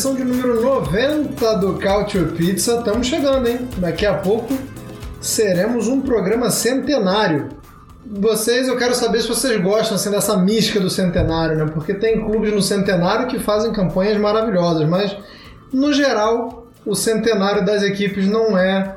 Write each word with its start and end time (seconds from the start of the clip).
Edição 0.00 0.14
de 0.14 0.24
número 0.24 0.62
90 0.62 1.56
do 1.58 1.74
Culture 1.74 2.32
Pizza. 2.32 2.78
Estamos 2.78 3.06
chegando, 3.06 3.46
hein? 3.46 3.68
Daqui 3.76 4.06
a 4.06 4.14
pouco 4.14 4.56
seremos 5.20 5.88
um 5.88 6.00
programa 6.00 6.50
centenário. 6.50 7.50
Vocês, 8.06 8.66
eu 8.66 8.78
quero 8.78 8.94
saber 8.94 9.20
se 9.20 9.28
vocês 9.28 9.62
gostam 9.62 9.96
assim, 9.96 10.10
dessa 10.10 10.38
mística 10.38 10.80
do 10.80 10.88
centenário, 10.88 11.58
né? 11.58 11.70
Porque 11.70 11.92
tem 11.92 12.24
clubes 12.24 12.50
no 12.50 12.62
centenário 12.62 13.26
que 13.26 13.38
fazem 13.38 13.74
campanhas 13.74 14.18
maravilhosas, 14.18 14.88
mas 14.88 15.14
no 15.70 15.92
geral 15.92 16.66
o 16.86 16.94
centenário 16.94 17.62
das 17.62 17.82
equipes 17.82 18.26
não 18.26 18.56
é 18.56 18.96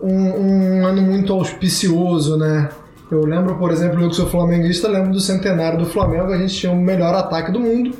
um, 0.00 0.28
um 0.28 0.86
ano 0.86 1.02
muito 1.02 1.32
auspicioso, 1.32 2.36
né? 2.36 2.68
Eu 3.10 3.24
lembro, 3.24 3.58
por 3.58 3.72
exemplo, 3.72 4.00
eu 4.00 4.10
que 4.10 4.14
sou 4.14 4.28
flamenguista, 4.28 4.86
lembro 4.86 5.10
do 5.10 5.18
centenário 5.18 5.76
do 5.76 5.86
Flamengo, 5.86 6.32
a 6.32 6.38
gente 6.38 6.54
tinha 6.54 6.70
o 6.70 6.76
melhor 6.76 7.16
ataque 7.16 7.50
do 7.50 7.58
mundo. 7.58 7.96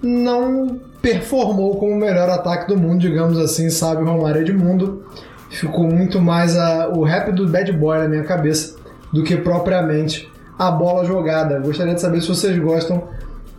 Não 0.00 0.80
performou 1.00 1.76
como 1.76 1.92
o 1.92 1.96
melhor 1.96 2.28
ataque 2.28 2.68
do 2.68 2.76
mundo, 2.76 3.00
digamos 3.00 3.38
assim, 3.38 3.70
sabe, 3.70 4.04
Romário 4.04 4.42
Edmundo. 4.42 5.04
Ficou 5.50 5.84
muito 5.84 6.20
mais 6.20 6.56
a, 6.56 6.88
o 6.88 7.04
rap 7.04 7.32
do 7.32 7.48
bad 7.48 7.72
boy 7.72 7.98
na 7.98 8.08
minha 8.08 8.24
cabeça 8.24 8.76
do 9.12 9.22
que 9.22 9.36
propriamente 9.36 10.28
a 10.58 10.70
bola 10.70 11.04
jogada. 11.04 11.60
Gostaria 11.60 11.94
de 11.94 12.00
saber 12.00 12.20
se 12.20 12.28
vocês 12.28 12.58
gostam 12.58 13.04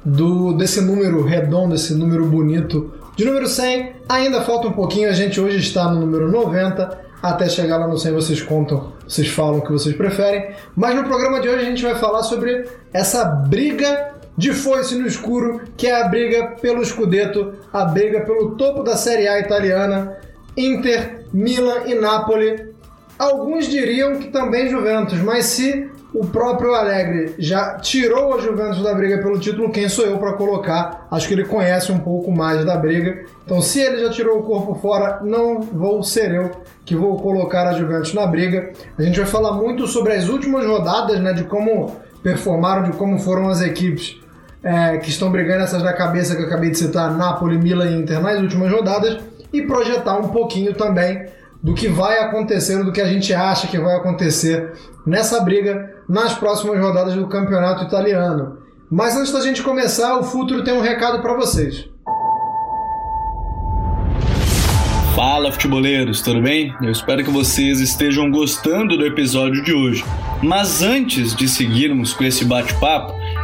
do 0.04 0.54
desse 0.54 0.82
número 0.82 1.24
redondo, 1.24 1.76
esse 1.76 1.94
número 1.94 2.26
bonito. 2.26 2.92
De 3.16 3.26
número 3.26 3.48
100, 3.48 3.94
ainda 4.08 4.42
falta 4.42 4.68
um 4.68 4.74
pouquinho, 4.74 5.10
a 5.10 5.14
gente 5.14 5.40
hoje 5.40 5.58
está 5.58 5.90
no 5.92 6.00
número 6.00 6.32
90. 6.32 7.08
Até 7.22 7.50
chegar 7.50 7.78
lá 7.78 7.88
no 7.88 7.98
100 7.98 8.14
vocês 8.14 8.42
contam, 8.44 8.94
vocês 9.08 9.28
falam 9.28 9.58
o 9.58 9.62
que 9.62 9.72
vocês 9.72 9.96
preferem. 9.96 10.52
Mas 10.76 10.96
no 10.96 11.04
programa 11.04 11.40
de 11.40 11.50
hoje 11.50 11.66
a 11.66 11.70
gente 11.70 11.84
vai 11.84 11.96
falar 11.96 12.22
sobre 12.22 12.66
essa 12.94 13.26
briga 13.26 14.17
de 14.38 14.54
foice 14.54 14.96
no 14.96 15.08
escuro, 15.08 15.62
que 15.76 15.88
é 15.88 16.00
a 16.00 16.08
briga 16.08 16.56
pelo 16.62 16.86
Scudetto, 16.86 17.54
a 17.74 17.84
briga 17.86 18.22
pelo 18.22 18.52
topo 18.52 18.84
da 18.84 18.96
Série 18.96 19.28
A 19.28 19.40
italiana, 19.40 20.16
Inter, 20.56 21.26
Milan 21.34 21.88
e 21.88 21.96
Napoli. 21.96 22.68
Alguns 23.18 23.68
diriam 23.68 24.20
que 24.20 24.28
também 24.28 24.70
Juventus, 24.70 25.20
mas 25.20 25.46
se 25.46 25.90
o 26.14 26.26
próprio 26.26 26.76
Alegre 26.76 27.34
já 27.40 27.78
tirou 27.80 28.36
a 28.36 28.40
Juventus 28.40 28.84
da 28.84 28.94
briga 28.94 29.18
pelo 29.18 29.40
título, 29.40 29.72
quem 29.72 29.90
sou 29.90 30.06
eu 30.06 30.20
para 30.20 30.34
colocar? 30.34 31.08
Acho 31.10 31.28
que 31.28 31.34
ele 31.34 31.46
conhece 31.46 31.92
um 31.92 32.00
pouco 32.00 32.32
mais 32.32 32.64
da 32.64 32.78
briga. 32.78 33.26
Então, 33.44 33.60
se 33.60 33.80
ele 33.80 34.00
já 34.00 34.12
tirou 34.12 34.40
o 34.40 34.44
corpo 34.44 34.76
fora, 34.76 35.20
não 35.24 35.62
vou 35.62 36.04
ser 36.04 36.32
eu 36.32 36.52
que 36.86 36.96
vou 36.96 37.20
colocar 37.20 37.68
a 37.68 37.74
Juventus 37.74 38.14
na 38.14 38.28
briga. 38.28 38.72
A 38.98 39.02
gente 39.02 39.20
vai 39.20 39.28
falar 39.28 39.54
muito 39.54 39.88
sobre 39.88 40.14
as 40.14 40.30
últimas 40.30 40.64
rodadas, 40.66 41.20
né, 41.20 41.34
de 41.34 41.44
como 41.44 41.96
performaram, 42.22 42.84
de 42.84 42.98
como 42.98 43.18
foram 43.20 43.50
as 43.50 43.62
equipes 43.62 44.22
é, 44.68 44.98
que 44.98 45.10
estão 45.10 45.32
brigando 45.32 45.64
essas 45.64 45.82
da 45.82 45.94
cabeça 45.94 46.36
que 46.36 46.42
eu 46.42 46.48
acabei 46.48 46.70
de 46.70 46.78
citar, 46.78 47.16
Napoli, 47.16 47.58
Milan 47.58 47.90
e 47.90 48.02
Inter 48.02 48.20
nas 48.20 48.38
últimas 48.42 48.70
rodadas, 48.70 49.18
e 49.54 49.62
projetar 49.62 50.18
um 50.18 50.28
pouquinho 50.28 50.74
também 50.74 51.26
do 51.64 51.74
que 51.74 51.88
vai 51.88 52.20
acontecer, 52.20 52.84
do 52.84 52.92
que 52.92 53.00
a 53.00 53.08
gente 53.08 53.34
acha 53.34 53.68
que 53.68 53.80
vai 53.80 53.96
acontecer 53.96 54.74
nessa 55.06 55.40
briga 55.40 55.96
nas 56.08 56.34
próximas 56.34 56.78
rodadas 56.82 57.16
do 57.16 57.28
campeonato 57.28 57.86
italiano. 57.86 58.58
Mas 58.92 59.16
antes 59.16 59.32
da 59.32 59.40
gente 59.40 59.64
começar, 59.64 60.18
o 60.18 60.24
Futuro 60.24 60.66
tem 60.66 60.74
um 60.74 60.82
recado 60.82 61.22
para 61.22 61.34
vocês. 61.34 61.88
Fala 65.16 65.52
futeboleiros, 65.52 66.22
tudo 66.22 66.42
bem? 66.42 66.76
Eu 66.82 66.92
espero 66.92 67.24
que 67.24 67.32
vocês 67.32 67.80
estejam 67.80 68.30
gostando 68.30 68.98
do 68.98 69.06
episódio 69.06 69.64
de 69.64 69.74
hoje. 69.74 70.04
Mas 70.44 70.84
antes 70.84 71.34
de 71.36 71.48
seguirmos 71.48 72.14
com 72.14 72.24
esse 72.24 72.46
bate-papo, 72.46 73.14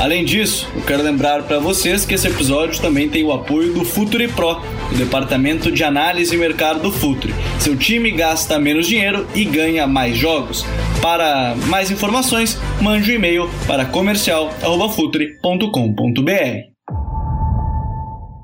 Além 0.00 0.24
disso, 0.24 0.66
eu 0.74 0.80
quero 0.80 1.02
lembrar 1.02 1.42
para 1.42 1.58
vocês 1.58 2.06
que 2.06 2.14
esse 2.14 2.26
episódio 2.26 2.80
também 2.80 3.10
tem 3.10 3.22
o 3.22 3.32
apoio 3.32 3.74
do 3.74 3.84
Futuri 3.84 4.28
Pro, 4.28 4.62
o 4.90 4.94
departamento 4.96 5.70
de 5.70 5.84
análise 5.84 6.34
e 6.34 6.38
mercado 6.38 6.80
do 6.80 6.90
Futuri. 6.90 7.34
Seu 7.58 7.76
time 7.76 8.10
gasta 8.10 8.58
menos 8.58 8.86
dinheiro 8.86 9.26
e 9.34 9.44
ganha 9.44 9.86
mais 9.86 10.16
jogos. 10.16 10.64
Para 11.02 11.54
mais 11.66 11.90
informações, 11.90 12.56
mande 12.80 13.12
um 13.12 13.16
e-mail 13.16 13.50
para 13.66 13.84
comercial@futuri.com.br. 13.84 16.30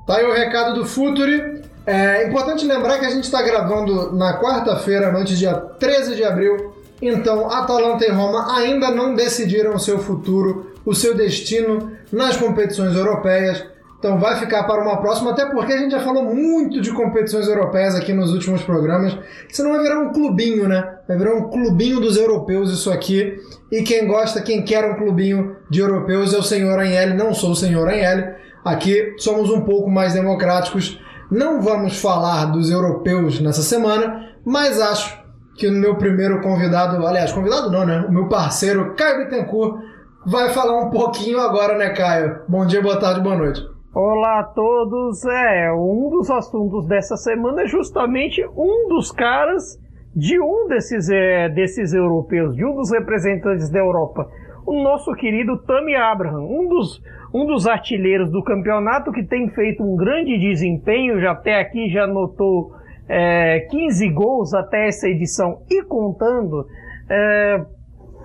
Tá 0.05 0.15
aí 0.15 0.25
o 0.25 0.33
recado 0.35 0.75
do 0.75 0.85
Futuri. 0.85 1.63
É 1.87 2.27
importante 2.27 2.67
lembrar 2.67 2.99
que 2.99 3.05
a 3.05 3.09
gente 3.09 3.23
está 3.23 3.41
gravando 3.41 4.15
na 4.15 4.39
quarta-feira, 4.39 5.11
noite 5.11 5.35
dia 5.35 5.55
13 5.55 6.15
de 6.15 6.23
abril. 6.23 6.75
Então, 7.01 7.49
Atalanta 7.49 8.05
e 8.05 8.11
Roma 8.11 8.55
ainda 8.55 8.91
não 8.91 9.15
decidiram 9.15 9.73
o 9.75 9.79
seu 9.79 9.97
futuro, 9.99 10.76
o 10.87 10.95
seu 10.95 11.13
destino 11.13 11.91
nas 12.13 12.37
competições 12.37 12.95
europeias. 12.95 13.63
Então 13.99 14.17
vai 14.17 14.37
ficar 14.37 14.63
para 14.63 14.81
uma 14.81 15.01
próxima, 15.01 15.31
até 15.31 15.45
porque 15.47 15.73
a 15.73 15.77
gente 15.77 15.91
já 15.91 15.99
falou 15.99 16.23
muito 16.23 16.79
de 16.79 16.93
competições 16.93 17.47
europeias 17.47 17.93
aqui 17.93 18.13
nos 18.13 18.31
últimos 18.31 18.63
programas. 18.63 19.17
Isso 19.49 19.63
não 19.63 19.71
vai 19.71 19.81
virar 19.81 19.99
um 19.99 20.13
clubinho, 20.13 20.67
né? 20.67 20.97
Vai 21.05 21.17
virar 21.17 21.35
um 21.35 21.49
clubinho 21.49 21.99
dos 21.99 22.15
europeus 22.15 22.71
isso 22.71 22.89
aqui. 22.89 23.37
E 23.69 23.81
quem 23.81 24.07
gosta, 24.07 24.41
quem 24.41 24.63
quer 24.63 24.89
um 24.89 24.95
clubinho 24.95 25.57
de 25.69 25.81
europeus 25.81 26.33
é 26.33 26.37
o 26.37 26.43
senhor 26.43 26.79
Anhele, 26.79 27.15
não 27.15 27.33
sou 27.33 27.51
o 27.51 27.55
senhor 27.55 27.89
Anhele. 27.89 28.35
Aqui 28.63 29.15
somos 29.17 29.49
um 29.49 29.61
pouco 29.61 29.89
mais 29.89 30.13
democráticos. 30.13 31.01
Não 31.29 31.61
vamos 31.61 31.99
falar 31.99 32.45
dos 32.45 32.69
europeus 32.69 33.41
nessa 33.41 33.61
semana, 33.61 34.29
mas 34.45 34.79
acho 34.79 35.21
que 35.57 35.67
o 35.67 35.71
meu 35.71 35.95
primeiro 35.95 36.39
convidado, 36.41 37.05
aliás, 37.05 37.33
convidado 37.33 37.69
não, 37.71 37.85
né? 37.85 38.05
O 38.07 38.11
meu 38.11 38.29
parceiro, 38.29 38.93
Caio 38.95 39.25
Bittencourt, 39.25 39.96
vai 40.27 40.49
falar 40.49 40.85
um 40.85 40.89
pouquinho 40.89 41.39
agora, 41.39 41.77
né, 41.77 41.91
Caio? 41.91 42.41
Bom 42.49 42.65
dia, 42.65 42.81
boa 42.81 42.99
tarde, 42.99 43.21
boa 43.21 43.37
noite. 43.37 43.61
Olá 43.93 44.41
a 44.41 44.43
todos. 44.43 45.23
É, 45.25 45.71
um 45.71 46.09
dos 46.09 46.29
assuntos 46.29 46.85
dessa 46.85 47.15
semana 47.15 47.61
é 47.61 47.67
justamente 47.67 48.45
um 48.55 48.89
dos 48.89 49.09
caras 49.09 49.79
de 50.13 50.37
um 50.39 50.67
desses, 50.67 51.09
é, 51.09 51.47
desses 51.47 51.93
europeus, 51.93 52.55
de 52.55 52.65
um 52.65 52.75
dos 52.75 52.91
representantes 52.91 53.69
da 53.69 53.79
Europa, 53.79 54.29
o 54.65 54.83
nosso 54.83 55.13
querido 55.13 55.57
Tammy 55.59 55.95
Abraham, 55.95 56.41
um 56.41 56.67
dos, 56.67 57.01
um 57.33 57.45
dos 57.45 57.65
artilheiros 57.65 58.29
do 58.29 58.43
campeonato 58.43 59.13
que 59.13 59.23
tem 59.23 59.49
feito 59.51 59.81
um 59.81 59.95
grande 59.95 60.37
desempenho, 60.37 61.21
já 61.21 61.31
até 61.31 61.59
aqui 61.61 61.89
já 61.89 62.03
anotou 62.03 62.73
é, 63.07 63.61
15 63.71 64.09
gols 64.09 64.53
até 64.53 64.87
essa 64.87 65.07
edição 65.07 65.61
e 65.69 65.83
contando. 65.83 66.67
É, 67.09 67.65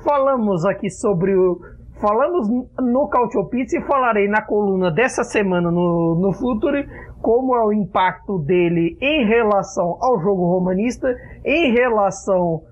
falamos 0.02 0.64
aqui 0.64 0.90
sobre 0.90 1.34
o, 1.34 1.60
falamos 2.02 2.48
no 2.80 3.08
Cautio 3.08 3.44
Pizza 3.44 3.78
e 3.78 3.82
falarei 3.82 4.26
na 4.26 4.42
coluna 4.42 4.90
dessa 4.90 5.22
semana 5.22 5.70
no, 5.70 6.16
no 6.16 6.32
Futuri 6.32 6.84
como 7.22 7.54
é 7.54 7.64
o 7.64 7.72
impacto 7.72 8.40
dele 8.40 8.98
em 9.00 9.24
relação 9.24 9.96
ao 10.00 10.20
jogo 10.20 10.44
romanista, 10.48 11.16
em 11.44 11.72
relação 11.72 12.62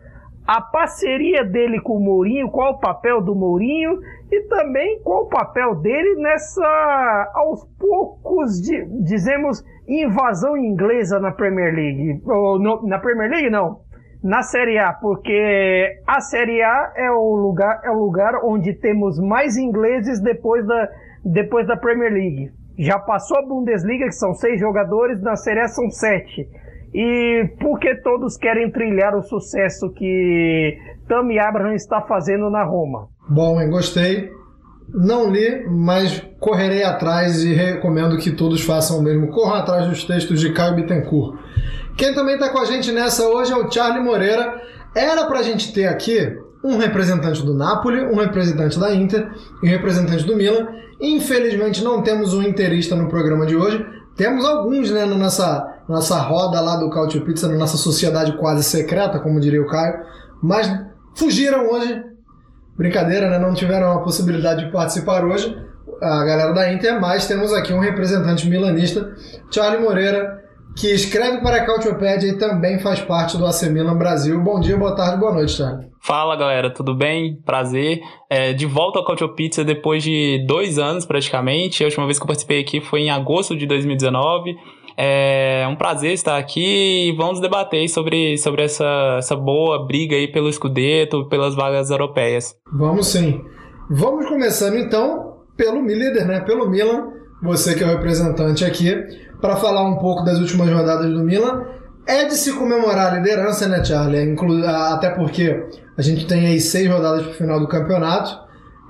à 0.44 0.60
parceria 0.60 1.44
dele 1.44 1.80
com 1.80 1.96
o 1.96 2.00
Mourinho, 2.00 2.50
qual 2.50 2.72
o 2.72 2.80
papel 2.80 3.22
do 3.22 3.36
Mourinho 3.36 4.00
e 4.32 4.40
também 4.48 5.00
qual 5.04 5.22
o 5.22 5.28
papel 5.28 5.76
dele 5.76 6.16
nessa, 6.16 7.30
aos 7.32 7.64
poucos, 7.78 8.60
de, 8.60 8.84
dizemos, 9.04 9.64
invasão 9.86 10.56
inglesa 10.56 11.20
na 11.20 11.30
Premier 11.30 11.72
League. 11.72 12.20
Ou 12.26 12.58
no, 12.58 12.84
na 12.84 12.98
Premier 12.98 13.30
League, 13.30 13.50
não. 13.50 13.78
Na 14.22 14.42
Série 14.42 14.78
A, 14.78 14.92
porque 14.92 15.98
a 16.06 16.20
Série 16.20 16.62
A 16.62 16.92
é 16.96 17.10
o 17.10 17.34
lugar, 17.34 17.80
é 17.84 17.90
o 17.90 17.98
lugar 17.98 18.44
onde 18.44 18.74
temos 18.74 19.18
mais 19.18 19.56
ingleses 19.56 20.20
depois 20.20 20.66
da, 20.66 20.88
depois 21.24 21.66
da 21.66 21.76
Premier 21.76 22.12
League. 22.12 22.52
Já 22.78 22.98
passou 22.98 23.38
a 23.38 23.42
Bundesliga, 23.42 24.06
que 24.06 24.14
são 24.14 24.34
seis 24.34 24.60
jogadores, 24.60 25.20
na 25.22 25.36
Série 25.36 25.60
A 25.60 25.68
são 25.68 25.90
sete. 25.90 26.48
E 26.92 27.48
porque 27.60 27.94
todos 27.96 28.36
querem 28.36 28.70
trilhar 28.70 29.16
o 29.16 29.22
sucesso 29.22 29.90
que 29.92 30.76
Tammy 31.08 31.38
Abraham 31.38 31.74
está 31.74 32.02
fazendo 32.02 32.50
na 32.50 32.64
Roma? 32.64 33.08
Bom, 33.28 33.60
hein, 33.60 33.70
gostei. 33.70 34.30
Não 34.92 35.30
li, 35.30 35.66
mas 35.68 36.18
correrei 36.40 36.82
atrás 36.82 37.44
e 37.44 37.54
recomendo 37.54 38.18
que 38.18 38.32
todos 38.32 38.62
façam 38.62 38.98
o 38.98 39.02
mesmo. 39.02 39.28
Corram 39.28 39.54
atrás 39.54 39.86
dos 39.86 40.04
textos 40.04 40.40
de 40.40 40.52
Caio 40.52 40.74
Bittencourt. 40.74 41.38
Quem 42.00 42.14
também 42.14 42.36
está 42.36 42.48
com 42.48 42.58
a 42.58 42.64
gente 42.64 42.90
nessa 42.90 43.28
hoje 43.28 43.52
é 43.52 43.56
o 43.56 43.70
Charlie 43.70 44.02
Moreira. 44.02 44.58
Era 44.94 45.26
para 45.26 45.40
a 45.40 45.42
gente 45.42 45.70
ter 45.70 45.84
aqui 45.84 46.34
um 46.64 46.78
representante 46.78 47.44
do 47.44 47.52
Napoli, 47.52 48.00
um 48.00 48.16
representante 48.16 48.80
da 48.80 48.94
Inter 48.94 49.30
e 49.62 49.66
um 49.66 49.70
representante 49.70 50.24
do 50.24 50.34
Milan. 50.34 50.66
Infelizmente 50.98 51.84
não 51.84 52.00
temos 52.00 52.32
um 52.32 52.42
interista 52.42 52.96
no 52.96 53.06
programa 53.06 53.44
de 53.44 53.54
hoje. 53.54 53.84
Temos 54.16 54.46
alguns 54.46 54.90
né, 54.90 55.04
na 55.04 55.14
nossa, 55.14 55.62
nossa 55.86 56.18
roda 56.20 56.58
lá 56.62 56.76
do 56.76 56.88
Cautio 56.88 57.22
Pizza, 57.22 57.46
na 57.46 57.58
nossa 57.58 57.76
sociedade 57.76 58.32
quase 58.38 58.64
secreta, 58.64 59.18
como 59.18 59.38
diria 59.38 59.60
o 59.60 59.66
Caio, 59.66 60.00
mas 60.42 60.74
fugiram 61.14 61.70
hoje. 61.70 62.02
Brincadeira, 62.78 63.28
né? 63.28 63.38
Não 63.38 63.52
tiveram 63.52 63.92
a 63.92 64.00
possibilidade 64.00 64.64
de 64.64 64.72
participar 64.72 65.22
hoje. 65.22 65.54
A 66.00 66.24
galera 66.24 66.54
da 66.54 66.72
Inter, 66.72 66.98
mas 66.98 67.26
temos 67.26 67.52
aqui 67.52 67.74
um 67.74 67.80
representante 67.80 68.48
milanista, 68.48 69.14
Charlie 69.50 69.82
Moreira, 69.82 70.39
que 70.76 70.88
escreve 70.88 71.40
para 71.40 71.56
a 71.56 71.66
Cautiopédia 71.66 72.28
e 72.28 72.38
também 72.38 72.78
faz 72.78 73.00
parte 73.00 73.36
do 73.36 73.46
AC 73.46 73.62
Milan 73.64 73.96
Brasil. 73.96 74.40
Bom 74.40 74.60
dia, 74.60 74.76
boa 74.76 74.94
tarde, 74.94 75.18
boa 75.18 75.32
noite, 75.32 75.52
Charlie. 75.52 75.88
Fala 76.02 76.34
galera, 76.36 76.72
tudo 76.72 76.94
bem? 76.94 77.36
Prazer. 77.44 78.00
É, 78.28 78.52
de 78.52 78.64
volta 78.64 78.98
ao 78.98 79.04
Cautio 79.04 79.34
Pizza 79.34 79.62
depois 79.62 80.02
de 80.02 80.44
dois 80.46 80.78
anos 80.78 81.04
praticamente. 81.04 81.82
A 81.82 81.86
última 81.86 82.06
vez 82.06 82.18
que 82.18 82.22
eu 82.22 82.26
participei 82.26 82.60
aqui 82.60 82.80
foi 82.80 83.00
em 83.00 83.10
agosto 83.10 83.56
de 83.56 83.66
2019. 83.66 84.54
É 84.96 85.66
um 85.68 85.76
prazer 85.76 86.12
estar 86.12 86.36
aqui 86.36 87.08
e 87.08 87.16
vamos 87.16 87.40
debater 87.40 87.88
sobre, 87.88 88.36
sobre 88.38 88.64
essa, 88.64 89.16
essa 89.18 89.36
boa 89.36 89.86
briga 89.86 90.16
aí 90.16 90.28
pelo 90.28 90.52
Scudetto, 90.52 91.28
pelas 91.28 91.54
vagas 91.54 91.90
europeias. 91.90 92.54
Vamos 92.72 93.06
sim. 93.08 93.40
Vamos 93.90 94.26
começando 94.26 94.76
então 94.76 95.36
pelo 95.56 95.86
líder, 95.86 96.26
né? 96.26 96.40
Pelo 96.40 96.68
Milan, 96.68 97.08
você 97.42 97.74
que 97.74 97.82
é 97.82 97.86
o 97.86 97.90
representante 97.90 98.64
aqui 98.64 98.94
para 99.40 99.56
falar 99.56 99.82
um 99.88 99.96
pouco 99.96 100.24
das 100.24 100.38
últimas 100.38 100.70
rodadas 100.70 101.10
do 101.10 101.20
Milan. 101.20 101.64
É 102.06 102.24
de 102.24 102.34
se 102.34 102.52
comemorar 102.52 103.12
a 103.12 103.16
liderança, 103.18 103.68
né, 103.68 103.84
Charlie? 103.84 104.36
Até 104.66 105.10
porque 105.10 105.64
a 105.96 106.02
gente 106.02 106.26
tem 106.26 106.46
aí 106.46 106.60
seis 106.60 106.90
rodadas 106.90 107.22
para 107.22 107.30
o 107.30 107.34
final 107.34 107.60
do 107.60 107.68
campeonato. 107.68 108.38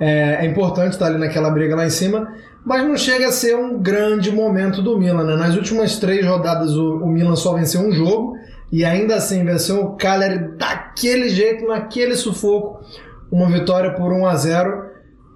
É, 0.00 0.44
é, 0.44 0.47
importante 0.47 0.93
estar 0.93 1.06
ali 1.06 1.19
naquela 1.19 1.50
briga 1.50 1.76
lá 1.76 1.85
em 1.85 1.91
cima, 1.91 2.32
mas 2.64 2.82
não 2.82 2.97
chega 2.97 3.29
a 3.29 3.32
ser 3.32 3.55
um 3.55 3.79
grande 3.79 4.32
momento 4.32 4.81
do 4.81 4.99
Milan. 4.99 5.25
Né? 5.25 5.37
Nas 5.37 5.55
últimas 5.55 5.99
três 5.99 6.25
rodadas 6.25 6.75
o, 6.75 6.99
o 6.99 7.06
Milan 7.06 7.37
só 7.37 7.53
venceu 7.53 7.82
um 7.82 7.93
jogo 7.93 8.35
e 8.73 8.82
ainda 8.82 9.17
assim 9.17 9.44
venceu 9.44 9.85
o 9.85 9.96
Cagliari 9.96 10.56
daquele 10.56 11.29
jeito, 11.29 11.67
naquele 11.67 12.14
sufoco. 12.14 12.81
Uma 13.31 13.50
vitória 13.50 13.93
por 13.93 14.11
1 14.11 14.26
a 14.26 14.37
0 14.37 14.90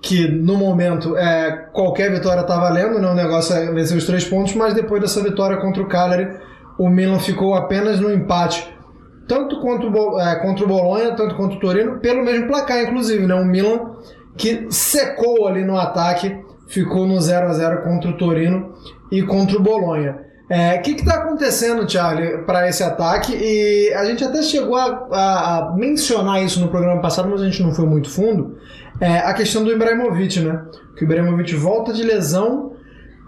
que 0.04 0.28
no 0.28 0.58
momento 0.58 1.16
é, 1.16 1.50
qualquer 1.72 2.12
vitória 2.12 2.42
está 2.42 2.58
valendo, 2.58 2.98
né? 2.98 3.08
o 3.08 3.14
negócio 3.14 3.56
é 3.56 3.72
vencer 3.72 3.96
os 3.96 4.04
três 4.04 4.22
pontos, 4.22 4.54
mas 4.54 4.74
depois 4.74 5.00
dessa 5.00 5.22
vitória 5.22 5.56
contra 5.56 5.82
o 5.82 5.88
Cagliari, 5.88 6.28
o 6.78 6.90
Milan 6.90 7.18
ficou 7.18 7.54
apenas 7.54 7.98
no 7.98 8.12
empate, 8.12 8.70
tanto 9.26 9.62
contra 9.62 9.88
o, 9.88 10.20
é, 10.20 10.36
contra 10.36 10.62
o 10.62 10.68
Bolonha, 10.68 11.16
tanto 11.16 11.34
contra 11.36 11.56
o 11.56 11.60
Torino, 11.60 12.00
pelo 12.00 12.22
mesmo 12.22 12.46
placar, 12.48 12.82
inclusive, 12.82 13.26
né? 13.26 13.34
O 13.34 13.46
Milan 13.46 13.94
que 14.36 14.66
secou 14.68 15.46
ali 15.46 15.64
no 15.64 15.78
ataque, 15.78 16.36
ficou 16.68 17.06
no 17.06 17.18
0 17.18 17.46
a 17.46 17.54
0 17.54 17.82
contra 17.82 18.10
o 18.10 18.16
Torino 18.18 18.74
e 19.10 19.22
contra 19.22 19.56
o 19.56 19.62
Bolonha. 19.62 20.18
O 20.50 20.52
é, 20.52 20.76
que 20.76 20.90
está 20.90 21.14
acontecendo, 21.14 21.90
Charlie, 21.90 22.44
para 22.44 22.68
esse 22.68 22.82
ataque? 22.82 23.34
E 23.34 23.94
a 23.94 24.04
gente 24.04 24.22
até 24.22 24.42
chegou 24.42 24.76
a, 24.76 25.08
a, 25.10 25.58
a, 25.58 25.72
mencionar 25.74 26.42
isso 26.42 26.60
no 26.60 26.68
programa 26.68 27.00
passado, 27.00 27.30
mas 27.30 27.40
a 27.40 27.46
gente 27.46 27.62
não 27.62 27.72
foi 27.72 27.86
muito 27.86 28.10
fundo. 28.10 28.58
É, 29.00 29.18
a 29.18 29.34
questão 29.34 29.64
do 29.64 29.72
Ibrahimovic, 29.72 30.40
né? 30.40 30.62
Que 30.96 31.04
o 31.04 31.06
Ibrahimovic 31.06 31.54
volta 31.56 31.92
de 31.92 32.02
lesão, 32.02 32.72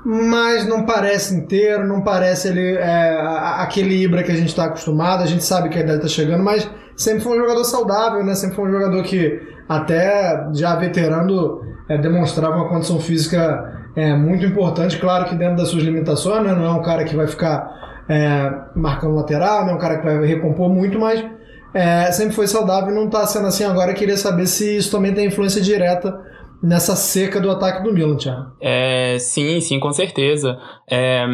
mas 0.05 0.67
não 0.67 0.87
parece 0.87 1.35
inteiro, 1.35 1.87
não 1.87 2.03
parece 2.03 2.49
ele, 2.49 2.77
é, 2.77 3.21
aquele 3.59 4.03
Ibra 4.03 4.23
que 4.23 4.31
a 4.31 4.37
gente 4.37 4.49
está 4.49 4.67
acostumado. 4.67 5.23
A 5.23 5.27
gente 5.27 5.43
sabe 5.43 5.69
que 5.69 5.79
a 5.79 5.83
idade 5.83 5.99
está 5.99 6.09
chegando, 6.09 6.45
mas 6.45 6.69
sempre 6.97 7.21
foi 7.21 7.37
um 7.37 7.43
jogador 7.43 7.65
saudável, 7.65 8.25
né? 8.25 8.35
Sempre 8.35 8.57
foi 8.57 8.69
um 8.69 8.73
jogador 8.73 9.03
que, 9.03 9.41
até 9.69 10.49
já 10.55 10.77
veterano, 10.77 11.61
é, 11.89 11.99
demonstrava 11.99 12.57
uma 12.57 12.69
condição 12.69 13.01
física 13.01 13.75
é 13.97 14.15
muito 14.15 14.45
importante, 14.45 14.99
claro 14.99 15.25
que 15.25 15.35
dentro 15.35 15.57
das 15.57 15.69
suas 15.69 15.83
limitações, 15.83 16.45
né? 16.45 16.55
não 16.55 16.67
é 16.67 16.71
um 16.71 16.83
cara 16.83 17.03
que 17.03 17.17
vai 17.17 17.27
ficar 17.27 18.05
é, 18.07 18.53
marcando 18.75 19.15
lateral, 19.15 19.65
não 19.65 19.73
é 19.73 19.75
um 19.75 19.79
cara 19.79 19.97
que 19.97 20.05
vai 20.05 20.23
recompor 20.27 20.69
muito, 20.69 20.99
mas 20.99 21.25
é, 21.75 22.11
sempre 22.13 22.35
foi 22.35 22.47
saudável 22.47 22.91
e 22.91 22.95
não 22.95 23.07
está 23.07 23.27
sendo 23.27 23.47
assim 23.47 23.65
agora. 23.65 23.95
Queria 23.95 24.17
saber 24.17 24.47
se 24.47 24.77
isso 24.77 24.91
também 24.91 25.13
tem 25.13 25.27
influência 25.27 25.61
direta 25.61 26.19
nessa 26.63 26.97
seca 26.97 27.41
do 27.41 27.51
ataque 27.51 27.83
do 27.83 27.93
Milan, 27.93 28.17
Thiago. 28.17 28.53
É, 28.61 29.19
sim, 29.19 29.61
sim, 29.61 29.79
com 29.79 29.93
certeza. 29.93 30.59
É, 30.91 31.25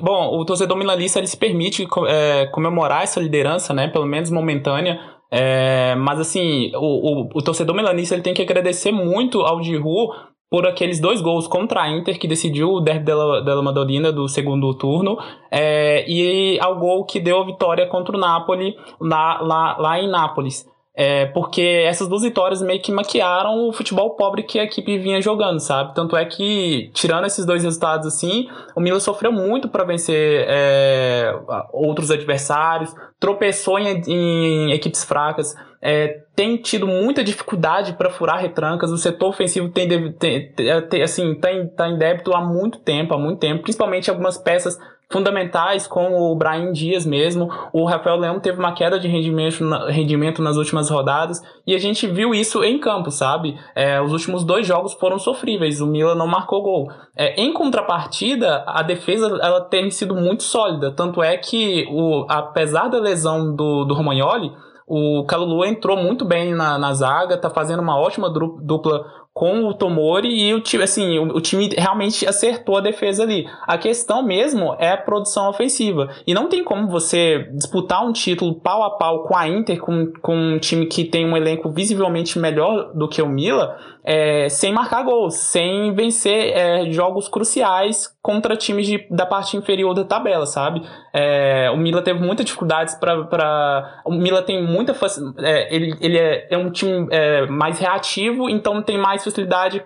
bom, 0.00 0.38
o 0.38 0.44
torcedor 0.44 0.76
milanista 0.76 1.18
ele 1.18 1.26
se 1.26 1.36
permite 1.36 1.86
é, 2.08 2.46
comemorar 2.46 3.02
essa 3.02 3.20
liderança, 3.20 3.72
né, 3.72 3.88
pelo 3.88 4.06
menos 4.06 4.30
momentânea, 4.30 4.98
é, 5.30 5.94
mas 5.94 6.20
assim, 6.20 6.70
o, 6.74 7.22
o, 7.22 7.28
o, 7.34 7.42
torcedor 7.42 7.74
milanista 7.74 8.14
ele 8.14 8.22
tem 8.22 8.34
que 8.34 8.42
agradecer 8.42 8.92
muito 8.92 9.40
ao 9.40 9.62
Giroud 9.62 10.12
por 10.52 10.66
aqueles 10.66 11.00
dois 11.00 11.22
gols 11.22 11.46
contra 11.46 11.80
a 11.80 11.88
Inter, 11.88 12.18
que 12.18 12.28
decidiu 12.28 12.72
o 12.72 12.80
derby 12.80 13.06
della, 13.06 13.40
della 13.40 13.62
Madonnina 13.62 14.12
do 14.12 14.28
segundo 14.28 14.74
turno, 14.74 15.16
é, 15.50 16.04
e 16.06 16.60
ao 16.60 16.78
gol 16.78 17.06
que 17.06 17.18
deu 17.18 17.40
a 17.40 17.46
vitória 17.46 17.86
contra 17.86 18.14
o 18.14 18.20
Napoli 18.20 18.76
lá, 19.00 19.40
lá, 19.40 19.78
lá 19.78 19.98
em 19.98 20.10
Nápoles. 20.10 20.70
É, 20.94 21.24
porque 21.24 21.62
essas 21.62 22.06
duas 22.06 22.20
vitórias 22.20 22.60
meio 22.60 22.82
que 22.82 22.92
maquiaram 22.92 23.66
o 23.66 23.72
futebol 23.72 24.10
pobre 24.10 24.42
que 24.42 24.58
a 24.58 24.64
equipe 24.64 24.98
vinha 24.98 25.22
jogando, 25.22 25.58
sabe? 25.58 25.94
Tanto 25.94 26.14
é 26.14 26.26
que, 26.26 26.90
tirando 26.92 27.24
esses 27.24 27.46
dois 27.46 27.64
resultados 27.64 28.06
assim, 28.06 28.46
o 28.76 28.80
Milan 28.82 29.00
sofreu 29.00 29.32
muito 29.32 29.70
para 29.70 29.84
vencer 29.84 30.44
é, 30.46 31.34
outros 31.72 32.10
adversários, 32.10 32.94
tropeçou 33.18 33.78
em, 33.78 34.02
em 34.06 34.72
equipes 34.72 35.02
fracas, 35.02 35.56
é, 35.82 36.20
tem 36.36 36.56
tido 36.56 36.86
muita 36.86 37.24
dificuldade 37.24 37.94
para 37.94 38.08
furar 38.08 38.40
retrancas. 38.40 38.92
O 38.92 38.96
setor 38.96 39.30
ofensivo 39.30 39.68
tem, 39.68 40.12
tem, 40.12 40.52
tem 40.88 41.02
assim, 41.02 41.34
tá 41.34 41.52
em, 41.52 41.66
tá 41.66 41.88
em 41.88 41.98
débito 41.98 42.32
há 42.32 42.40
muito 42.40 42.78
tempo, 42.78 43.12
há 43.12 43.18
muito 43.18 43.40
tempo, 43.40 43.62
principalmente 43.62 44.08
algumas 44.08 44.38
peças 44.38 44.78
fundamentais, 45.10 45.86
como 45.86 46.30
o 46.30 46.36
Brian 46.36 46.72
Dias 46.72 47.04
mesmo. 47.04 47.50
O 47.72 47.84
Rafael 47.84 48.16
Leão 48.16 48.40
teve 48.40 48.58
uma 48.58 48.72
queda 48.72 48.98
de 48.98 49.08
rendimento, 49.08 49.62
rendimento 49.88 50.40
nas 50.40 50.56
últimas 50.56 50.88
rodadas 50.88 51.42
e 51.66 51.74
a 51.74 51.78
gente 51.78 52.06
viu 52.06 52.32
isso 52.32 52.64
em 52.64 52.78
campo, 52.78 53.10
sabe? 53.10 53.58
É, 53.74 54.00
os 54.00 54.12
últimos 54.12 54.44
dois 54.44 54.66
jogos 54.66 54.94
foram 54.94 55.18
sofríveis, 55.18 55.80
o 55.80 55.86
Milan 55.86 56.14
não 56.14 56.28
marcou 56.28 56.62
gol. 56.62 56.90
É, 57.14 57.38
em 57.38 57.52
contrapartida, 57.52 58.64
a 58.66 58.82
defesa 58.82 59.26
ela 59.42 59.60
tem 59.60 59.90
sido 59.90 60.14
muito 60.14 60.44
sólida, 60.44 60.92
tanto 60.92 61.22
é 61.22 61.36
que, 61.36 61.86
o, 61.90 62.24
apesar 62.28 62.88
da 62.88 62.98
lesão 62.98 63.54
do, 63.54 63.84
do 63.84 63.94
Romagnoli, 63.94 64.50
o 64.94 65.24
Calulu 65.24 65.64
entrou 65.64 65.96
muito 65.96 66.22
bem 66.22 66.54
na, 66.54 66.76
na 66.76 66.92
zaga, 66.92 67.38
tá 67.38 67.48
fazendo 67.48 67.80
uma 67.80 67.98
ótima 67.98 68.28
dupla 68.28 69.06
com 69.32 69.64
o 69.64 69.72
Tomori 69.72 70.28
e 70.28 70.52
o 70.52 70.60
time, 70.60 70.84
assim, 70.84 71.18
o, 71.18 71.36
o, 71.36 71.40
time 71.40 71.70
realmente 71.74 72.28
acertou 72.28 72.76
a 72.76 72.80
defesa 72.82 73.22
ali. 73.22 73.48
A 73.66 73.78
questão 73.78 74.22
mesmo 74.22 74.76
é 74.78 74.90
a 74.90 74.96
produção 74.98 75.48
ofensiva. 75.48 76.10
E 76.26 76.34
não 76.34 76.46
tem 76.46 76.62
como 76.62 76.88
você 76.88 77.48
disputar 77.54 78.06
um 78.06 78.12
título 78.12 78.60
pau 78.60 78.82
a 78.82 78.90
pau 78.90 79.22
com 79.22 79.34
a 79.34 79.48
Inter, 79.48 79.80
com, 79.80 80.12
com 80.20 80.36
um 80.36 80.58
time 80.58 80.84
que 80.84 81.04
tem 81.04 81.24
um 81.24 81.34
elenco 81.34 81.70
visivelmente 81.70 82.38
melhor 82.38 82.92
do 82.92 83.08
que 83.08 83.22
o 83.22 83.26
Mila, 83.26 83.78
é, 84.04 84.48
sem 84.48 84.72
marcar 84.72 85.04
gols, 85.04 85.36
sem 85.36 85.94
vencer 85.94 86.56
é, 86.56 86.90
jogos 86.90 87.28
cruciais 87.28 88.08
contra 88.20 88.56
times 88.56 88.86
de, 88.86 89.06
da 89.10 89.24
parte 89.24 89.56
inferior 89.56 89.94
da 89.94 90.04
tabela, 90.04 90.44
sabe? 90.44 90.82
É, 91.12 91.70
o 91.70 91.76
Mila 91.76 92.02
teve 92.02 92.18
muitas 92.18 92.44
dificuldades 92.44 92.94
para. 92.96 94.02
O 94.04 94.12
Mila 94.12 94.42
tem 94.42 94.62
muita. 94.62 94.94
É, 95.38 95.74
ele, 95.74 95.96
ele 96.00 96.18
é, 96.18 96.48
é 96.50 96.58
um 96.58 96.70
time 96.70 97.06
é, 97.10 97.46
mais 97.46 97.78
reativo, 97.78 98.50
então 98.50 98.82
tem 98.82 98.98
mais 98.98 99.22
facilidade 99.22 99.84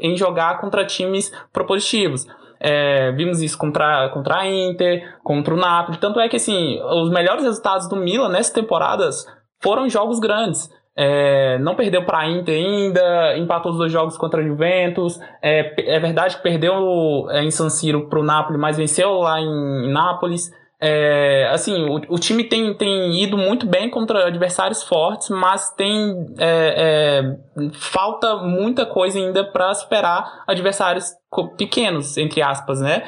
em 0.00 0.16
jogar 0.16 0.60
contra 0.60 0.84
times 0.84 1.32
propositivos. 1.52 2.24
É, 2.60 3.12
vimos 3.12 3.40
isso 3.42 3.58
contra, 3.58 4.08
contra 4.10 4.38
a 4.38 4.46
Inter, 4.48 5.16
contra 5.22 5.54
o 5.54 5.56
Napoli. 5.56 5.98
Tanto 5.98 6.20
é 6.20 6.28
que 6.28 6.36
assim, 6.36 6.80
os 6.82 7.10
melhores 7.10 7.42
resultados 7.42 7.88
do 7.88 7.96
Milan 7.96 8.28
nessas 8.28 8.52
temporadas 8.52 9.26
foram 9.60 9.88
jogos 9.88 10.18
grandes. 10.20 10.70
É, 11.00 11.58
não 11.60 11.76
perdeu 11.76 12.04
para 12.04 12.18
a 12.18 12.28
Inter 12.28 12.56
ainda, 12.56 13.38
empatou 13.38 13.70
os 13.70 13.78
dois 13.78 13.92
jogos 13.92 14.16
contra 14.16 14.42
a 14.42 14.44
Juventus. 14.44 15.20
É, 15.40 15.94
é 15.94 16.00
verdade 16.00 16.36
que 16.36 16.42
perdeu 16.42 17.28
é, 17.30 17.44
em 17.44 17.52
San 17.52 17.70
Siro 17.70 18.08
para 18.08 18.18
o 18.18 18.24
Napoli, 18.24 18.58
mas 18.58 18.76
venceu 18.76 19.12
lá 19.20 19.40
em, 19.40 19.92
Nápoles. 19.92 20.50
É, 20.82 21.48
assim, 21.52 21.84
o, 21.84 22.14
o, 22.14 22.18
time 22.18 22.42
tem, 22.42 22.74
tem 22.74 23.22
ido 23.22 23.38
muito 23.38 23.64
bem 23.64 23.88
contra 23.88 24.26
adversários 24.26 24.82
fortes, 24.82 25.28
mas 25.28 25.72
tem 25.74 26.26
é, 26.36 27.22
é, 27.56 27.70
falta 27.74 28.36
muita 28.38 28.84
coisa 28.84 29.20
ainda 29.20 29.44
para 29.44 29.72
superar 29.74 30.42
adversários 30.48 31.12
pequenos, 31.56 32.16
entre 32.16 32.42
aspas, 32.42 32.80
né? 32.80 33.04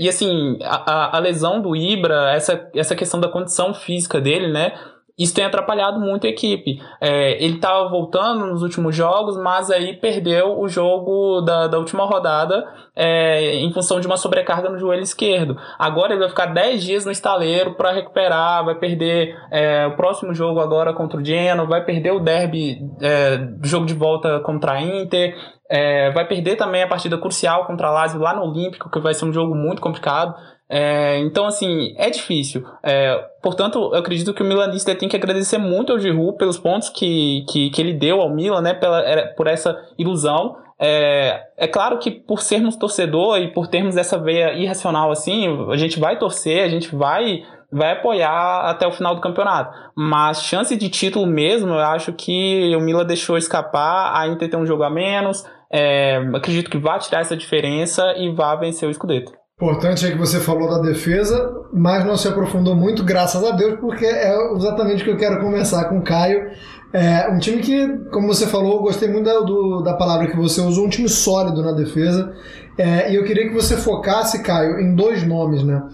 E 0.00 0.08
assim, 0.08 0.58
a, 0.60 1.16
a, 1.16 1.20
lesão 1.20 1.62
do 1.62 1.76
Ibra, 1.76 2.32
essa, 2.32 2.68
essa 2.74 2.96
questão 2.96 3.20
da 3.20 3.28
condição 3.28 3.72
física 3.72 4.20
dele, 4.20 4.50
né? 4.50 4.72
Isso 5.18 5.34
tem 5.34 5.44
atrapalhado 5.44 6.00
muito 6.00 6.26
a 6.26 6.30
equipe. 6.30 6.80
É, 7.00 7.42
ele 7.42 7.54
estava 7.54 7.88
voltando 7.88 8.46
nos 8.46 8.62
últimos 8.62 8.96
jogos, 8.96 9.36
mas 9.36 9.70
aí 9.70 9.94
perdeu 9.94 10.58
o 10.58 10.68
jogo 10.68 11.40
da, 11.40 11.68
da 11.68 11.78
última 11.78 12.04
rodada 12.04 12.66
é, 12.96 13.54
em 13.56 13.72
função 13.72 14.00
de 14.00 14.06
uma 14.08 14.16
sobrecarga 14.16 14.68
no 14.68 14.78
joelho 14.78 15.02
esquerdo. 15.02 15.56
Agora 15.78 16.12
ele 16.12 16.20
vai 16.20 16.28
ficar 16.28 16.46
10 16.46 16.82
dias 16.82 17.04
no 17.04 17.12
estaleiro 17.12 17.74
para 17.74 17.92
recuperar, 17.92 18.64
vai 18.64 18.74
perder 18.74 19.36
é, 19.52 19.86
o 19.86 19.96
próximo 19.96 20.34
jogo 20.34 20.58
agora 20.58 20.92
contra 20.92 21.20
o 21.20 21.24
Genoa, 21.24 21.66
vai 21.66 21.84
perder 21.84 22.10
o 22.10 22.18
derby 22.20 22.80
é, 23.00 23.38
jogo 23.62 23.86
de 23.86 23.94
volta 23.94 24.40
contra 24.40 24.72
a 24.72 24.82
Inter. 24.82 25.36
É, 25.70 26.10
vai 26.10 26.26
perder 26.26 26.56
também 26.56 26.82
a 26.82 26.88
partida 26.88 27.16
crucial 27.16 27.66
contra 27.66 27.88
a 27.88 27.90
Lazio 27.90 28.20
lá 28.20 28.34
no 28.34 28.42
Olímpico, 28.42 28.90
que 28.90 29.00
vai 29.00 29.14
ser 29.14 29.24
um 29.24 29.32
jogo 29.32 29.54
muito 29.54 29.80
complicado. 29.80 30.34
É, 30.76 31.20
então, 31.20 31.46
assim, 31.46 31.94
é 31.96 32.10
difícil. 32.10 32.64
É, 32.82 33.16
portanto, 33.40 33.78
eu 33.92 34.00
acredito 34.00 34.34
que 34.34 34.42
o 34.42 34.44
Milanista 34.44 34.92
tem 34.92 35.08
que 35.08 35.14
agradecer 35.14 35.56
muito 35.56 35.92
ao 35.92 36.00
Giroud 36.00 36.36
pelos 36.36 36.58
pontos 36.58 36.88
que, 36.88 37.44
que, 37.48 37.70
que 37.70 37.80
ele 37.80 37.92
deu 37.92 38.20
ao 38.20 38.34
Milan, 38.34 38.60
né, 38.60 38.74
pela, 38.74 39.00
por 39.36 39.46
essa 39.46 39.80
ilusão. 39.96 40.56
É, 40.76 41.40
é 41.56 41.68
claro 41.68 42.00
que 42.00 42.10
por 42.10 42.42
sermos 42.42 42.74
torcedor 42.74 43.38
e 43.38 43.52
por 43.52 43.68
termos 43.68 43.96
essa 43.96 44.18
veia 44.18 44.52
irracional 44.54 45.12
assim, 45.12 45.46
a 45.70 45.76
gente 45.76 46.00
vai 46.00 46.18
torcer, 46.18 46.64
a 46.64 46.68
gente 46.68 46.92
vai 46.92 47.44
vai 47.70 47.92
apoiar 47.92 48.68
até 48.68 48.84
o 48.84 48.92
final 48.92 49.14
do 49.14 49.20
campeonato. 49.20 49.72
Mas 49.96 50.42
chance 50.42 50.76
de 50.76 50.88
título 50.88 51.24
mesmo, 51.24 51.70
eu 51.70 51.78
acho 51.78 52.12
que 52.12 52.74
o 52.74 52.80
Milan 52.80 53.04
deixou 53.04 53.36
escapar, 53.36 54.12
a 54.12 54.26
Inter 54.26 54.50
tem 54.50 54.58
um 54.58 54.66
jogo 54.66 54.82
a 54.82 54.90
menos. 54.90 55.44
É, 55.72 56.16
acredito 56.34 56.68
que 56.68 56.78
vai 56.78 56.98
tirar 56.98 57.20
essa 57.20 57.36
diferença 57.36 58.12
e 58.16 58.32
vai 58.32 58.58
vencer 58.58 58.88
o 58.88 58.92
Scudetto. 58.92 59.43
Importante 59.56 60.04
é 60.04 60.10
que 60.10 60.18
você 60.18 60.40
falou 60.40 60.68
da 60.68 60.80
defesa, 60.80 61.54
mas 61.72 62.04
não 62.04 62.16
se 62.16 62.26
aprofundou 62.26 62.74
muito, 62.74 63.04
graças 63.04 63.42
a 63.44 63.52
Deus, 63.52 63.78
porque 63.78 64.04
é 64.04 64.34
exatamente 64.52 65.02
o 65.02 65.04
que 65.04 65.10
eu 65.12 65.16
quero 65.16 65.40
começar 65.40 65.84
com 65.84 65.98
o 65.98 66.02
Caio. 66.02 66.50
É 66.92 67.28
um 67.30 67.38
time 67.38 67.62
que, 67.62 67.86
como 68.10 68.26
você 68.26 68.48
falou, 68.48 68.82
gostei 68.82 69.08
muito 69.08 69.26
da, 69.26 69.38
do, 69.38 69.80
da 69.80 69.94
palavra 69.94 70.26
que 70.26 70.36
você 70.36 70.60
usou, 70.60 70.86
um 70.86 70.88
time 70.88 71.08
sólido 71.08 71.62
na 71.62 71.70
defesa. 71.70 72.34
É, 72.76 73.12
e 73.12 73.14
eu 73.14 73.22
queria 73.22 73.48
que 73.48 73.54
você 73.54 73.76
focasse, 73.76 74.42
Caio, 74.42 74.80
em 74.80 74.92
dois 74.92 75.22
nomes, 75.22 75.62
né? 75.62 75.84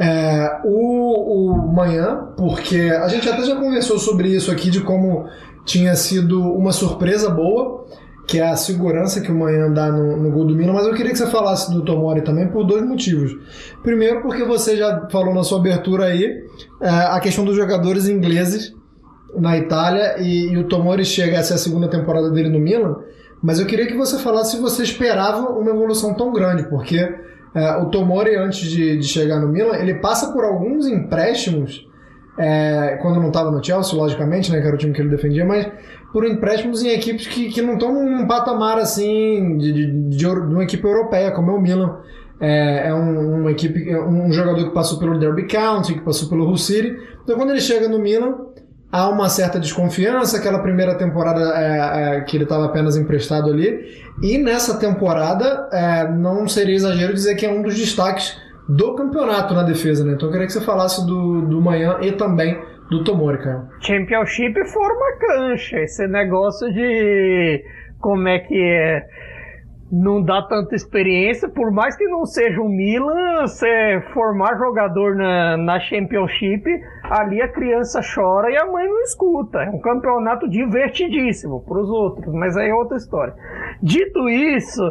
É, 0.00 0.60
o, 0.64 1.50
o 1.52 1.70
Manhã, 1.70 2.28
porque 2.34 2.80
a 2.80 3.08
gente 3.08 3.28
até 3.28 3.42
já 3.44 3.56
conversou 3.56 3.98
sobre 3.98 4.28
isso 4.28 4.50
aqui, 4.50 4.70
de 4.70 4.80
como 4.80 5.26
tinha 5.66 5.94
sido 5.96 6.40
uma 6.40 6.72
surpresa 6.72 7.28
boa 7.28 7.84
que 8.26 8.38
é 8.38 8.48
a 8.48 8.56
segurança 8.56 9.20
que 9.20 9.30
o 9.30 9.34
Manhã 9.34 9.70
dá 9.70 9.90
no, 9.90 10.16
no 10.16 10.30
gol 10.30 10.46
do 10.46 10.54
Milan, 10.54 10.72
mas 10.72 10.86
eu 10.86 10.94
queria 10.94 11.12
que 11.12 11.18
você 11.18 11.26
falasse 11.26 11.72
do 11.72 11.84
Tomori 11.84 12.22
também 12.22 12.48
por 12.48 12.64
dois 12.64 12.86
motivos. 12.86 13.36
Primeiro, 13.82 14.22
porque 14.22 14.44
você 14.44 14.76
já 14.76 15.08
falou 15.10 15.34
na 15.34 15.42
sua 15.42 15.58
abertura 15.58 16.04
aí 16.06 16.44
é, 16.80 16.88
a 16.88 17.18
questão 17.20 17.44
dos 17.44 17.56
jogadores 17.56 18.08
ingleses 18.08 18.74
na 19.36 19.56
Itália 19.58 20.16
e, 20.18 20.52
e 20.52 20.56
o 20.56 20.68
Tomori 20.68 21.04
chega 21.04 21.38
a 21.38 21.42
ser 21.42 21.54
a 21.54 21.58
segunda 21.58 21.88
temporada 21.88 22.30
dele 22.30 22.48
no 22.48 22.60
Milan, 22.60 22.96
mas 23.42 23.58
eu 23.58 23.66
queria 23.66 23.86
que 23.86 23.96
você 23.96 24.18
falasse 24.18 24.56
se 24.56 24.62
você 24.62 24.82
esperava 24.82 25.50
uma 25.50 25.70
evolução 25.70 26.14
tão 26.14 26.32
grande, 26.32 26.68
porque 26.68 26.98
é, 27.54 27.76
o 27.78 27.86
Tomori, 27.86 28.36
antes 28.36 28.70
de, 28.70 28.98
de 28.98 29.06
chegar 29.06 29.40
no 29.40 29.48
Milan, 29.48 29.76
ele 29.76 29.94
passa 29.94 30.32
por 30.32 30.44
alguns 30.44 30.86
empréstimos 30.86 31.86
é, 32.38 32.98
quando 33.02 33.20
não 33.20 33.28
estava 33.28 33.50
no 33.50 33.62
Chelsea, 33.62 33.94
logicamente, 33.94 34.50
né, 34.50 34.60
que 34.60 34.66
era 34.66 34.74
o 34.74 34.78
time 34.78 34.92
que 34.92 35.00
ele 35.00 35.10
defendia, 35.10 35.44
mas 35.44 35.68
por 36.12 36.26
empréstimos 36.26 36.82
em 36.82 36.88
equipes 36.88 37.26
que, 37.26 37.48
que 37.50 37.62
não 37.62 37.74
estão 37.74 37.92
num 37.92 38.26
patamar 38.26 38.78
assim 38.78 39.58
de, 39.58 39.72
de, 39.72 39.86
de, 39.86 40.16
de, 40.16 40.26
uma 40.26 40.64
equipe 40.64 40.84
europeia, 40.84 41.30
como 41.30 41.50
é 41.50 41.54
o 41.54 41.60
Milan. 41.60 41.98
É, 42.40 42.88
é 42.88 42.94
um, 42.94 43.40
uma 43.40 43.52
equipe, 43.52 43.88
é 43.88 44.00
um 44.00 44.32
jogador 44.32 44.64
que 44.64 44.74
passou 44.74 44.98
pelo 44.98 45.18
Derby 45.18 45.46
County, 45.46 45.94
que 45.94 46.00
passou 46.00 46.28
pelo 46.28 46.44
Hull 46.46 46.56
City. 46.56 46.96
Então, 47.22 47.36
quando 47.36 47.50
ele 47.50 47.60
chega 47.60 47.88
no 47.88 47.98
Milan, 48.00 48.34
há 48.90 49.08
uma 49.08 49.28
certa 49.28 49.60
desconfiança. 49.60 50.36
Aquela 50.36 50.58
primeira 50.58 50.96
temporada 50.96 51.40
é, 51.56 52.16
é, 52.16 52.20
que 52.22 52.36
ele 52.36 52.44
estava 52.44 52.66
apenas 52.66 52.96
emprestado 52.96 53.50
ali, 53.50 53.78
e 54.22 54.38
nessa 54.38 54.78
temporada 54.78 55.68
é, 55.72 56.08
não 56.10 56.48
seria 56.48 56.74
exagero 56.74 57.14
dizer 57.14 57.36
que 57.36 57.46
é 57.46 57.50
um 57.50 57.62
dos 57.62 57.76
destaques 57.76 58.36
do 58.68 58.94
campeonato 58.94 59.54
na 59.54 59.62
defesa, 59.62 60.04
né? 60.04 60.14
Então 60.14 60.28
eu 60.28 60.32
queria 60.32 60.46
que 60.46 60.52
você 60.52 60.60
falasse 60.60 61.04
do, 61.06 61.42
do 61.42 61.60
manhã 61.60 61.98
e 62.00 62.12
também 62.12 62.58
do 62.90 63.04
Tomori, 63.04 63.38
cara. 63.38 63.68
Championship 63.80 64.54
forma 64.68 65.16
cancha. 65.18 65.78
Esse 65.78 66.06
negócio 66.06 66.72
de 66.72 67.64
como 68.00 68.28
é 68.28 68.38
que 68.38 68.54
é 68.54 69.06
não 69.92 70.22
dá 70.22 70.40
tanta 70.40 70.74
experiência, 70.74 71.50
por 71.50 71.70
mais 71.70 71.94
que 71.94 72.06
não 72.06 72.24
seja 72.24 72.62
o 72.62 72.68
Milan, 72.68 73.42
você 73.42 74.02
formar 74.14 74.56
jogador 74.56 75.14
na, 75.14 75.58
na 75.58 75.78
Championship, 75.80 76.64
ali 77.04 77.42
a 77.42 77.48
criança 77.48 78.00
chora 78.14 78.50
e 78.50 78.56
a 78.56 78.64
mãe 78.64 78.88
não 78.88 79.02
escuta. 79.02 79.58
É 79.58 79.68
um 79.68 79.80
campeonato 79.80 80.48
divertidíssimo 80.48 81.62
para 81.62 81.78
os 81.78 81.90
outros, 81.90 82.32
mas 82.32 82.56
aí 82.56 82.70
é 82.70 82.74
outra 82.74 82.96
história. 82.96 83.34
Dito 83.82 84.30
isso, 84.30 84.82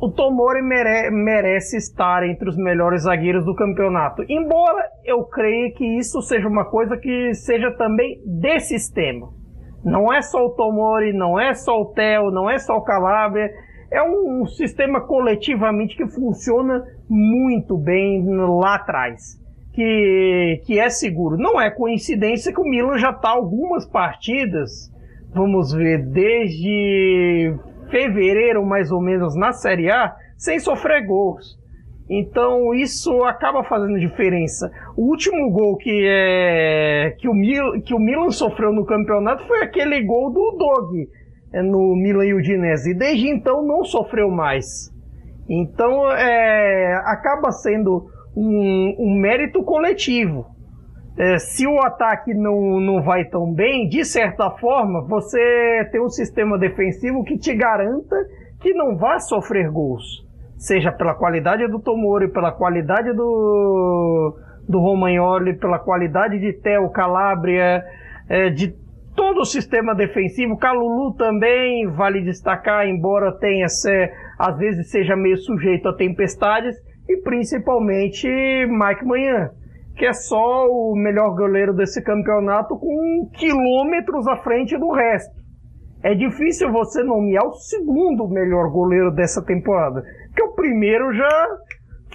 o 0.00 0.10
Tomori 0.10 0.62
mere 0.62 1.10
merece 1.10 1.76
estar 1.76 2.26
entre 2.26 2.48
os 2.48 2.56
melhores 2.56 3.02
zagueiros 3.02 3.44
do 3.44 3.54
campeonato. 3.54 4.24
Embora 4.28 4.88
eu 5.04 5.24
creia 5.24 5.70
que 5.72 5.84
isso 5.98 6.22
seja 6.22 6.48
uma 6.48 6.64
coisa 6.64 6.96
que 6.96 7.34
seja 7.34 7.70
também 7.72 8.18
de 8.24 8.60
sistema. 8.60 9.28
Não 9.84 10.10
é 10.10 10.22
só 10.22 10.46
o 10.46 10.50
Tomori, 10.50 11.12
não 11.12 11.38
é 11.38 11.52
só 11.52 11.82
o 11.82 11.92
Theo, 11.92 12.30
não 12.30 12.48
é 12.48 12.58
só 12.58 12.78
o 12.78 12.82
Calabria. 12.82 13.50
É 13.90 14.02
um 14.02 14.46
sistema 14.46 15.02
coletivamente 15.02 15.94
que 15.94 16.06
funciona 16.06 16.82
muito 17.06 17.76
bem 17.76 18.24
lá 18.26 18.76
atrás. 18.76 19.38
Que, 19.74 20.62
que 20.64 20.78
é 20.78 20.88
seguro. 20.88 21.36
Não 21.36 21.60
é 21.60 21.70
coincidência 21.70 22.54
que 22.54 22.60
o 22.60 22.64
Milan 22.64 22.96
já 22.96 23.10
está 23.10 23.30
algumas 23.30 23.86
partidas, 23.86 24.90
vamos 25.32 25.72
ver, 25.72 26.06
desde 26.06 27.54
fevereiro, 27.90 28.64
mais 28.64 28.90
ou 28.90 29.00
menos, 29.00 29.34
na 29.36 29.52
Série 29.52 29.90
A, 29.90 30.14
sem 30.36 30.58
sofrer 30.58 31.06
gols. 31.06 31.58
Então 32.08 32.74
isso 32.74 33.22
acaba 33.22 33.62
fazendo 33.62 33.98
diferença. 34.00 34.70
O 34.96 35.10
último 35.10 35.50
gol 35.50 35.76
que, 35.76 36.06
é, 36.08 37.14
que, 37.18 37.28
o, 37.28 37.32
Mil, 37.34 37.80
que 37.82 37.94
o 37.94 38.00
Milan 38.00 38.30
sofreu 38.30 38.72
no 38.72 38.84
campeonato 38.84 39.46
foi 39.46 39.62
aquele 39.62 40.02
gol 40.02 40.32
do 40.32 40.56
Dog 40.58 41.08
é, 41.52 41.62
no 41.62 41.94
Milan 41.94 42.26
e 42.26 42.34
Udinese. 42.34 42.90
E 42.90 42.94
desde 42.94 43.28
então 43.28 43.64
não 43.64 43.84
sofreu 43.84 44.28
mais. 44.28 44.90
Então 45.48 46.10
é, 46.10 46.94
acaba 47.04 47.52
sendo 47.52 48.06
um, 48.36 48.96
um 48.98 49.20
mérito 49.20 49.62
coletivo 49.62 50.46
é, 51.16 51.38
se 51.38 51.66
o 51.66 51.78
ataque 51.80 52.32
não, 52.32 52.80
não 52.80 53.02
vai 53.02 53.24
tão 53.24 53.52
bem, 53.52 53.88
de 53.88 54.04
certa 54.04 54.50
forma, 54.50 55.02
você 55.06 55.88
tem 55.90 56.00
um 56.00 56.08
sistema 56.08 56.58
defensivo 56.58 57.24
que 57.24 57.36
te 57.36 57.54
garanta 57.54 58.16
que 58.60 58.72
não 58.72 58.96
vá 58.96 59.18
sofrer 59.18 59.70
gols. 59.70 60.24
Seja 60.56 60.92
pela 60.92 61.14
qualidade 61.14 61.66
do 61.66 61.80
Tomori, 61.80 62.30
pela 62.30 62.52
qualidade 62.52 63.12
do, 63.14 64.36
do 64.68 64.78
Romagnoli, 64.78 65.58
pela 65.58 65.78
qualidade 65.78 66.38
de 66.38 66.52
Theo 66.52 66.90
Calabria, 66.90 67.82
é, 68.28 68.50
de 68.50 68.74
todo 69.16 69.40
o 69.40 69.44
sistema 69.44 69.94
defensivo. 69.94 70.58
Calulu 70.58 71.14
também 71.14 71.86
vale 71.88 72.22
destacar, 72.22 72.86
embora 72.86 73.36
tenha 73.38 73.68
ser, 73.68 74.12
às 74.38 74.56
vezes 74.58 74.90
seja 74.90 75.16
meio 75.16 75.38
sujeito 75.38 75.88
a 75.88 75.96
tempestades, 75.96 76.76
e 77.08 77.16
principalmente 77.22 78.28
Mike 78.28 79.04
Manhã 79.04 79.50
que 80.00 80.06
é 80.06 80.14
só 80.14 80.66
o 80.66 80.96
melhor 80.96 81.34
goleiro 81.34 81.74
desse 81.74 82.02
campeonato 82.02 82.74
com 82.78 83.28
quilômetros 83.34 84.26
à 84.26 84.36
frente 84.38 84.74
do 84.78 84.90
resto. 84.92 85.34
É 86.02 86.14
difícil 86.14 86.72
você 86.72 87.04
nomear 87.04 87.44
o 87.44 87.52
segundo 87.52 88.26
melhor 88.26 88.70
goleiro 88.70 89.10
dessa 89.10 89.44
temporada, 89.44 90.02
porque 90.28 90.42
o 90.42 90.54
primeiro 90.54 91.12
já 91.12 91.48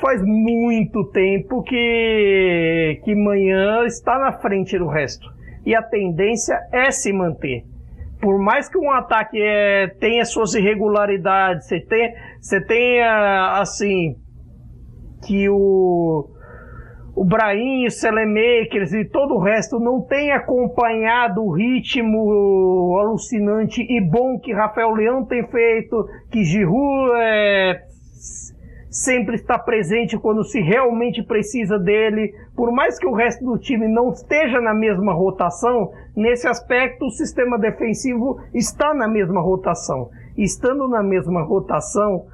faz 0.01 0.19
muito 0.23 1.11
tempo 1.11 1.61
que 1.61 2.99
que 3.03 3.13
manhã 3.13 3.85
está 3.85 4.17
na 4.17 4.31
frente 4.31 4.79
do 4.79 4.87
resto. 4.87 5.27
E 5.63 5.75
a 5.75 5.83
tendência 5.83 6.57
é 6.71 6.89
se 6.89 7.13
manter. 7.13 7.65
Por 8.19 8.39
mais 8.39 8.67
que 8.67 8.79
um 8.79 8.89
ataque 8.89 9.39
é, 9.39 9.89
tenha 9.99 10.25
suas 10.25 10.55
irregularidades, 10.55 11.67
você 11.67 11.85
você 12.41 12.65
tenha 12.65 13.59
assim 13.59 14.15
que 15.23 15.47
o 15.47 16.34
o 17.15 17.23
Brahim, 17.23 17.87
o 17.87 17.91
Selemakers 17.91 18.91
e 18.91 19.05
todo 19.05 19.35
o 19.35 19.39
resto 19.39 19.79
não 19.79 20.01
tem 20.01 20.33
acompanhado 20.33 21.41
o 21.41 21.51
ritmo 21.51 22.97
alucinante 22.99 23.81
e 23.81 24.01
bom 24.01 24.37
que 24.37 24.53
Rafael 24.53 24.91
Leão 24.91 25.23
tem 25.23 25.47
feito, 25.47 26.09
que 26.29 26.43
Giroud 26.43 27.13
é, 27.15 27.83
sempre 28.89 29.35
está 29.35 29.57
presente 29.57 30.17
quando 30.17 30.43
se 30.43 30.59
realmente 30.59 31.23
precisa 31.23 31.79
dele. 31.79 32.33
Por 32.53 32.69
mais 32.73 32.99
que 32.99 33.07
o 33.07 33.13
resto 33.13 33.45
do 33.45 33.57
time 33.57 33.87
não 33.87 34.11
esteja 34.11 34.59
na 34.59 34.73
mesma 34.73 35.13
rotação, 35.13 35.93
nesse 36.13 36.49
aspecto 36.49 37.05
o 37.05 37.11
sistema 37.11 37.57
defensivo 37.57 38.41
está 38.53 38.93
na 38.93 39.07
mesma 39.07 39.39
rotação. 39.39 40.09
Estando 40.37 40.85
na 40.89 41.01
mesma 41.01 41.43
rotação, 41.43 42.25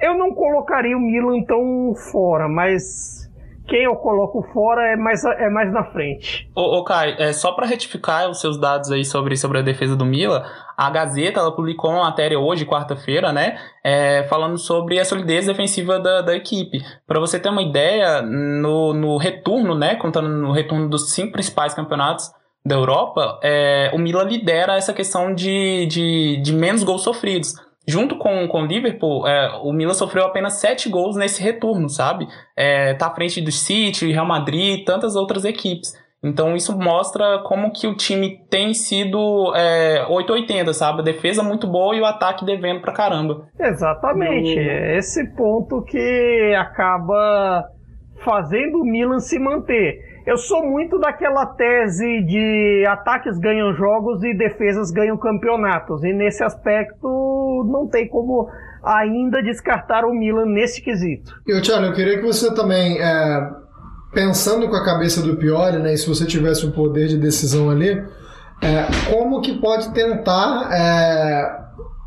eu 0.00 0.16
não 0.16 0.32
colocaria 0.32 0.96
o 0.96 1.00
Milan 1.00 1.42
tão 1.42 1.94
fora, 2.12 2.48
mas 2.48 3.19
quem 3.70 3.84
eu 3.84 3.94
coloco 3.94 4.42
fora 4.52 4.82
é 4.92 4.96
mais, 4.96 5.24
é 5.24 5.48
mais 5.48 5.72
na 5.72 5.84
frente. 5.84 6.50
Ô, 6.56 6.78
ô 6.78 6.84
Kai, 6.84 7.14
é, 7.18 7.32
só 7.32 7.52
para 7.52 7.66
retificar 7.66 8.28
os 8.28 8.40
seus 8.40 8.58
dados 8.58 8.90
aí 8.90 9.04
sobre, 9.04 9.36
sobre 9.36 9.60
a 9.60 9.62
defesa 9.62 9.94
do 9.94 10.04
Mila, 10.04 10.44
a 10.76 10.90
Gazeta 10.90 11.38
ela 11.38 11.54
publicou 11.54 11.88
uma 11.88 12.02
matéria 12.02 12.38
hoje, 12.38 12.66
quarta-feira, 12.66 13.32
né, 13.32 13.56
é, 13.84 14.24
falando 14.24 14.58
sobre 14.58 14.98
a 14.98 15.04
solidez 15.04 15.46
defensiva 15.46 16.00
da, 16.00 16.20
da 16.20 16.34
equipe. 16.34 16.82
Para 17.06 17.20
você 17.20 17.38
ter 17.38 17.48
uma 17.48 17.62
ideia, 17.62 18.20
no, 18.20 18.92
no 18.92 19.16
retorno, 19.16 19.76
né, 19.76 19.94
contando 19.94 20.28
no 20.28 20.50
retorno 20.50 20.88
dos 20.88 21.12
cinco 21.12 21.32
principais 21.32 21.72
campeonatos 21.72 22.32
da 22.66 22.74
Europa, 22.74 23.38
é, 23.40 23.90
o 23.94 23.98
Milan 23.98 24.24
lidera 24.24 24.76
essa 24.76 24.92
questão 24.92 25.32
de, 25.32 25.86
de, 25.86 26.42
de 26.42 26.52
menos 26.52 26.82
gols 26.82 27.02
sofridos 27.02 27.54
junto 27.90 28.16
com, 28.16 28.46
com 28.48 28.62
o 28.62 28.66
Liverpool, 28.66 29.26
é, 29.26 29.58
o 29.62 29.72
Milan 29.72 29.92
sofreu 29.92 30.24
apenas 30.24 30.54
sete 30.54 30.88
gols 30.88 31.16
nesse 31.16 31.42
retorno, 31.42 31.88
sabe? 31.88 32.26
É, 32.56 32.94
tá 32.94 33.08
à 33.08 33.14
frente 33.14 33.40
do 33.40 33.50
City, 33.50 34.12
Real 34.12 34.26
Madrid 34.26 34.78
e 34.78 34.84
tantas 34.84 35.16
outras 35.16 35.44
equipes. 35.44 35.92
Então 36.22 36.54
isso 36.54 36.78
mostra 36.78 37.38
como 37.44 37.72
que 37.72 37.86
o 37.86 37.96
time 37.96 38.44
tem 38.50 38.74
sido 38.74 39.54
é, 39.56 40.04
880, 40.06 40.72
sabe? 40.74 41.00
A 41.00 41.04
defesa 41.04 41.42
muito 41.42 41.66
boa 41.66 41.96
e 41.96 42.00
o 42.00 42.04
ataque 42.04 42.44
devendo 42.44 42.80
pra 42.80 42.92
caramba. 42.92 43.48
Exatamente. 43.58 44.58
E... 44.58 44.98
Esse 44.98 45.34
ponto 45.34 45.82
que 45.82 46.54
acaba 46.58 47.64
fazendo 48.24 48.78
o 48.78 48.84
Milan 48.84 49.18
se 49.18 49.38
manter. 49.38 50.10
Eu 50.26 50.36
sou 50.36 50.64
muito 50.64 50.98
daquela 50.98 51.46
tese 51.46 52.22
de 52.22 52.84
ataques 52.86 53.38
ganham 53.38 53.74
jogos 53.74 54.22
e 54.22 54.34
defesas 54.34 54.90
ganham 54.90 55.16
campeonatos. 55.16 56.04
E 56.04 56.12
nesse 56.12 56.44
aspecto 56.44 57.66
não 57.70 57.88
tem 57.88 58.06
como 58.06 58.48
ainda 58.82 59.42
descartar 59.42 60.04
o 60.04 60.12
Milan 60.12 60.46
nesse 60.46 60.82
quesito. 60.82 61.34
E 61.46 61.60
Thiago, 61.60 61.86
eu 61.86 61.92
queria 61.92 62.18
que 62.18 62.24
você 62.24 62.54
também, 62.54 62.98
é, 63.00 63.50
pensando 64.12 64.68
com 64.68 64.76
a 64.76 64.84
cabeça 64.84 65.22
do 65.22 65.36
Piori, 65.36 65.78
né, 65.78 65.94
e 65.94 65.98
se 65.98 66.08
você 66.08 66.26
tivesse 66.26 66.66
o 66.66 66.72
poder 66.72 67.08
de 67.08 67.18
decisão 67.18 67.70
ali, 67.70 67.90
é, 68.62 68.86
como 69.10 69.40
que 69.40 69.58
pode 69.58 69.92
tentar 69.92 70.68
é, 70.72 71.59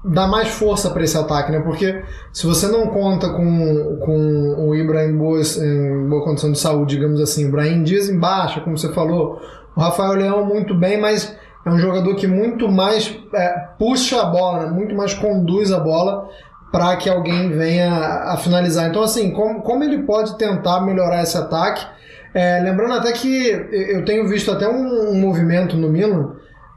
dar 0.04 0.28
mais 0.28 0.50
força 0.50 0.90
para 0.90 1.04
esse 1.04 1.18
ataque, 1.18 1.52
né? 1.52 1.60
Porque 1.62 2.04
se 2.32 2.46
você 2.46 2.68
não 2.68 2.88
conta 2.88 3.30
com, 3.30 3.98
com 3.98 4.68
o 4.68 4.76
Ibrahim 4.76 5.12
em 5.12 5.18
boa, 5.18 5.40
em 5.42 6.10
boa 6.10 6.24
condição 6.24 6.52
de 6.52 6.60
saúde, 6.60 6.96
digamos 6.96 7.22
assim, 7.22 7.46
o 7.46 7.48
Ibrahim 7.48 7.84
Dias 7.84 8.10
em 8.10 8.20
baixa, 8.20 8.60
como 8.60 8.78
você 8.78 8.92
falou, 8.92 9.40
o 9.76 9.80
Rafael 9.80 10.14
Leão 10.14 10.46
muito 10.46 10.76
bem, 10.76 11.00
mas 11.00 11.36
é 11.66 11.70
um 11.70 11.80
jogador 11.80 12.16
que 12.16 12.28
muito 12.28 12.70
mais 12.70 13.18
é, 13.34 13.50
puxa 13.80 14.22
a 14.22 14.26
bola, 14.26 14.66
né? 14.66 14.72
muito 14.72 14.94
mais 14.94 15.14
conduz 15.14 15.72
a 15.72 15.80
bola 15.80 16.28
para 16.70 16.98
que 16.98 17.10
alguém 17.10 17.52
venha 17.52 17.94
a 17.94 18.36
finalizar. 18.36 18.90
Então, 18.90 19.04
assim, 19.04 19.32
como, 19.32 19.62
como 19.62 19.84
ele 19.84 20.04
pode 20.04 20.38
tentar 20.38 20.82
melhorar 20.82 21.22
esse 21.22 21.38
ataque? 21.38 21.86
É, 22.34 22.60
lembrando 22.62 22.96
até 22.96 23.12
que 23.12 23.48
eu 23.72 24.04
tenho 24.04 24.28
visto 24.28 24.52
até 24.52 24.68
um, 24.68 25.12
um 25.12 25.16
movimento 25.16 25.78
no 25.78 25.88
Milan 25.88 26.34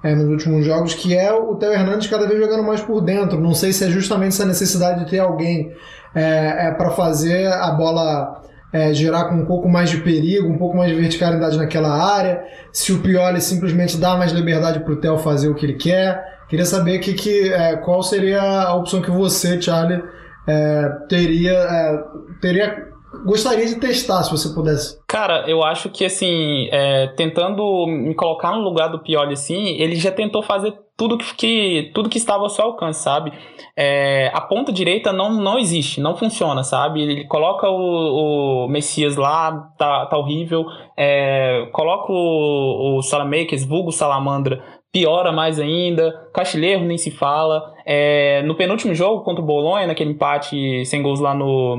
é, 0.06 0.14
nos 0.14 0.28
últimos 0.28 0.64
jogos, 0.64 0.94
que 0.94 1.16
é 1.16 1.32
o 1.32 1.56
Theo 1.56 1.72
Hernandes 1.72 2.06
cada 2.06 2.26
vez 2.26 2.38
jogando 2.38 2.62
mais 2.62 2.80
por 2.80 3.00
dentro. 3.00 3.40
Não 3.40 3.54
sei 3.54 3.72
se 3.72 3.84
é 3.84 3.88
justamente 3.88 4.34
essa 4.34 4.44
necessidade 4.44 5.04
de 5.04 5.10
ter 5.10 5.18
alguém 5.18 5.72
é, 6.14 6.68
é 6.68 6.70
para 6.70 6.90
fazer 6.90 7.48
a 7.48 7.70
bola 7.72 8.40
é, 8.72 8.94
girar 8.94 9.28
com 9.28 9.34
um 9.34 9.44
pouco 9.44 9.68
mais 9.68 9.90
de 9.90 9.98
perigo, 9.98 10.48
um 10.48 10.58
pouco 10.58 10.76
mais 10.76 10.90
de 10.90 11.00
verticalidade 11.00 11.56
naquela 11.56 11.90
área, 11.90 12.44
se 12.72 12.92
o 12.92 13.00
Pioli 13.00 13.40
simplesmente 13.40 13.96
dá 13.96 14.16
mais 14.16 14.30
liberdade 14.30 14.80
para 14.80 14.92
o 14.92 14.96
Theo 14.96 15.18
fazer 15.18 15.48
o 15.48 15.54
que 15.54 15.66
ele 15.66 15.75
quer. 15.75 16.25
Queria 16.48 16.64
saber 16.64 17.00
que, 17.00 17.12
que, 17.14 17.52
é, 17.52 17.76
qual 17.76 18.02
seria 18.02 18.40
a 18.40 18.75
opção 18.76 19.02
que 19.02 19.10
você, 19.10 19.60
Charlie, 19.60 20.00
é, 20.46 20.88
teria, 21.08 21.52
é, 21.52 21.99
teria 22.40 22.86
gostaria 23.24 23.66
de 23.66 23.76
testar, 23.76 24.22
se 24.22 24.30
você 24.30 24.48
pudesse. 24.50 24.98
Cara, 25.06 25.44
eu 25.48 25.62
acho 25.62 25.88
que, 25.90 26.04
assim, 26.04 26.68
é, 26.70 27.08
tentando 27.08 27.86
me 27.86 28.14
colocar 28.14 28.52
no 28.52 28.60
lugar 28.60 28.88
do 28.88 28.98
Pioli, 28.98 29.32
assim, 29.32 29.76
ele 29.78 29.96
já 29.96 30.10
tentou 30.10 30.42
fazer 30.42 30.74
tudo 30.96 31.18
que, 31.18 31.34
que, 31.36 31.90
tudo 31.94 32.08
que 32.08 32.18
estava 32.18 32.42
ao 32.42 32.48
seu 32.48 32.64
alcance, 32.64 33.02
sabe? 33.02 33.32
É, 33.76 34.30
a 34.32 34.40
ponta 34.40 34.72
direita 34.72 35.12
não, 35.12 35.30
não 35.30 35.58
existe, 35.58 36.00
não 36.00 36.16
funciona, 36.16 36.64
sabe? 36.64 37.02
Ele 37.02 37.24
coloca 37.24 37.68
o, 37.68 38.64
o 38.64 38.68
Messias 38.68 39.16
lá, 39.16 39.70
tá, 39.78 40.06
tá 40.06 40.16
horrível. 40.16 40.64
É, 40.96 41.68
coloca 41.72 42.10
o, 42.10 42.98
o 42.98 43.02
Salamakers, 43.02 43.64
vulgo 43.64 43.92
Salamandra, 43.92 44.62
piora 44.90 45.30
mais 45.30 45.60
ainda. 45.60 46.28
Castilheiro 46.32 46.82
nem 46.84 46.96
se 46.96 47.10
fala. 47.10 47.74
É, 47.84 48.42
no 48.42 48.54
penúltimo 48.54 48.94
jogo 48.94 49.22
contra 49.22 49.42
o 49.42 49.46
Bolonha, 49.46 49.86
naquele 49.86 50.12
empate 50.12 50.86
sem 50.86 51.02
gols 51.02 51.20
lá 51.20 51.34
no, 51.34 51.76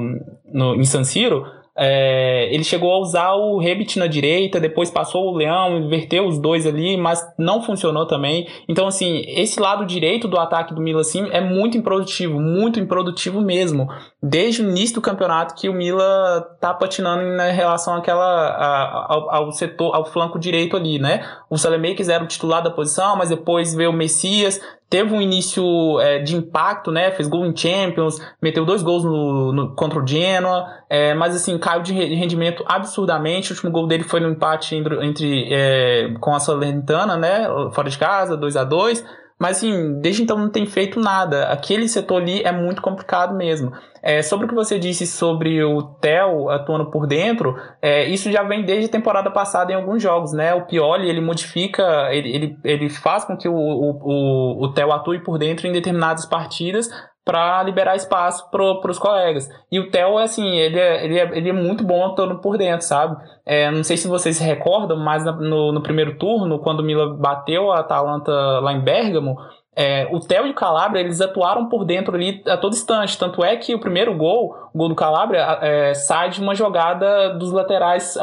no, 0.52 0.76
em 0.76 0.84
San 0.84 1.04
Siro, 1.04 1.46
é, 1.80 2.52
ele 2.52 2.64
chegou 2.64 2.92
a 2.92 2.98
usar 2.98 3.34
o 3.36 3.60
Rebit 3.60 4.00
na 4.00 4.08
direita, 4.08 4.60
depois 4.60 4.90
passou 4.90 5.28
o 5.28 5.38
Leão, 5.38 5.78
inverteu 5.78 6.26
os 6.26 6.40
dois 6.40 6.66
ali, 6.66 6.98
mas 6.98 7.24
não 7.38 7.62
funcionou 7.62 8.08
também. 8.08 8.48
Então, 8.68 8.88
assim, 8.88 9.22
esse 9.28 9.60
lado 9.60 9.86
direito 9.86 10.28
do 10.28 10.40
ataque 10.40 10.74
do 10.74 10.82
Milan 10.82 11.02
assim, 11.02 11.30
é 11.30 11.40
muito 11.40 11.78
improdutivo, 11.78 12.40
muito 12.40 12.80
improdutivo 12.80 13.42
mesmo. 13.42 13.88
Desde 14.22 14.64
o 14.64 14.70
início 14.70 14.96
do 14.96 15.02
campeonato 15.02 15.54
que 15.54 15.70
o 15.70 15.74
Milan 15.74 16.44
tá 16.60 16.74
patinando 16.74 17.22
em 17.22 17.54
relação 17.54 17.94
àquela, 17.94 18.26
a, 18.26 19.14
ao, 19.14 19.30
ao, 19.36 19.52
setor, 19.52 19.94
ao 19.94 20.04
flanco 20.04 20.40
direito 20.40 20.76
ali, 20.76 20.98
né? 20.98 21.24
O 21.48 21.60
Salemakers 21.60 22.10
era 22.10 22.24
o 22.24 22.28
titular 22.28 22.64
da 22.64 22.72
posição, 22.72 23.16
mas 23.16 23.30
depois 23.30 23.76
veio 23.76 23.92
o 23.92 23.94
Messias, 23.94 24.60
teve 24.90 25.14
um 25.14 25.22
início 25.22 26.00
é, 26.00 26.20
de 26.20 26.36
impacto, 26.36 26.92
né? 26.92 27.12
Fez 27.12 27.28
gol 27.28 27.46
em 27.46 27.56
Champions, 27.56 28.20
meteu 28.42 28.66
dois 28.66 28.82
gols 28.82 29.04
no, 29.04 29.52
no 29.52 29.76
contra 29.76 30.00
o 30.00 30.08
Genoa, 30.08 30.66
é, 30.90 31.14
mas 31.14 31.36
assim, 31.36 31.58
caiu 31.58 31.82
de 31.82 31.94
rendimento 31.94 32.64
absurdamente. 32.68 33.52
O 33.52 33.54
último 33.54 33.72
gol 33.72 33.88
dele 33.88 34.04
foi 34.04 34.20
no 34.20 34.30
empate 34.30 34.76
entre, 34.76 35.06
entre 35.06 35.48
é, 35.52 36.14
com 36.20 36.34
a 36.34 36.40
Salernitana, 36.40 37.18
né? 37.18 37.48
Fora 37.74 37.90
de 37.90 37.98
casa, 37.98 38.38
2 38.38 38.56
a 38.56 38.64
2 38.64 39.04
mas 39.40 39.58
assim, 39.58 40.00
desde 40.02 40.24
então 40.24 40.38
não 40.38 40.50
tem 40.50 40.66
feito 40.66 41.00
nada. 41.00 41.46
Aquele 41.46 41.88
setor 41.88 42.22
ali 42.22 42.42
é 42.42 42.52
muito 42.52 42.82
complicado 42.82 43.36
mesmo. 43.36 43.72
É, 44.02 44.22
sobre 44.22 44.46
o 44.46 44.50
que 44.50 44.56
você 44.56 44.80
disse 44.80 45.06
sobre 45.06 45.64
o 45.64 45.84
Theo 46.00 46.50
atuando 46.50 46.90
por 46.90 47.06
dentro, 47.06 47.56
é, 47.82 48.06
isso 48.06 48.32
já 48.32 48.42
vem 48.42 48.64
desde 48.64 48.86
a 48.86 48.92
temporada 48.92 49.30
passada 49.30 49.72
em 49.72 49.76
alguns 49.76 50.02
jogos, 50.02 50.34
né? 50.34 50.54
O 50.56 50.66
Pioli, 50.66 51.10
ele 51.10 51.22
modifica, 51.22 52.10
ele, 52.12 52.34
ele, 52.34 52.58
ele 52.64 52.90
faz 52.90 53.26
com 53.26 53.38
que 53.38 53.48
o, 53.48 53.54
o, 53.54 54.00
o, 54.02 54.64
o 54.64 54.74
Theo 54.74 54.92
atue 54.92 55.20
por 55.24 55.38
dentro 55.38 55.68
em 55.68 55.72
determinadas 55.72 56.26
partidas 56.26 56.90
para 57.28 57.62
liberar 57.64 57.98
espaço 57.98 58.50
para 58.50 58.90
os 58.90 58.98
colegas. 58.98 59.50
E 59.70 59.82
o 59.82 59.92
Theo, 59.92 60.18
assim, 60.18 60.56
ele 60.56 60.80
é, 60.80 61.04
ele, 61.04 61.20
é, 61.20 61.38
ele 61.38 61.50
é 61.50 61.54
muito 61.54 61.84
bom 61.84 62.06
atuando 62.06 62.40
por 62.40 62.58
dentro, 62.58 62.88
sabe? 62.88 63.18
É, 63.46 63.70
não 63.70 63.84
sei 63.84 63.98
se 63.98 64.08
vocês 64.08 64.38
se 64.38 64.44
recordam, 64.44 64.98
mas 64.98 65.26
no, 65.26 65.74
no 65.74 65.84
primeiro 65.84 66.18
turno, 66.18 66.60
quando 66.60 66.80
o 66.80 66.84
Milan 66.84 67.18
bateu 67.18 67.70
a 67.70 67.80
Atalanta 67.80 68.32
lá 68.32 68.72
em 68.72 68.80
Bergamo, 68.80 69.36
é, 69.76 70.08
o 70.10 70.20
Theo 70.20 70.48
e 70.48 70.52
o 70.52 70.56
Calabria, 70.56 71.02
eles 71.02 71.22
atuaram 71.22 71.68
por 71.68 71.86
dentro 71.86 72.16
ali 72.16 72.42
a 72.48 72.58
todo 72.58 72.74
instante. 72.74 73.16
Tanto 73.16 73.44
é 73.44 73.56
que 73.58 73.76
o 73.76 73.80
primeiro 73.80 74.16
gol, 74.16 74.56
o 74.74 74.78
gol 74.78 74.90
do 74.90 74.96
Calabria, 74.96 75.60
é, 75.62 75.94
sai 75.94 76.30
de 76.30 76.42
uma 76.42 76.56
jogada 76.56 77.36
dos 77.36 77.52
laterais 77.52 78.18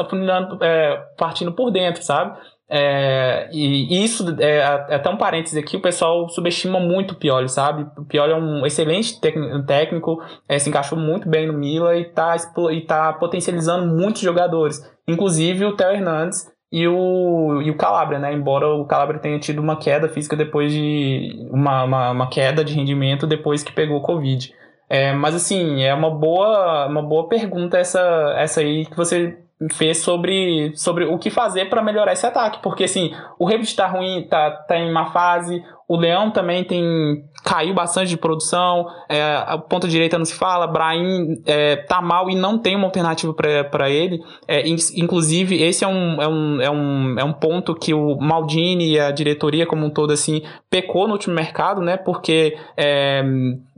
é, 0.59 1.01
partindo 1.15 1.53
por 1.53 1.71
dentro, 1.71 2.03
sabe? 2.03 2.37
É, 2.67 3.47
e, 3.51 4.03
isso, 4.03 4.35
é, 4.39 4.63
até 4.63 5.09
um 5.09 5.17
parênteses 5.17 5.57
aqui, 5.57 5.77
o 5.77 5.81
pessoal 5.81 6.27
subestima 6.29 6.79
muito 6.79 7.11
o 7.11 7.15
Pioli, 7.15 7.47
sabe? 7.47 7.85
O 7.97 8.05
Pioli 8.05 8.31
é 8.31 8.35
um 8.35 8.65
excelente 8.65 9.19
técnico, 9.21 10.21
é, 10.49 10.57
se 10.57 10.69
encaixou 10.69 10.97
muito 10.97 11.29
bem 11.29 11.47
no 11.47 11.53
Mila 11.53 11.95
e 11.95 12.05
tá, 12.05 12.35
e 12.71 12.81
tá 12.81 13.13
potencializando 13.13 13.85
muitos 13.85 14.21
jogadores, 14.21 14.81
inclusive 15.07 15.65
o 15.65 15.75
Theo 15.75 15.91
Hernandes 15.91 16.51
e 16.71 16.87
o, 16.87 17.61
e 17.61 17.69
o 17.69 17.77
Calabria, 17.77 18.19
né? 18.19 18.33
Embora 18.33 18.67
o 18.67 18.85
Calabria 18.85 19.19
tenha 19.19 19.39
tido 19.39 19.59
uma 19.59 19.77
queda 19.77 20.09
física 20.09 20.35
depois 20.35 20.73
de. 20.73 21.47
uma, 21.51 21.83
uma, 21.83 22.11
uma 22.11 22.29
queda 22.29 22.65
de 22.65 22.73
rendimento 22.73 23.27
depois 23.27 23.63
que 23.63 23.71
pegou 23.71 23.97
o 23.97 24.01
Covid. 24.01 24.53
É, 24.89 25.13
mas 25.13 25.33
assim, 25.35 25.83
é 25.83 25.93
uma 25.93 26.11
boa, 26.11 26.87
uma 26.87 27.01
boa 27.01 27.27
pergunta 27.27 27.77
essa, 27.77 27.99
essa 28.37 28.59
aí 28.61 28.85
que 28.85 28.95
você 28.95 29.37
fez 29.73 29.99
sobre, 29.99 30.73
sobre 30.75 31.05
o 31.05 31.17
que 31.17 31.29
fazer 31.29 31.69
para 31.69 31.81
melhorar 31.81 32.13
esse 32.13 32.25
ataque, 32.25 32.59
porque 32.61 32.83
assim, 32.83 33.13
o 33.39 33.45
Rebit 33.45 33.75
tá 33.75 33.87
ruim, 33.87 34.27
tá, 34.29 34.51
tá 34.51 34.77
em 34.77 34.91
má 34.91 35.11
fase, 35.11 35.63
o 35.87 35.97
Leão 35.97 36.31
também 36.31 36.63
tem 36.63 37.23
caiu 37.45 37.75
bastante 37.75 38.09
de 38.09 38.17
produção, 38.17 38.87
é, 39.07 39.21
a 39.21 39.55
ponta 39.55 39.87
direita 39.87 40.17
não 40.17 40.25
se 40.25 40.33
fala, 40.33 40.65
Brahim 40.65 41.39
é, 41.45 41.75
tá 41.75 42.01
mal 42.01 42.27
e 42.27 42.35
não 42.35 42.57
tem 42.57 42.75
uma 42.75 42.85
alternativa 42.85 43.31
para 43.33 43.87
ele. 43.87 44.19
É, 44.47 44.67
inclusive, 44.67 45.61
esse 45.61 45.83
é 45.83 45.87
um, 45.87 46.19
é, 46.19 46.27
um, 46.27 46.61
é, 46.61 46.71
um, 46.71 47.19
é 47.19 47.23
um 47.23 47.33
ponto 47.33 47.75
que 47.75 47.93
o 47.93 48.17
Maldini 48.19 48.93
e 48.93 48.99
a 48.99 49.11
diretoria 49.11 49.67
como 49.67 49.85
um 49.85 49.91
todo 49.91 50.11
assim 50.11 50.41
pecou 50.71 51.07
no 51.07 51.13
último 51.13 51.35
mercado, 51.35 51.81
né? 51.81 51.97
Porque 51.97 52.57
é, 52.75 53.23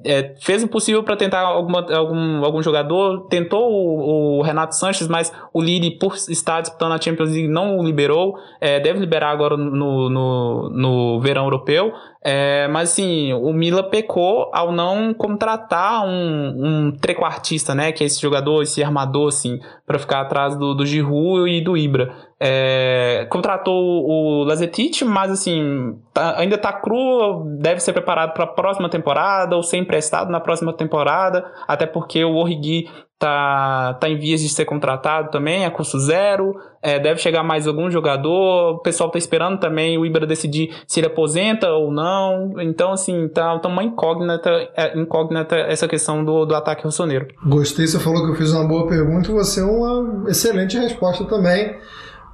é, 0.05 0.35
fez 0.39 0.63
o 0.63 0.67
possível 0.67 1.03
para 1.03 1.17
tentar 1.17 1.41
alguma, 1.41 1.85
algum, 1.93 2.45
algum 2.45 2.61
jogador, 2.61 3.27
tentou 3.27 3.69
o, 3.69 4.37
o, 4.37 4.41
Renato 4.41 4.75
Sanches, 4.75 5.07
mas 5.07 5.33
o 5.53 5.61
Lille, 5.61 5.97
por 5.97 6.15
estar 6.15 6.61
disputando 6.61 6.93
a 6.93 7.01
Champions 7.01 7.31
League, 7.31 7.47
não 7.47 7.77
o 7.77 7.83
liberou, 7.83 8.37
é, 8.61 8.79
deve 8.79 8.99
liberar 8.99 9.31
agora 9.31 9.57
no, 9.57 10.09
no, 10.09 10.69
no 10.69 11.19
verão 11.19 11.43
europeu. 11.45 11.91
É, 12.23 12.67
mas 12.67 12.91
assim, 12.91 13.31
o 13.33 13.53
Mila 13.53 13.89
pecou 13.89 14.51
ao 14.53 14.71
não 14.71 15.13
contratar 15.13 16.05
um, 16.05 16.87
um 16.89 16.91
trequartista, 16.91 17.73
né? 17.73 17.91
Que 17.91 18.03
é 18.03 18.07
esse 18.07 18.21
jogador, 18.21 18.63
esse 18.63 18.83
armador, 18.83 19.29
assim, 19.29 19.59
para 19.85 19.97
ficar 19.97 20.21
atrás 20.21 20.57
do, 20.57 20.73
do 20.73 20.85
Giroud 20.85 21.49
e 21.49 21.61
do 21.61 21.77
Ibra. 21.77 22.13
É, 22.39 23.25
contratou 23.29 24.05
o 24.05 24.43
Lazetic, 24.43 25.01
mas 25.03 25.31
assim, 25.31 25.97
tá, 26.13 26.37
ainda 26.37 26.57
tá 26.57 26.71
cru, 26.73 27.45
deve 27.59 27.79
ser 27.79 27.93
preparado 27.93 28.33
para 28.33 28.43
a 28.43 28.47
próxima 28.47 28.89
temporada 28.89 29.55
ou 29.55 29.63
ser 29.63 29.77
emprestado 29.77 30.29
na 30.29 30.39
próxima 30.39 30.71
temporada, 30.71 31.49
até 31.67 31.87
porque 31.87 32.23
o 32.23 32.35
Origi 32.35 32.87
tá, 33.19 33.95
tá 33.99 34.09
em 34.09 34.17
vias 34.17 34.41
de 34.41 34.49
ser 34.49 34.65
contratado 34.65 35.31
também, 35.31 35.65
a 35.65 35.71
custo 35.71 35.99
zero, 35.99 36.53
é, 36.81 36.99
deve 36.99 37.19
chegar 37.19 37.43
mais 37.43 37.67
algum 37.67 37.89
jogador, 37.89 38.75
o 38.75 38.79
pessoal 38.79 39.09
tá 39.09 39.17
esperando 39.17 39.59
também 39.59 39.97
o 39.97 40.05
Ibra 40.05 40.25
decidir 40.25 40.75
se 40.85 40.99
ele 40.99 41.07
aposenta 41.07 41.69
ou 41.69 41.91
não, 41.91 42.53
então 42.59 42.91
assim, 42.91 43.27
tá, 43.29 43.57
tá 43.59 43.67
uma 43.69 43.83
incógnita, 43.83 44.49
é, 44.75 44.97
incógnita 44.97 45.55
essa 45.55 45.87
questão 45.87 46.23
do, 46.23 46.45
do 46.45 46.55
ataque 46.55 46.83
rossoneiro. 46.83 47.27
Gostei, 47.45 47.87
você 47.87 47.99
falou 47.99 48.23
que 48.25 48.31
eu 48.31 48.35
fiz 48.35 48.51
uma 48.51 48.67
boa 48.67 48.87
pergunta 48.87 49.37
você 49.37 49.61
é 49.61 49.63
uma 49.63 50.29
excelente 50.29 50.77
resposta 50.77 51.23
também. 51.25 51.75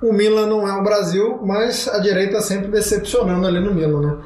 O 0.02 0.12
Milan 0.12 0.48
não 0.48 0.67
é 0.67 0.74
o 0.74 0.84
Brasil, 0.84 1.39
mas 1.43 1.88
a 1.88 2.00
direita 2.00 2.41
sempre 2.41 2.67
decepcionando 2.67 3.48
ali 3.48 3.60
no 3.60 3.74
Milan, 3.74 4.02
né? 4.02 4.17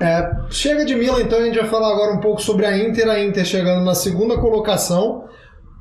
É, 0.00 0.30
chega 0.50 0.84
de 0.84 0.94
Milan, 0.94 1.20
então 1.20 1.38
a 1.38 1.42
gente 1.42 1.58
vai 1.58 1.68
falar 1.68 1.92
agora 1.92 2.12
um 2.12 2.20
pouco 2.20 2.42
sobre 2.42 2.66
a 2.66 2.76
Inter. 2.76 3.08
A 3.08 3.20
Inter 3.20 3.44
chegando 3.44 3.84
na 3.84 3.94
segunda 3.94 4.38
colocação, 4.38 5.24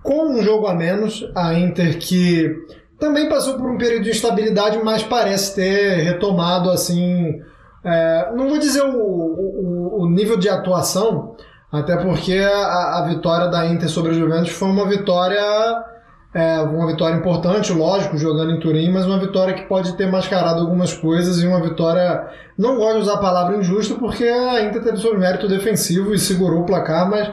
com 0.03 0.33
um 0.33 0.43
jogo 0.43 0.67
a 0.67 0.75
menos. 0.75 1.25
A 1.33 1.53
Inter 1.53 1.97
que 1.97 2.53
também 2.99 3.27
passou 3.27 3.55
por 3.57 3.69
um 3.69 3.77
período 3.77 4.03
de 4.03 4.11
instabilidade, 4.11 4.79
mas 4.83 5.03
parece 5.03 5.55
ter 5.55 6.03
retomado 6.03 6.69
assim. 6.69 7.41
É, 7.83 8.31
não 8.35 8.47
vou 8.47 8.59
dizer 8.59 8.83
o, 8.83 8.95
o, 8.95 10.03
o, 10.03 10.09
nível 10.09 10.37
de 10.37 10.47
atuação, 10.47 11.35
até 11.71 11.97
porque 11.97 12.33
a, 12.33 12.99
a 12.99 13.07
vitória 13.09 13.47
da 13.47 13.65
Inter 13.65 13.89
sobre 13.89 14.11
a 14.11 14.13
Juventus 14.13 14.51
foi 14.51 14.69
uma 14.69 14.87
vitória 14.87 15.83
é 16.33 16.59
uma 16.61 16.87
vitória 16.87 17.15
importante, 17.15 17.71
lógico, 17.71 18.17
jogando 18.17 18.53
em 18.53 18.59
Turim, 18.59 18.91
mas 18.91 19.05
uma 19.05 19.19
vitória 19.19 19.53
que 19.53 19.67
pode 19.67 19.95
ter 19.95 20.09
mascarado 20.11 20.61
algumas 20.61 20.91
coisas 20.91 21.39
e 21.39 21.45
uma 21.45 21.61
vitória. 21.61 22.27
Não 22.57 22.77
gosto 22.77 22.95
de 22.95 23.01
usar 23.03 23.13
a 23.13 23.19
palavra 23.19 23.57
injusta 23.57 23.93
porque 23.93 24.23
a 24.23 24.63
Inter 24.63 24.81
teve 24.81 24.97
seu 24.97 25.17
mérito 25.17 25.47
defensivo 25.47 26.11
e 26.11 26.17
segurou 26.17 26.61
o 26.61 26.65
placar, 26.65 27.07
mas 27.07 27.31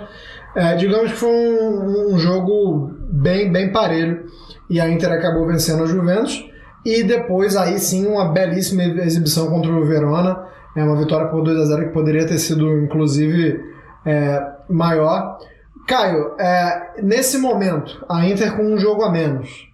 é, 0.55 0.75
digamos 0.75 1.13
que 1.13 1.19
foi 1.19 1.31
um, 1.31 2.15
um, 2.15 2.19
jogo 2.19 2.91
bem, 3.11 3.51
bem 3.53 3.71
parelho 3.71 4.27
e 4.69 4.81
a 4.81 4.89
Inter 4.89 5.13
acabou 5.13 5.47
vencendo 5.47 5.83
a 5.83 5.87
Juventus. 5.87 6.49
E 6.85 7.03
depois, 7.03 7.57
aí 7.57 7.79
sim, 7.79 8.07
uma 8.07 8.33
belíssima 8.33 8.83
exibição 8.83 9.49
contra 9.49 9.71
o 9.71 9.85
Verona. 9.85 10.47
É 10.77 10.83
uma 10.83 10.97
vitória 10.97 11.29
por 11.29 11.43
2 11.43 11.59
a 11.59 11.65
0 11.67 11.89
que 11.89 11.93
poderia 11.93 12.27
ter 12.27 12.39
sido, 12.39 12.69
inclusive, 12.81 13.61
é, 14.05 14.41
maior. 14.69 15.39
Caio, 15.87 16.35
é, 16.39 17.03
nesse 17.03 17.39
momento, 17.39 18.05
a 18.09 18.27
Inter 18.27 18.57
com 18.57 18.63
um 18.63 18.79
jogo 18.79 19.03
a 19.03 19.11
menos. 19.11 19.69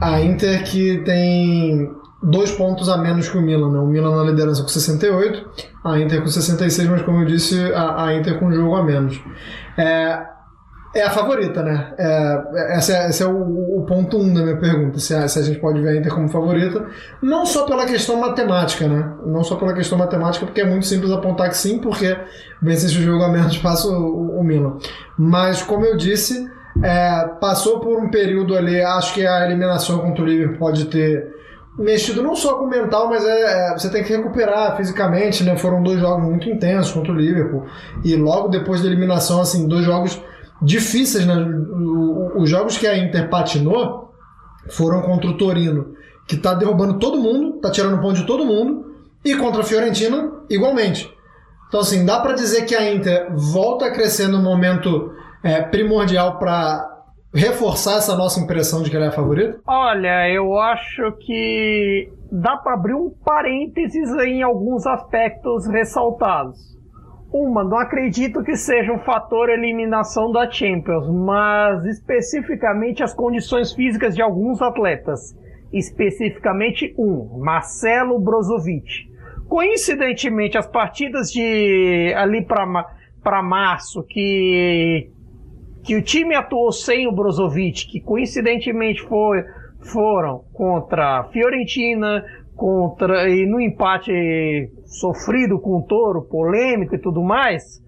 A 0.00 0.20
Inter 0.20 0.64
que 0.64 0.98
tem 1.04 1.90
dois 2.22 2.52
pontos 2.52 2.88
a 2.88 2.96
menos 2.98 3.28
que 3.28 3.38
o 3.38 3.42
Milan, 3.42 3.72
né? 3.72 3.78
O 3.78 3.86
Milan 3.86 4.16
na 4.16 4.30
liderança 4.30 4.62
com 4.62 4.68
68, 4.68 5.71
a 5.84 5.98
Inter 5.98 6.20
com 6.20 6.28
66, 6.28 6.88
mas 6.88 7.02
como 7.02 7.20
eu 7.20 7.26
disse, 7.26 7.60
a, 7.72 8.06
a 8.06 8.14
Inter 8.14 8.38
com 8.38 8.46
um 8.46 8.52
jogo 8.52 8.74
a 8.76 8.84
menos. 8.84 9.20
É, 9.76 10.22
é 10.94 11.02
a 11.02 11.10
favorita, 11.10 11.62
né? 11.62 11.94
É, 11.98 12.78
esse, 12.78 12.92
é, 12.92 13.08
esse 13.08 13.22
é 13.22 13.26
o, 13.26 13.78
o, 13.78 13.86
ponto 13.86 14.18
um 14.18 14.32
da 14.32 14.42
minha 14.42 14.58
pergunta, 14.58 14.98
se 14.98 15.14
a, 15.14 15.26
se 15.26 15.38
a 15.38 15.42
gente 15.42 15.58
pode 15.58 15.80
ver 15.80 15.88
a 15.88 15.96
Inter 15.96 16.14
como 16.14 16.28
favorita, 16.28 16.86
não 17.22 17.46
só 17.46 17.64
pela 17.64 17.86
questão 17.86 18.20
matemática, 18.20 18.86
né? 18.86 19.12
Não 19.24 19.42
só 19.42 19.56
pela 19.56 19.72
questão 19.72 19.96
matemática, 19.96 20.44
porque 20.44 20.60
é 20.60 20.66
muito 20.66 20.86
simples 20.86 21.10
apontar 21.10 21.48
que 21.48 21.56
sim, 21.56 21.78
porque 21.78 22.16
vence 22.60 22.86
esse 22.86 23.02
jogo 23.02 23.24
a 23.24 23.28
menos 23.28 23.56
passa 23.58 23.88
o, 23.88 24.38
o 24.38 24.44
Milan. 24.44 24.76
Mas, 25.18 25.62
como 25.62 25.84
eu 25.84 25.96
disse, 25.96 26.46
é, 26.82 27.26
passou 27.40 27.80
por 27.80 27.98
um 27.98 28.10
período 28.10 28.56
ali, 28.56 28.80
acho 28.80 29.14
que 29.14 29.26
a 29.26 29.46
eliminação 29.46 29.98
contra 29.98 30.22
o 30.22 30.26
Liverpool 30.26 30.58
pode 30.58 30.84
ter 30.86 31.32
mexido 31.78 32.22
não 32.22 32.36
só 32.36 32.54
com 32.54 32.64
o 32.64 32.68
mental, 32.68 33.08
mas 33.08 33.24
é, 33.24 33.70
é, 33.70 33.72
você 33.72 33.90
tem 33.90 34.04
que 34.04 34.14
recuperar 34.14 34.76
fisicamente, 34.76 35.42
né? 35.42 35.56
Foram 35.56 35.82
dois 35.82 36.00
jogos 36.00 36.24
muito 36.24 36.48
intensos 36.48 36.92
contra 36.92 37.12
o 37.12 37.16
Liverpool. 37.16 37.64
E 38.04 38.14
logo 38.16 38.48
depois 38.48 38.82
da 38.82 38.88
eliminação, 38.88 39.40
assim, 39.40 39.66
dois 39.66 39.84
jogos 39.84 40.20
difíceis, 40.60 41.26
né? 41.26 41.34
Os 42.36 42.48
jogos 42.48 42.76
que 42.76 42.86
a 42.86 42.96
Inter 42.96 43.28
patinou 43.28 44.12
foram 44.70 45.02
contra 45.02 45.28
o 45.28 45.36
Torino, 45.36 45.94
que 46.26 46.36
está 46.36 46.54
derrubando 46.54 46.98
todo 46.98 47.18
mundo, 47.18 47.56
está 47.56 47.70
tirando 47.70 48.00
ponto 48.00 48.14
de 48.14 48.26
todo 48.26 48.44
mundo, 48.44 48.92
e 49.24 49.34
contra 49.36 49.62
a 49.62 49.64
Fiorentina, 49.64 50.30
igualmente. 50.48 51.12
Então, 51.68 51.80
assim, 51.80 52.04
dá 52.04 52.20
para 52.20 52.34
dizer 52.34 52.66
que 52.66 52.74
a 52.74 52.92
Inter 52.92 53.28
volta 53.34 53.86
a 53.86 53.90
crescer 53.90 54.28
no 54.28 54.42
momento 54.42 55.12
é, 55.42 55.62
primordial 55.62 56.38
para 56.38 56.91
reforçar 57.34 57.96
essa 57.96 58.16
nossa 58.16 58.40
impressão 58.40 58.82
de 58.82 58.90
que 58.90 58.96
ela 58.96 59.06
é 59.06 59.08
a 59.08 59.12
favorita? 59.12 59.58
Olha, 59.66 60.28
eu 60.30 60.58
acho 60.58 61.12
que 61.20 62.12
dá 62.30 62.56
para 62.56 62.74
abrir 62.74 62.94
um 62.94 63.10
parênteses 63.24 64.10
em 64.24 64.42
alguns 64.42 64.86
aspectos 64.86 65.66
ressaltados. 65.66 66.72
Uma, 67.32 67.64
não 67.64 67.78
acredito 67.78 68.44
que 68.44 68.54
seja 68.54 68.92
um 68.92 68.98
fator 68.98 69.48
eliminação 69.48 70.30
da 70.30 70.50
Champions, 70.50 71.08
mas 71.08 71.86
especificamente 71.86 73.02
as 73.02 73.14
condições 73.14 73.72
físicas 73.72 74.14
de 74.14 74.20
alguns 74.20 74.60
atletas. 74.60 75.34
Especificamente 75.72 76.94
um, 76.98 77.38
Marcelo 77.38 78.18
Brozovic. 78.18 79.10
Coincidentemente, 79.48 80.58
as 80.58 80.66
partidas 80.66 81.30
de 81.32 82.12
ali 82.14 82.44
para 82.44 83.42
março 83.42 84.02
que 84.02 85.10
que 85.84 85.96
o 85.96 86.02
time 86.02 86.34
atuou 86.34 86.70
sem 86.70 87.08
o 87.08 87.12
Brozovic, 87.12 87.88
que 87.88 88.00
coincidentemente 88.00 89.02
foi, 89.02 89.44
foram 89.80 90.44
contra 90.52 91.24
Fiorentina, 91.32 92.24
contra 92.54 93.28
e 93.28 93.46
no 93.46 93.60
empate 93.60 94.70
sofrido 94.84 95.58
com 95.58 95.78
o 95.78 95.82
Toro, 95.82 96.22
polêmico 96.22 96.94
e 96.94 97.00
tudo 97.00 97.22
mais, 97.22 97.82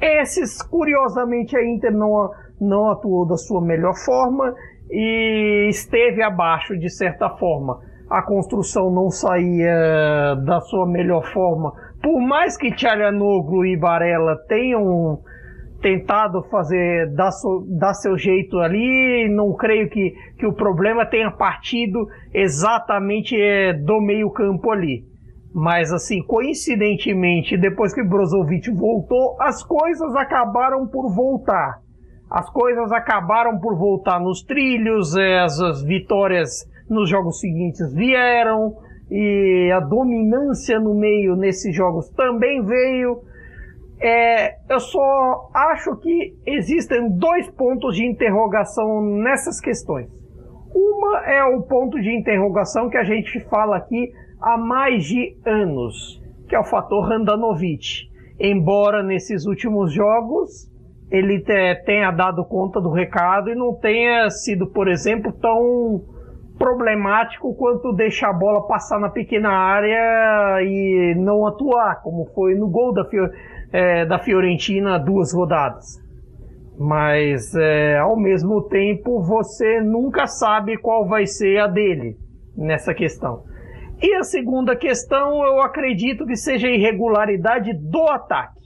esses 0.00 0.60
curiosamente 0.62 1.56
a 1.56 1.64
Inter 1.64 1.92
não, 1.92 2.30
não 2.60 2.90
atuou 2.90 3.26
da 3.26 3.36
sua 3.36 3.64
melhor 3.64 3.94
forma 3.94 4.52
e 4.90 5.68
esteve 5.70 6.22
abaixo 6.22 6.76
de 6.76 6.90
certa 6.90 7.30
forma. 7.30 7.78
A 8.10 8.20
construção 8.22 8.90
não 8.90 9.10
saía 9.10 10.34
da 10.44 10.60
sua 10.60 10.86
melhor 10.86 11.24
forma, 11.32 11.72
por 12.02 12.20
mais 12.20 12.56
que 12.56 12.74
Tchalhanoglu 12.74 13.64
e 13.64 13.76
Varela 13.76 14.36
tenham 14.48 15.20
tentado 15.82 16.42
fazer 16.44 17.12
dar, 17.14 17.32
so, 17.32 17.66
dar 17.68 17.92
seu 17.92 18.16
jeito 18.16 18.58
ali. 18.58 19.28
Não 19.28 19.52
creio 19.54 19.90
que, 19.90 20.14
que 20.38 20.46
o 20.46 20.54
problema 20.54 21.04
tenha 21.04 21.30
partido 21.30 22.06
exatamente 22.32 23.36
é, 23.38 23.72
do 23.72 24.00
meio-campo 24.00 24.70
ali. 24.70 25.04
Mas 25.54 25.92
assim, 25.92 26.22
coincidentemente, 26.22 27.58
depois 27.58 27.92
que 27.92 28.02
Brozovic 28.02 28.70
voltou, 28.70 29.36
as 29.38 29.62
coisas 29.62 30.14
acabaram 30.14 30.86
por 30.86 31.14
voltar. 31.14 31.82
As 32.30 32.48
coisas 32.48 32.90
acabaram 32.92 33.58
por 33.58 33.76
voltar 33.76 34.18
nos 34.18 34.42
trilhos, 34.42 35.14
é, 35.14 35.40
as, 35.40 35.60
as 35.60 35.82
vitórias 35.82 36.66
nos 36.88 37.10
jogos 37.10 37.40
seguintes 37.40 37.92
vieram 37.92 38.74
e 39.10 39.70
a 39.70 39.80
dominância 39.80 40.80
no 40.80 40.94
meio 40.94 41.36
nesses 41.36 41.76
jogos 41.76 42.08
também 42.10 42.64
veio. 42.64 43.20
É, 44.02 44.56
eu 44.68 44.80
só 44.80 45.48
acho 45.54 45.96
que 45.98 46.34
existem 46.44 47.08
dois 47.10 47.48
pontos 47.50 47.94
de 47.94 48.04
interrogação 48.04 49.00
nessas 49.00 49.60
questões. 49.60 50.08
Uma 50.74 51.18
é 51.24 51.44
o 51.44 51.62
ponto 51.62 52.00
de 52.00 52.10
interrogação 52.12 52.90
que 52.90 52.96
a 52.96 53.04
gente 53.04 53.38
fala 53.48 53.76
aqui 53.76 54.12
há 54.40 54.58
mais 54.58 55.04
de 55.04 55.36
anos, 55.46 56.20
que 56.48 56.56
é 56.56 56.58
o 56.58 56.64
fator 56.64 57.08
Randanovic. 57.08 58.10
Embora 58.40 59.04
nesses 59.04 59.46
últimos 59.46 59.92
jogos 59.92 60.68
ele 61.08 61.44
tenha 61.84 62.10
dado 62.10 62.44
conta 62.44 62.80
do 62.80 62.90
recado 62.90 63.50
e 63.50 63.54
não 63.54 63.74
tenha 63.74 64.28
sido, 64.30 64.66
por 64.66 64.88
exemplo, 64.88 65.30
tão 65.30 66.02
problemático 66.58 67.54
quanto 67.54 67.92
deixar 67.92 68.30
a 68.30 68.32
bola 68.32 68.66
passar 68.66 68.98
na 68.98 69.10
pequena 69.10 69.50
área 69.50 70.62
e 70.62 71.14
não 71.18 71.46
atuar, 71.46 72.00
como 72.02 72.24
foi 72.34 72.54
no 72.54 72.68
gol 72.68 72.94
da, 72.94 73.04
Fior 73.04 73.30
é, 73.72 74.04
da 74.04 74.18
Fiorentina 74.18 74.98
duas 74.98 75.32
rodadas. 75.32 76.00
Mas 76.78 77.54
é, 77.54 77.98
ao 77.98 78.16
mesmo 78.16 78.62
tempo 78.62 79.22
você 79.22 79.80
nunca 79.80 80.26
sabe 80.26 80.76
qual 80.76 81.06
vai 81.06 81.26
ser 81.26 81.58
a 81.58 81.66
dele 81.66 82.16
nessa 82.56 82.92
questão. 82.92 83.44
E 84.02 84.14
a 84.14 84.24
segunda 84.24 84.74
questão, 84.74 85.44
eu 85.44 85.60
acredito 85.60 86.26
que 86.26 86.34
seja 86.34 86.66
a 86.66 86.72
irregularidade 86.72 87.72
do 87.72 88.02
ataque. 88.08 88.60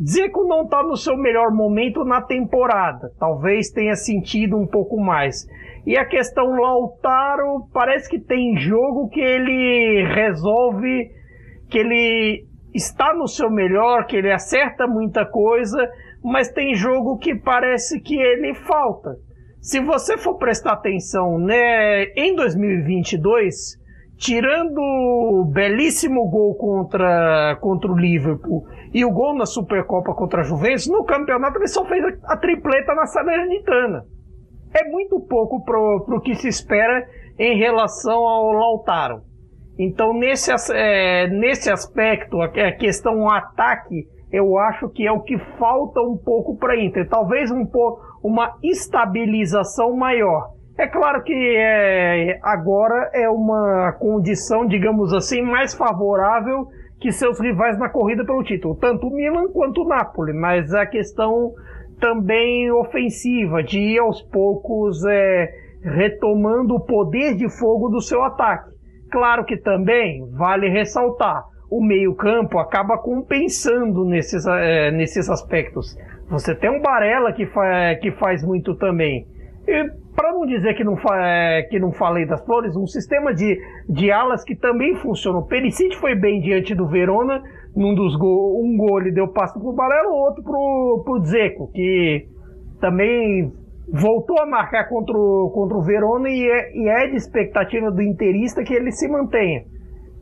Zico 0.00 0.46
não 0.46 0.62
está 0.62 0.82
no 0.82 0.96
seu 0.96 1.16
melhor 1.16 1.50
momento 1.50 2.04
na 2.04 2.20
temporada. 2.20 3.10
Talvez 3.18 3.70
tenha 3.70 3.96
sentido 3.96 4.56
um 4.56 4.66
pouco 4.66 5.00
mais. 5.00 5.46
E 5.86 5.96
a 5.96 6.04
questão 6.04 6.60
Lautaro, 6.60 7.66
parece 7.72 8.08
que 8.08 8.20
tem 8.20 8.56
jogo 8.58 9.08
que 9.08 9.20
ele 9.20 10.04
resolve, 10.14 11.10
que 11.68 11.78
ele 11.78 12.46
está 12.76 13.14
no 13.14 13.26
seu 13.26 13.50
melhor, 13.50 14.06
que 14.06 14.16
ele 14.16 14.32
acerta 14.32 14.86
muita 14.86 15.24
coisa, 15.24 15.78
mas 16.22 16.50
tem 16.50 16.74
jogo 16.74 17.18
que 17.18 17.34
parece 17.34 18.00
que 18.00 18.16
ele 18.16 18.54
falta. 18.54 19.16
Se 19.60 19.80
você 19.80 20.16
for 20.16 20.36
prestar 20.36 20.74
atenção, 20.74 21.38
né, 21.38 22.04
em 22.14 22.36
2022, 22.36 23.80
tirando 24.16 24.78
o 24.78 25.44
belíssimo 25.44 26.28
gol 26.28 26.54
contra, 26.54 27.56
contra 27.60 27.90
o 27.90 27.98
Liverpool 27.98 28.64
e 28.92 29.04
o 29.04 29.10
gol 29.10 29.34
na 29.34 29.46
Supercopa 29.46 30.14
contra 30.14 30.40
a 30.40 30.44
Juventus, 30.44 30.86
no 30.86 31.04
campeonato 31.04 31.58
ele 31.58 31.66
só 31.66 31.84
fez 31.84 32.04
a 32.24 32.36
tripleta 32.36 32.94
na 32.94 33.06
Salernitana. 33.06 34.04
É 34.72 34.88
muito 34.88 35.20
pouco 35.20 35.64
para 35.64 35.78
o 35.78 36.20
que 36.20 36.34
se 36.34 36.48
espera 36.48 37.06
em 37.38 37.58
relação 37.58 38.26
ao 38.26 38.52
Lautaro. 38.52 39.22
Então, 39.78 40.14
nesse, 40.14 40.50
é, 40.72 41.28
nesse 41.28 41.70
aspecto, 41.70 42.40
a, 42.40 42.72
questão 42.72 43.28
ataque, 43.28 44.06
eu 44.32 44.58
acho 44.58 44.88
que 44.88 45.06
é 45.06 45.12
o 45.12 45.20
que 45.20 45.38
falta 45.58 46.00
um 46.00 46.16
pouco 46.16 46.56
para 46.56 46.80
Inter. 46.80 47.08
Talvez 47.08 47.50
um 47.50 47.66
uma 48.22 48.56
estabilização 48.62 49.94
maior. 49.96 50.50
É 50.78 50.86
claro 50.86 51.22
que 51.22 51.32
é, 51.32 52.38
agora 52.42 53.10
é 53.14 53.28
uma 53.28 53.92
condição, 53.92 54.66
digamos 54.66 55.12
assim, 55.12 55.40
mais 55.40 55.74
favorável 55.74 56.68
que 57.00 57.12
seus 57.12 57.38
rivais 57.38 57.78
na 57.78 57.88
corrida 57.88 58.24
pelo 58.24 58.42
título, 58.42 58.74
tanto 58.74 59.06
o 59.06 59.14
Milan 59.14 59.48
quanto 59.52 59.82
o 59.82 59.88
Napoli, 59.88 60.32
mas 60.32 60.72
a 60.74 60.86
questão 60.86 61.52
também 62.00 62.70
ofensiva, 62.70 63.62
de 63.62 63.78
ir 63.78 63.98
aos 63.98 64.22
poucos 64.22 65.04
é, 65.06 65.50
retomando 65.82 66.74
o 66.74 66.80
poder 66.80 67.34
de 67.36 67.48
fogo 67.48 67.88
do 67.88 68.00
seu 68.00 68.22
ataque. 68.22 68.75
Claro 69.10 69.44
que 69.44 69.56
também 69.56 70.28
vale 70.32 70.68
ressaltar, 70.68 71.44
o 71.70 71.82
meio-campo 71.82 72.58
acaba 72.58 72.98
compensando 72.98 74.04
nesses, 74.04 74.46
é, 74.46 74.90
nesses 74.90 75.28
aspectos. 75.28 75.96
Você 76.28 76.54
tem 76.54 76.70
um 76.70 76.80
Barella 76.80 77.32
que, 77.32 77.46
fa 77.46 77.94
que 78.00 78.10
faz 78.12 78.44
muito 78.44 78.74
também. 78.74 79.26
E 79.66 79.90
para 80.14 80.32
não 80.32 80.46
dizer 80.46 80.74
que 80.74 80.82
não, 80.82 80.96
é, 81.12 81.62
que 81.64 81.78
não 81.78 81.92
falei 81.92 82.24
das 82.24 82.44
flores, 82.44 82.74
um 82.74 82.86
sistema 82.86 83.34
de, 83.34 83.60
de 83.88 84.10
alas 84.10 84.42
que 84.42 84.56
também 84.56 84.94
funciona. 84.96 85.38
O 85.38 85.46
Perisic 85.46 85.96
foi 85.96 86.14
bem 86.14 86.40
diante 86.40 86.74
do 86.74 86.86
Verona, 86.86 87.42
num 87.74 87.94
dos 87.94 88.16
go 88.16 88.60
um 88.64 88.76
gol 88.76 89.00
ele 89.00 89.12
deu 89.12 89.28
passo 89.28 89.60
pro 89.60 89.72
Barella, 89.72 90.08
o 90.08 90.16
outro 90.16 90.42
pro, 90.42 91.02
pro 91.04 91.20
Dzeko, 91.20 91.70
que 91.72 92.26
também 92.80 93.52
voltou 93.88 94.38
a 94.40 94.46
marcar 94.46 94.88
contra 94.88 95.16
o, 95.16 95.50
contra 95.54 95.76
o 95.76 95.82
Verona 95.82 96.28
e 96.28 96.48
é, 96.48 96.76
e 96.76 96.88
é 96.88 97.08
de 97.08 97.16
expectativa 97.16 97.90
do 97.90 98.02
interista 98.02 98.62
que 98.62 98.74
ele 98.74 98.90
se 98.90 99.08
mantenha. 99.08 99.64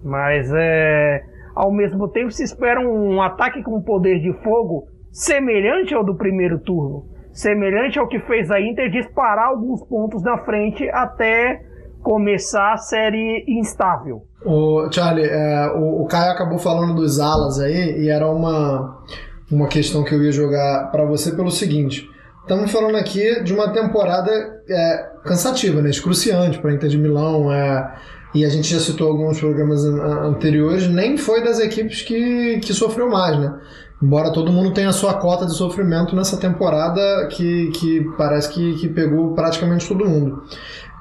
Mas 0.03 0.51
é, 0.55 1.23
ao 1.55 1.73
mesmo 1.73 2.09
tempo 2.09 2.31
se 2.31 2.43
espera 2.43 2.81
um 2.81 3.23
ataque 3.23 3.63
com 3.63 3.83
poder 3.83 4.21
de 4.21 4.33
fogo 4.43 4.85
semelhante 5.11 5.95
ao 5.95 6.05
do 6.05 6.15
primeiro 6.15 6.59
turno, 6.59 7.05
semelhante 7.33 7.99
ao 7.99 8.09
que 8.09 8.19
fez 8.21 8.51
a 8.51 8.61
Inter 8.61 8.91
disparar 8.91 9.49
alguns 9.49 9.83
pontos 9.87 10.23
na 10.23 10.39
frente 10.39 10.89
até 10.91 11.63
começar 12.03 12.75
a 12.75 12.77
série 12.77 13.45
instável. 13.49 14.23
O 14.45 14.91
Charlie, 14.93 15.25
é, 15.25 15.73
o, 15.75 16.03
o 16.03 16.07
Caio 16.07 16.33
acabou 16.33 16.59
falando 16.59 16.95
dos 16.95 17.19
alas 17.19 17.59
aí 17.59 18.03
e 18.03 18.11
era 18.11 18.29
uma 18.29 19.03
uma 19.51 19.69
questão 19.69 20.03
que 20.03 20.15
eu 20.15 20.23
ia 20.23 20.33
jogar 20.33 20.91
para 20.91 21.05
você 21.05 21.35
pelo 21.35 21.51
seguinte. 21.51 22.09
Estamos 22.45 22.71
falando 22.71 22.97
aqui 22.97 23.43
de 23.43 23.55
uma 23.55 23.73
temporada 23.73 24.31
é, 24.69 25.11
cansativa, 25.25 25.81
né? 25.81 25.89
excruciante 25.89 26.59
para 26.59 26.71
a 26.71 26.75
Inter 26.75 26.91
de 26.91 26.99
Milão. 26.99 27.51
É, 27.51 27.95
e 28.35 28.45
a 28.45 28.51
gente 28.51 28.71
já 28.71 28.79
citou 28.79 29.09
alguns 29.09 29.41
programas 29.41 29.83
anteriores, 29.83 30.87
nem 30.87 31.17
foi 31.17 31.43
das 31.43 31.59
equipes 31.59 32.03
que, 32.03 32.59
que 32.59 32.75
sofreu 32.75 33.09
mais, 33.09 33.39
né? 33.39 33.55
Embora 34.03 34.31
todo 34.31 34.53
mundo 34.53 34.75
tenha 34.75 34.91
a 34.91 34.93
sua 34.93 35.15
cota 35.15 35.47
de 35.47 35.55
sofrimento 35.55 36.15
nessa 36.15 36.37
temporada 36.37 37.29
que, 37.29 37.71
que 37.71 38.05
parece 38.19 38.51
que, 38.51 38.75
que 38.75 38.89
pegou 38.89 39.33
praticamente 39.33 39.89
todo 39.89 40.05
mundo. 40.05 40.43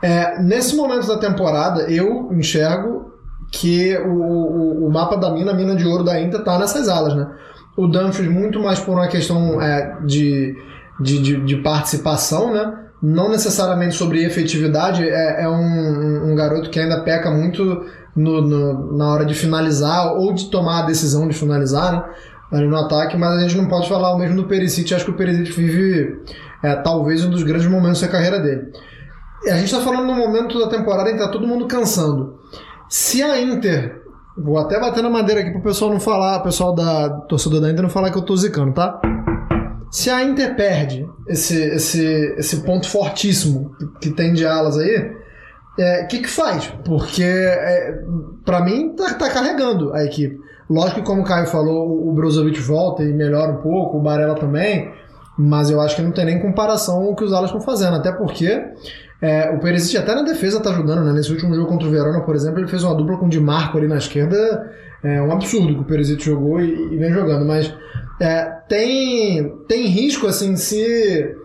É, 0.01 0.41
nesse 0.41 0.77
momento 0.77 1.08
da 1.08 1.17
temporada, 1.17 1.91
eu 1.91 2.32
enxergo 2.32 3.12
que 3.51 3.97
o, 3.97 4.13
o, 4.13 4.88
o, 4.88 4.91
mapa 4.91 5.17
da 5.17 5.29
mina, 5.29 5.51
a 5.51 5.56
mina 5.56 5.75
de 5.75 5.86
ouro 5.86 6.03
da 6.03 6.21
Inter, 6.21 6.39
está 6.39 6.58
nessas 6.58 6.88
alas, 6.88 7.15
né? 7.15 7.27
O 7.75 7.88
Dumfries 7.88 8.32
muito 8.32 8.62
mais 8.62 8.79
por 8.79 8.93
uma 8.93 9.08
questão 9.08 9.62
é, 9.62 9.97
de 10.06 10.56
de, 10.99 11.21
de, 11.21 11.39
de 11.41 11.58
participação, 11.58 12.53
né? 12.53 12.84
não 13.03 13.29
necessariamente 13.29 13.95
sobre 13.95 14.23
efetividade, 14.23 15.03
é, 15.06 15.43
é 15.43 15.49
um, 15.49 16.32
um, 16.32 16.36
garoto 16.36 16.69
que 16.69 16.79
ainda 16.79 17.01
peca 17.01 17.29
muito 17.29 17.86
no, 18.15 18.41
no, 18.41 18.97
na 18.97 19.12
hora 19.12 19.25
de 19.25 19.34
finalizar 19.34 20.13
ou 20.13 20.32
de 20.34 20.49
tomar 20.49 20.84
a 20.84 20.86
decisão 20.86 21.27
de 21.27 21.34
finalizar 21.34 21.91
né, 21.91 22.03
ali 22.49 22.65
no 22.65 22.77
ataque, 22.77 23.17
mas 23.17 23.32
a 23.32 23.41
gente 23.41 23.58
não 23.58 23.67
pode 23.67 23.89
falar 23.89 24.15
o 24.15 24.17
mesmo 24.17 24.38
do 24.38 24.47
Perisic, 24.47 24.93
acho 24.93 25.03
que 25.03 25.12
o 25.12 25.15
Perisic 25.15 25.51
vive 25.51 26.21
é, 26.63 26.75
talvez 26.77 27.25
um 27.25 27.29
dos 27.29 27.43
grandes 27.43 27.67
momentos 27.67 27.99
da 27.99 28.08
carreira 28.08 28.39
dele. 28.39 28.71
A 29.47 29.56
gente 29.56 29.65
está 29.65 29.82
falando 29.82 30.06
no 30.06 30.15
momento 30.15 30.58
da 30.58 30.69
temporada 30.69 31.10
em 31.10 31.15
que 31.15 31.19
está 31.19 31.29
todo 31.29 31.45
mundo 31.45 31.67
cansando. 31.67 32.39
Se 32.88 33.21
a 33.21 33.41
Inter, 33.41 34.01
vou 34.38 34.58
até 34.58 34.79
bater 34.79 35.03
na 35.03 35.10
madeira 35.10 35.41
aqui 35.41 35.51
para 35.51 35.60
o 35.60 35.63
pessoal 35.63 35.91
não 35.91 35.99
falar, 35.99 36.38
o 36.38 36.43
pessoal 36.43 36.73
da 36.73 37.10
torcedor 37.10 37.60
da 37.60 37.69
Inter 37.69 37.84
não 37.84 37.89
falar 37.89 38.12
que 38.12 38.17
eu 38.17 38.21
estou 38.21 38.38
zicando, 38.38 38.71
tá? 38.71 39.01
Se 39.93 40.10
a 40.10 40.23
Inter 40.23 40.56
perde 40.56 41.08
esse, 41.27 41.56
esse, 41.56 42.03
esse 42.36 42.63
ponto 42.63 42.89
fortíssimo 42.89 43.75
que 44.01 44.10
tem 44.10 44.34
de 44.34 44.43
alas 44.43 44.75
aí, 44.75 45.13
o 45.77 45.82
é, 45.82 46.06
que, 46.06 46.17
que 46.17 46.27
faz? 46.27 46.65
Porque, 46.84 47.23
é, 47.23 48.01
para 48.43 48.65
mim, 48.65 48.95
tá, 48.95 49.13
tá 49.13 49.29
carregando 49.29 49.93
a 49.93 50.03
equipe. 50.03 50.36
Lógico 50.67 51.01
que, 51.01 51.06
como 51.06 51.21
o 51.21 51.23
Caio 51.23 51.45
falou, 51.45 52.10
o 52.10 52.12
Brozovic 52.12 52.60
volta 52.60 53.03
e 53.03 53.13
melhora 53.13 53.51
um 53.51 53.62
pouco, 53.62 53.99
o 53.99 54.01
Barella 54.01 54.34
também, 54.34 54.91
mas 55.38 55.69
eu 55.69 55.79
acho 55.79 55.95
que 55.95 56.01
não 56.01 56.12
tem 56.12 56.25
nem 56.25 56.41
comparação 56.41 57.08
o 57.08 57.15
que 57.15 57.23
os 57.23 57.32
alas 57.32 57.51
estão 57.51 57.62
fazendo, 57.62 57.95
até 57.95 58.12
porque 58.12 58.65
é, 59.23 59.49
o 59.51 59.59
Perisic 59.59 59.97
até 59.97 60.13
na 60.13 60.21
defesa 60.21 60.59
tá 60.59 60.69
ajudando, 60.69 61.05
né? 61.05 61.13
Nesse 61.13 61.31
último 61.31 61.55
jogo 61.55 61.69
contra 61.69 61.88
o 61.88 61.91
Verona, 61.91 62.19
por 62.19 62.36
exemplo, 62.36 62.59
ele 62.59 62.67
fez 62.67 62.83
uma 62.83 62.93
dupla 62.93 63.17
com 63.17 63.27
o 63.27 63.29
Di 63.29 63.39
Marco 63.39 63.77
ali 63.77 63.88
na 63.88 63.95
esquerda, 63.95 64.69
é 65.01 65.21
um 65.21 65.31
absurdo 65.31 65.73
que 65.73 65.79
o 65.79 65.86
Perisic 65.86 66.21
jogou 66.25 66.59
e, 66.59 66.93
e 66.93 66.97
vem 66.97 67.09
jogando, 67.13 67.45
mas 67.45 67.73
é, 68.19 68.43
tem, 68.67 69.49
tem 69.65 69.88
risco, 69.88 70.27
assim, 70.27 70.57
se, 70.57 71.38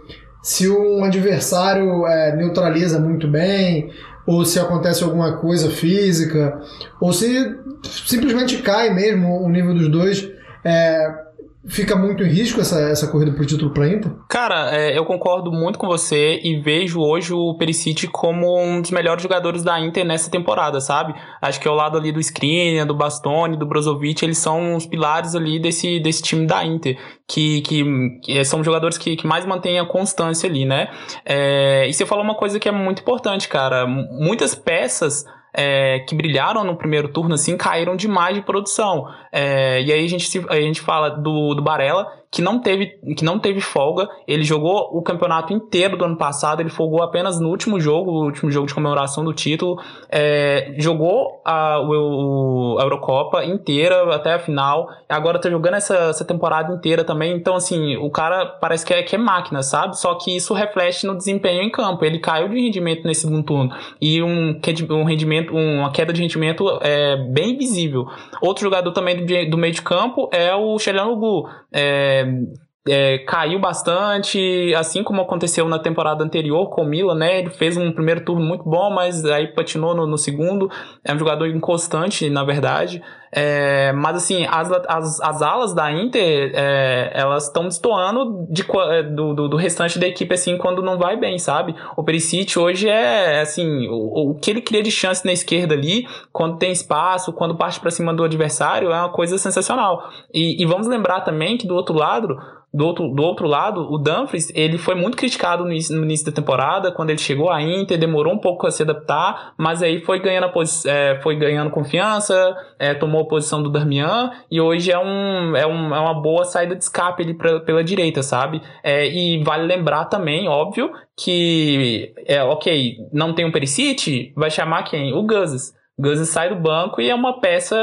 se 0.43 0.69
um 0.69 1.05
adversário 1.05 2.05
é, 2.05 2.35
neutraliza 2.35 2.99
muito 2.99 3.29
bem, 3.29 3.93
ou 4.27 4.45
se 4.45 4.59
acontece 4.59 5.05
alguma 5.05 5.37
coisa 5.37 5.71
física, 5.71 6.61
ou 7.01 7.13
se 7.13 7.57
simplesmente 8.05 8.59
cai 8.59 8.93
mesmo 8.93 9.41
o 9.41 9.49
nível 9.49 9.73
dos 9.73 9.89
dois. 9.89 10.29
É, 10.65 11.28
fica 11.67 11.97
muito 11.97 12.23
em 12.23 12.29
risco 12.29 12.61
essa, 12.61 12.81
essa 12.81 13.09
corrida 13.09 13.33
pro 13.33 13.45
título 13.45 13.73
para 13.73 13.89
Inter? 13.89 14.13
Cara, 14.29 14.75
é, 14.77 14.97
eu 14.97 15.05
concordo 15.05 15.51
muito 15.51 15.79
com 15.79 15.87
você 15.87 16.41
e 16.43 16.61
vejo 16.61 17.01
hoje 17.01 17.33
o 17.33 17.55
Perisic 17.57 18.07
como 18.09 18.61
um 18.61 18.81
dos 18.81 18.91
melhores 18.91 19.23
jogadores 19.23 19.63
da 19.63 19.79
Inter 19.81 20.05
nessa 20.05 20.31
temporada, 20.31 20.81
sabe? 20.81 21.15
Acho 21.43 21.61
que 21.61 21.69
ao 21.69 21.75
lado 21.75 21.99
ali 21.99 22.13
do 22.13 22.21
Skriniar, 22.21 22.87
do 22.87 22.95
Bastoni, 22.95 23.57
do 23.57 23.67
Brozovic, 23.67 24.25
eles 24.25 24.39
são 24.39 24.77
os 24.77 24.87
pilares 24.87 25.35
ali 25.35 25.59
desse, 25.59 25.99
desse 26.01 26.23
time 26.23 26.47
da 26.47 26.65
Inter, 26.65 26.97
que, 27.27 27.61
que, 27.63 27.85
que 28.23 28.45
são 28.45 28.63
jogadores 28.63 28.97
que, 28.97 29.17
que 29.17 29.27
mais 29.27 29.45
mantêm 29.45 29.79
a 29.79 29.87
constância 29.87 30.49
ali, 30.49 30.65
né? 30.65 30.89
É, 31.25 31.89
e 31.89 31.93
você 31.93 32.07
falou 32.07 32.25
uma 32.25 32.37
coisa 32.37 32.59
que 32.59 32.69
é 32.69 32.73
muito 32.73 33.03
importante, 33.03 33.49
cara. 33.49 33.87
Muitas 33.87 34.55
peças 34.55 35.25
é, 35.53 36.01
que 36.01 36.15
brilharam 36.15 36.65
no 36.65 36.77
primeiro 36.77 37.09
turno, 37.09 37.35
assim, 37.35 37.57
caíram 37.57 37.97
demais 37.97 38.35
de 38.35 38.43
produção. 38.43 39.09
É, 39.33 39.83
e 39.83 39.93
aí 39.93 40.05
a 40.05 40.09
gente, 40.09 40.45
a 40.49 40.61
gente 40.61 40.81
fala 40.81 41.11
do, 41.11 41.55
do 41.55 41.63
Barella, 41.63 42.07
que 42.31 42.43
não 42.43 42.61
teve, 42.61 42.99
que 43.17 43.25
não 43.25 43.39
teve 43.39 43.61
folga. 43.61 44.09
Ele 44.27 44.43
jogou 44.43 44.91
o 44.93 45.03
campeonato 45.03 45.53
inteiro 45.53 45.97
do 45.97 46.05
ano 46.05 46.17
passado, 46.17 46.61
ele 46.61 46.69
folgou 46.69 47.03
apenas 47.03 47.41
no 47.41 47.49
último 47.49 47.81
jogo, 47.81 48.11
o 48.11 48.25
último 48.25 48.51
jogo 48.51 48.67
de 48.67 48.75
comemoração 48.75 49.25
do 49.25 49.33
título. 49.33 49.81
É, 50.11 50.75
jogou 50.79 51.41
a, 51.45 51.81
o, 51.81 52.77
a 52.79 52.83
Eurocopa 52.83 53.45
inteira 53.45 54.15
até 54.15 54.35
a 54.35 54.39
final. 54.39 54.89
Agora 55.09 55.39
tá 55.39 55.49
jogando 55.49 55.75
essa, 55.75 55.95
essa 55.95 56.25
temporada 56.25 56.73
inteira 56.75 57.03
também. 57.03 57.35
Então, 57.35 57.55
assim, 57.55 57.97
o 57.97 58.11
cara 58.11 58.45
parece 58.47 58.85
que 58.85 58.93
é, 58.93 59.03
que 59.03 59.17
é 59.17 59.19
máquina, 59.19 59.63
sabe? 59.63 59.99
Só 59.99 60.15
que 60.15 60.37
isso 60.37 60.53
reflete 60.53 61.07
no 61.07 61.17
desempenho 61.17 61.63
em 61.63 61.71
campo. 61.71 62.05
Ele 62.05 62.19
caiu 62.19 62.49
de 62.49 62.61
rendimento 62.61 63.05
nesse 63.05 63.23
segundo 63.23 63.43
turno. 63.43 63.71
E 64.01 64.23
um, 64.23 64.61
um 64.91 65.05
rendimento, 65.05 65.55
uma 65.55 65.91
queda 65.91 66.13
de 66.13 66.21
rendimento 66.21 66.79
é 66.83 67.17
bem 67.17 67.57
visível. 67.57 68.07
Outro 68.43 68.63
jogador 68.63 68.93
também 68.93 69.17
do, 69.17 69.51
do 69.51 69.57
meio 69.57 69.73
de 69.73 69.81
campo 69.81 70.29
é 70.31 70.55
o 70.55 70.79
Xeliano 70.79 71.17
Gu. 71.17 71.49
É, 71.73 72.18
um, 72.23 72.55
é, 72.89 73.19
caiu 73.19 73.59
bastante, 73.59 74.75
assim 74.75 75.03
como 75.03 75.21
aconteceu 75.21 75.69
na 75.69 75.79
temporada 75.79 76.25
anterior 76.25 76.71
com 76.71 76.83
o 76.83 76.87
Milan, 76.87 77.15
né? 77.15 77.41
Ele 77.41 77.51
fez 77.51 77.77
um 77.77 77.93
primeiro 77.93 78.25
turno 78.25 78.45
muito 78.45 78.65
bom, 78.65 78.91
mas 78.91 79.25
aí 79.25 79.49
patinou 79.49 79.95
no, 79.95 80.07
no 80.07 80.19
segundo. 80.19 80.71
É 81.05 81.15
um 81.15 81.19
jogador 81.19 81.47
inconstante, 81.47 82.29
na 82.31 82.45
verdade. 82.45 83.03
É, 83.31 83.93
mas 83.93 84.17
assim, 84.17 84.47
as, 84.47 84.71
as, 84.89 85.21
as 85.21 85.43
alas 85.43 85.75
da 85.75 85.93
Inter, 85.93 86.53
é, 86.55 87.11
elas 87.15 87.45
estão 87.45 87.65
destoando 87.65 88.47
de, 88.51 88.65
é, 88.91 89.03
do, 89.03 89.35
do, 89.35 89.49
do, 89.49 89.57
restante 89.57 89.99
da 89.99 90.07
equipe, 90.07 90.33
assim, 90.33 90.57
quando 90.57 90.83
não 90.83 90.99
vai 90.99 91.17
bem, 91.17 91.39
sabe? 91.39 91.75
O 91.97 92.03
Perisic 92.03 92.59
hoje 92.59 92.89
é, 92.89 93.41
assim, 93.41 93.87
o, 93.89 94.31
o 94.31 94.35
que 94.35 94.51
ele 94.51 94.63
cria 94.63 94.83
de 94.83 94.91
chance 94.91 95.25
na 95.27 95.33
esquerda 95.33 95.75
ali, 95.75 96.07
quando 96.33 96.57
tem 96.57 96.73
espaço, 96.73 97.33
quando 97.33 97.57
parte 97.57 97.79
para 97.81 97.91
cima 97.91 98.15
do 98.15 98.25
adversário, 98.25 98.91
é 98.91 98.99
uma 98.99 99.11
coisa 99.11 99.37
sensacional. 99.37 100.09
E, 100.33 100.63
e 100.63 100.67
vamos 100.67 100.87
lembrar 100.87 101.21
também 101.21 101.59
que 101.59 101.67
do 101.67 101.75
outro 101.75 101.95
lado, 101.95 102.37
do 102.73 102.85
outro, 102.85 103.09
do 103.09 103.23
outro 103.23 103.47
lado, 103.47 103.91
o 103.91 103.97
Dumfries, 103.97 104.53
ele 104.55 104.77
foi 104.77 104.95
muito 104.95 105.17
criticado 105.17 105.65
no 105.65 105.71
início, 105.71 105.97
no 105.97 106.05
início 106.05 106.27
da 106.27 106.33
temporada, 106.33 106.93
quando 106.93 107.11
ele 107.11 107.19
chegou 107.19 107.51
à 107.51 107.63
Inter, 107.63 107.99
demorou 107.99 108.35
um 108.35 108.39
pouco 108.39 108.67
a 108.67 108.71
se 108.71 108.83
adaptar, 108.83 109.55
mas 109.57 109.83
aí 109.83 110.01
foi 110.01 110.21
ganhando, 110.21 110.51
é, 110.87 111.19
foi 111.23 111.37
ganhando 111.37 111.71
confiança, 111.71 112.55
é, 112.79 112.93
tomou 112.93 113.23
a 113.23 113.27
posição 113.27 113.63
do 113.63 113.71
Darmian, 113.71 114.31
e 114.51 114.61
hoje 114.61 114.93
é, 114.93 114.99
um, 114.99 115.57
é, 115.57 115.67
um, 115.67 115.95
é 115.95 115.99
uma 115.99 116.21
boa 116.21 116.45
saída 116.45 116.77
de 116.77 116.85
escape 116.85 117.23
ali 117.23 117.33
pra, 117.33 117.61
pela 117.61 117.83
direita, 117.83 118.23
sabe? 118.23 118.61
É, 118.83 119.09
e 119.09 119.43
vale 119.43 119.65
lembrar 119.67 120.05
também, 120.05 120.47
óbvio, 120.47 120.91
que, 121.17 122.13
é, 122.27 122.43
ok, 122.43 122.97
não 123.13 123.35
tem 123.35 123.47
um 123.47 123.51
Perisic, 123.51 124.33
vai 124.37 124.51
chamar 124.51 124.83
quem? 124.83 125.15
O 125.15 125.23
Guzes. 125.23 125.73
Guzes 125.99 126.29
sai 126.29 126.49
do 126.51 126.55
banco 126.55 127.01
e 127.01 127.11
é 127.11 127.15
uma 127.15 127.41
peça 127.41 127.77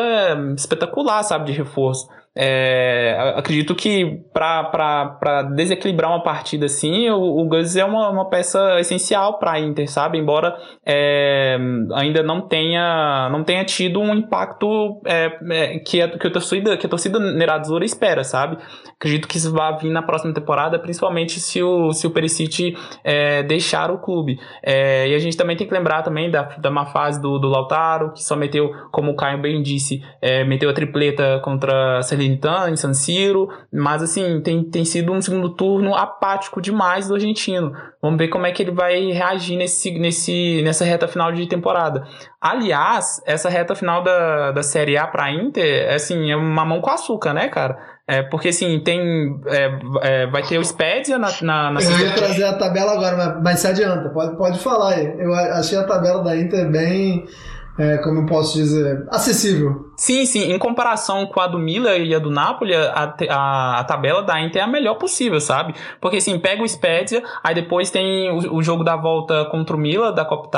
espetacular, 0.56 1.22
sabe, 1.24 1.48
de 1.48 1.52
reforço. 1.52 2.08
É, 2.38 3.34
acredito 3.38 3.74
que 3.74 4.20
para 4.34 5.42
desequilibrar 5.56 6.12
uma 6.12 6.22
partida 6.22 6.66
assim, 6.66 7.10
o, 7.10 7.22
o 7.22 7.48
Gus 7.48 7.78
é 7.78 7.86
uma, 7.86 8.10
uma 8.10 8.30
peça 8.30 8.78
essencial 8.78 9.40
para 9.40 9.54
a 9.54 9.60
Inter, 9.60 9.90
sabe? 9.90 10.18
Embora 10.18 10.54
é, 10.86 11.58
ainda 11.94 12.22
não 12.22 12.42
tenha, 12.42 13.30
não 13.32 13.42
tenha 13.42 13.64
tido 13.64 14.02
um 14.02 14.14
impacto 14.14 15.02
é, 15.06 15.32
é 15.50 15.80
que, 15.80 16.02
a, 16.02 16.10
que, 16.10 16.28
a 16.28 16.32
torcida, 16.32 16.76
que 16.76 16.86
a 16.86 16.90
torcida 16.90 17.20
Nerazzurra 17.20 17.86
espera, 17.86 18.22
sabe? 18.26 18.58
Acredito 19.00 19.30
que 19.30 19.38
isso 19.38 19.54
vai 19.54 19.78
vir 19.78 19.90
na 19.90 20.02
próxima 20.02 20.34
temporada, 20.34 20.78
principalmente 20.78 21.40
se 21.40 21.64
o, 21.64 21.94
se 21.94 22.06
o 22.06 22.12
Perisic 22.12 22.76
é, 23.02 23.44
deixar 23.44 23.92
o 23.92 24.00
clube. 24.00 24.38
É, 24.62 25.08
e 25.08 25.16
a 25.16 25.20
gente 25.20 25.38
também 25.38 25.56
tem 25.56 25.66
que 25.66 25.74
lembrar 25.74 26.02
também 26.02 26.30
da, 26.30 26.44
da 26.58 26.70
má 26.70 26.86
fase 26.86 27.22
do, 27.22 27.40
do 27.40 27.48
Lautaro, 27.48 28.12
que 28.12 28.22
só 28.22 28.36
meteu, 28.36 28.72
como 28.92 29.12
o 29.12 29.16
Caio 29.16 29.42
bem 29.42 29.62
disse, 29.62 30.02
meteu 30.48 30.70
a 30.70 30.74
tripleta 30.74 31.40
contra 31.44 32.00
a 32.00 32.02
Salernitana, 32.26 32.70
em 32.70 32.76
San 32.76 32.94
Siro, 32.94 33.48
mas 33.72 34.02
assim, 34.02 34.42
tem, 34.42 34.64
tem 34.64 34.84
sido 34.84 35.12
um 35.12 35.22
segundo 35.22 35.50
turno 35.50 35.96
apático 35.96 36.62
demais 36.62 37.08
do 37.08 37.14
argentino. 37.14 37.72
Vamos 38.02 38.18
ver 38.18 38.28
como 38.28 38.46
é 38.46 38.52
que 38.52 38.64
ele 38.64 38.72
vai 38.72 39.12
reagir 39.12 39.58
nesse, 39.58 39.92
nesse, 39.98 40.62
nessa 40.64 40.84
reta 40.84 41.08
final 41.08 41.32
de 41.32 41.48
temporada. 41.48 42.04
Aliás, 42.42 43.22
essa 43.26 43.50
reta 43.50 43.76
final 43.76 44.04
da, 44.04 44.52
da 44.52 44.64
Série 44.64 44.98
A 44.98 45.08
para 45.08 45.32
Inter, 45.32 45.64
é, 45.64 45.96
assim, 45.96 46.32
é 46.32 46.36
uma 46.36 46.66
mão 46.66 46.82
com 46.82 46.90
açúcar, 46.90 47.34
né, 47.34 47.48
cara? 47.48 47.78
É, 48.08 48.22
porque 48.22 48.50
assim, 48.50 48.80
tem. 48.82 49.02
É, 49.48 49.80
é, 50.04 50.28
vai 50.28 50.44
ter 50.44 50.60
o 50.60 50.64
Spezia 50.64 51.18
na. 51.18 51.30
na, 51.42 51.72
na 51.72 51.82
eu 51.82 52.00
ia 52.00 52.14
trazer 52.14 52.44
a 52.44 52.54
tabela 52.54 52.94
agora, 52.94 53.18
mas, 53.18 53.44
mas 53.44 53.60
se 53.60 53.68
adianta, 53.68 54.10
pode, 54.10 54.38
pode 54.38 54.60
falar 54.60 54.94
aí. 54.94 55.16
Eu 55.18 55.34
achei 55.34 55.76
a 55.76 55.86
tabela 55.86 56.24
da 56.24 56.36
Inter 56.36 56.70
bem 56.70 57.26
é, 57.78 57.98
como 57.98 58.26
posso 58.26 58.56
dizer, 58.56 59.06
acessível. 59.10 59.92
Sim, 59.98 60.26
sim. 60.26 60.52
Em 60.52 60.58
comparação 60.58 61.26
com 61.28 61.42
a 61.42 61.48
do 61.48 61.60
Miller 61.60 62.02
e 62.02 62.16
a 62.16 62.20
do 62.20 62.32
Napoli, 62.32 62.74
a, 62.74 63.16
a, 63.30 63.80
a, 63.80 63.84
tabela 63.84 64.24
da 64.24 64.40
Inter 64.40 64.62
é 64.62 64.66
a 64.66 64.68
melhor 64.68 64.96
possível, 64.96 65.42
sabe? 65.42 65.74
Porque 66.00 66.18
assim, 66.18 66.40
pega 66.40 66.64
o 66.64 66.68
Spezia, 66.68 67.22
aí 67.44 67.54
depois 67.54 67.92
tem 67.92 68.32
o, 68.32 68.56
o 68.56 68.64
jogo 68.64 68.84
da 68.84 68.96
volta 68.96 69.46
contra 69.46 69.76
o 69.76 69.80
Milan, 69.80 70.14
da 70.14 70.24
Copa 70.24 70.50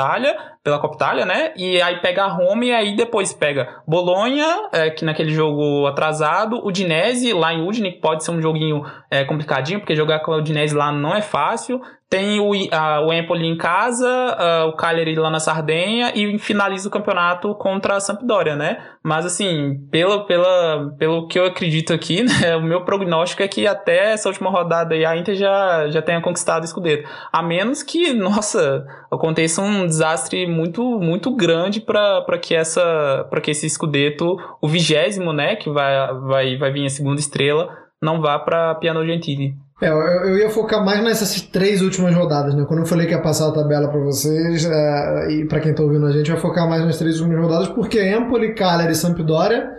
pela 0.68 0.78
Copa 0.78 0.96
Itália, 0.96 1.24
né? 1.24 1.52
E 1.56 1.80
aí 1.80 2.00
pega 2.00 2.24
a 2.24 2.28
Roma 2.28 2.64
e 2.64 2.72
aí 2.72 2.94
depois 2.94 3.32
pega 3.32 3.80
Bolonha, 3.86 4.68
é, 4.70 4.90
que 4.90 5.04
naquele 5.04 5.30
jogo 5.30 5.86
atrasado, 5.86 6.60
o 6.62 6.70
Dinese 6.70 7.32
lá 7.32 7.54
em 7.54 7.66
Udine, 7.66 7.92
que 7.92 8.00
pode 8.00 8.22
ser 8.22 8.32
um 8.32 8.42
joguinho 8.42 8.84
é, 9.10 9.24
complicadinho, 9.24 9.80
porque 9.80 9.96
jogar 9.96 10.20
com 10.20 10.32
o 10.32 10.42
Dinese 10.42 10.76
lá 10.76 10.92
não 10.92 11.14
é 11.14 11.22
fácil. 11.22 11.80
Tem 12.10 12.40
o, 12.40 12.52
a, 12.72 13.02
o 13.02 13.12
Empoli 13.12 13.46
em 13.46 13.56
casa, 13.56 14.08
a, 14.08 14.64
o 14.64 14.72
Cagliari 14.72 15.14
lá 15.14 15.28
na 15.28 15.40
Sardenha 15.40 16.10
e 16.14 16.38
finaliza 16.38 16.88
o 16.88 16.90
campeonato 16.90 17.54
contra 17.56 17.96
a 17.96 18.00
Sampdoria, 18.00 18.56
né? 18.56 18.78
Mas 19.02 19.26
assim, 19.26 19.86
pelo, 19.90 20.24
pela, 20.24 20.94
pelo 20.98 21.28
que 21.28 21.38
eu 21.38 21.44
acredito 21.44 21.92
aqui, 21.92 22.22
né, 22.40 22.56
o 22.56 22.62
meu 22.62 22.82
prognóstico 22.82 23.42
é 23.42 23.48
que 23.48 23.66
até 23.66 24.12
essa 24.12 24.28
última 24.28 24.48
rodada 24.48 24.94
aí 24.94 25.04
a 25.04 25.16
Inter 25.16 25.34
já, 25.34 25.88
já 25.90 26.00
tenha 26.00 26.20
conquistado 26.22 26.62
o 26.62 26.64
escudeto. 26.64 27.06
A 27.30 27.42
menos 27.42 27.82
que, 27.82 28.12
nossa, 28.16 28.86
aconteça 29.10 29.60
um 29.60 29.86
desastre 29.86 30.46
muito 30.58 30.82
muito 30.98 31.34
grande 31.34 31.80
para 31.80 32.38
que 32.38 32.54
essa 32.54 33.26
para 33.30 33.40
que 33.40 33.50
esse 33.50 33.66
escudeto, 33.66 34.36
o 34.60 34.68
vigésimo, 34.68 35.32
né, 35.32 35.56
que 35.56 35.70
vai, 35.70 35.94
vai, 36.20 36.56
vai 36.58 36.72
vir 36.72 36.86
a 36.86 36.90
segunda 36.90 37.20
estrela, 37.20 37.68
não 38.02 38.20
vá 38.20 38.38
para 38.38 38.74
Piano 38.74 39.06
Gentili. 39.06 39.54
É, 39.80 39.88
eu, 39.88 39.96
eu, 39.96 40.38
ia 40.38 40.50
focar 40.50 40.84
mais 40.84 41.02
nessas 41.04 41.40
três 41.40 41.80
últimas 41.82 42.12
rodadas, 42.12 42.52
né? 42.52 42.64
Quando 42.66 42.80
eu 42.80 42.86
falei 42.86 43.06
que 43.06 43.12
ia 43.12 43.22
passar 43.22 43.48
a 43.48 43.52
tabela 43.52 43.88
para 43.88 44.00
vocês, 44.00 44.64
é, 44.64 45.30
e 45.30 45.46
para 45.46 45.60
quem 45.60 45.72
tá 45.72 45.84
ouvindo 45.84 46.04
a 46.04 46.10
gente, 46.10 46.32
vai 46.32 46.40
focar 46.40 46.68
mais 46.68 46.84
nas 46.84 46.98
três 46.98 47.20
últimas 47.20 47.40
rodadas, 47.40 47.68
porque 47.68 48.02
Empoli, 48.02 48.54
Cagliari 48.54 48.90
e 48.90 48.96
Sampdoria, 48.96 49.70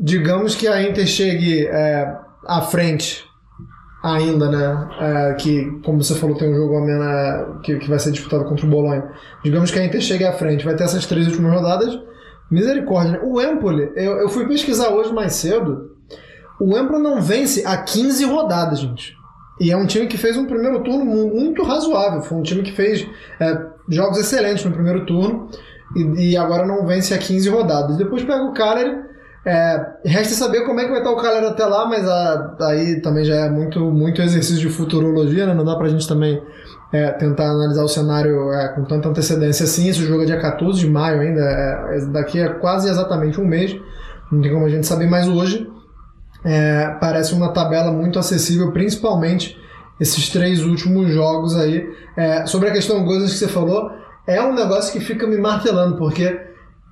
digamos 0.00 0.54
que 0.54 0.66
a 0.66 0.82
Inter 0.82 1.06
chegue 1.06 1.66
é, 1.66 2.10
à 2.46 2.62
frente 2.62 3.22
ainda, 4.04 4.50
né? 4.50 4.88
É, 5.00 5.34
que, 5.34 5.64
como 5.82 6.02
você 6.02 6.14
falou, 6.14 6.36
tem 6.36 6.52
um 6.52 6.54
jogo 6.54 6.76
a 6.76 7.60
que, 7.62 7.78
que 7.78 7.88
vai 7.88 7.98
ser 7.98 8.12
disputado 8.12 8.44
contra 8.44 8.66
o 8.66 8.68
Bolonha. 8.68 9.10
Digamos 9.42 9.70
que 9.70 9.78
a 9.78 9.84
Inter 9.84 10.00
chegue 10.02 10.24
à 10.24 10.32
frente, 10.34 10.64
vai 10.64 10.76
ter 10.76 10.84
essas 10.84 11.06
três 11.06 11.26
últimas 11.26 11.54
rodadas. 11.54 11.98
Misericórdia. 12.50 13.12
Né? 13.12 13.20
O 13.24 13.40
Empoli, 13.40 13.90
eu, 13.96 14.18
eu 14.18 14.28
fui 14.28 14.46
pesquisar 14.46 14.90
hoje 14.90 15.12
mais 15.12 15.32
cedo. 15.32 15.90
O 16.60 16.76
Empoli 16.78 17.02
não 17.02 17.22
vence 17.22 17.64
há 17.66 17.78
15 17.78 18.26
rodadas, 18.26 18.80
gente. 18.80 19.16
E 19.58 19.70
é 19.70 19.76
um 19.76 19.86
time 19.86 20.06
que 20.06 20.18
fez 20.18 20.36
um 20.36 20.44
primeiro 20.44 20.82
turno 20.82 21.04
muito 21.04 21.62
razoável. 21.62 22.20
Foi 22.20 22.36
um 22.36 22.42
time 22.42 22.62
que 22.62 22.72
fez 22.72 23.06
é, 23.40 23.58
jogos 23.88 24.18
excelentes 24.18 24.64
no 24.64 24.72
primeiro 24.72 25.06
turno 25.06 25.48
e, 25.96 26.32
e, 26.32 26.36
agora 26.36 26.66
não 26.66 26.84
vence 26.86 27.14
há 27.14 27.18
15 27.18 27.48
rodadas. 27.48 27.96
Depois 27.96 28.22
pega 28.22 28.42
o 28.42 28.52
Cagliari. 28.52 29.13
É, 29.46 29.86
resta 30.06 30.34
saber 30.34 30.64
como 30.64 30.80
é 30.80 30.84
que 30.84 30.90
vai 30.90 31.00
estar 31.00 31.10
o 31.10 31.16
Cagliari 31.16 31.46
até 31.46 31.66
lá, 31.66 31.86
mas 31.86 32.08
a, 32.08 32.56
aí 32.62 33.00
também 33.02 33.24
já 33.24 33.34
é 33.34 33.50
muito, 33.50 33.80
muito 33.90 34.22
exercício 34.22 34.58
de 34.58 34.70
futurologia, 34.70 35.46
né? 35.46 35.52
Não 35.52 35.64
dá 35.64 35.76
pra 35.76 35.88
gente 35.88 36.08
também 36.08 36.42
é, 36.92 37.10
tentar 37.12 37.50
analisar 37.50 37.82
o 37.82 37.88
cenário 37.88 38.52
é, 38.52 38.68
com 38.68 38.84
tanta 38.84 39.08
antecedência 39.08 39.64
assim. 39.64 39.88
Esse 39.88 40.00
jogo 40.00 40.22
é 40.22 40.26
dia 40.26 40.40
14 40.40 40.78
de 40.78 40.88
maio 40.88 41.20
ainda, 41.20 41.40
é, 41.40 41.96
é, 41.96 42.06
daqui 42.06 42.40
a 42.40 42.54
quase 42.54 42.88
exatamente 42.88 43.40
um 43.40 43.44
mês. 43.44 43.76
Não 44.32 44.40
tem 44.40 44.52
como 44.52 44.64
a 44.64 44.70
gente 44.70 44.86
saber, 44.86 45.06
mais 45.08 45.28
hoje 45.28 45.68
é, 46.44 46.96
parece 47.00 47.34
uma 47.34 47.52
tabela 47.52 47.90
muito 47.90 48.18
acessível, 48.18 48.72
principalmente 48.72 49.58
esses 49.98 50.28
três 50.28 50.62
últimos 50.62 51.10
jogos 51.12 51.56
aí. 51.56 51.86
É, 52.16 52.46
sobre 52.46 52.68
a 52.68 52.72
questão 52.72 53.04
Gozen 53.04 53.28
que 53.28 53.34
você 53.34 53.48
falou, 53.48 53.90
é 54.26 54.40
um 54.42 54.54
negócio 54.54 54.92
que 54.92 55.00
fica 55.00 55.26
me 55.26 55.38
martelando, 55.38 55.96
porque 55.96 56.38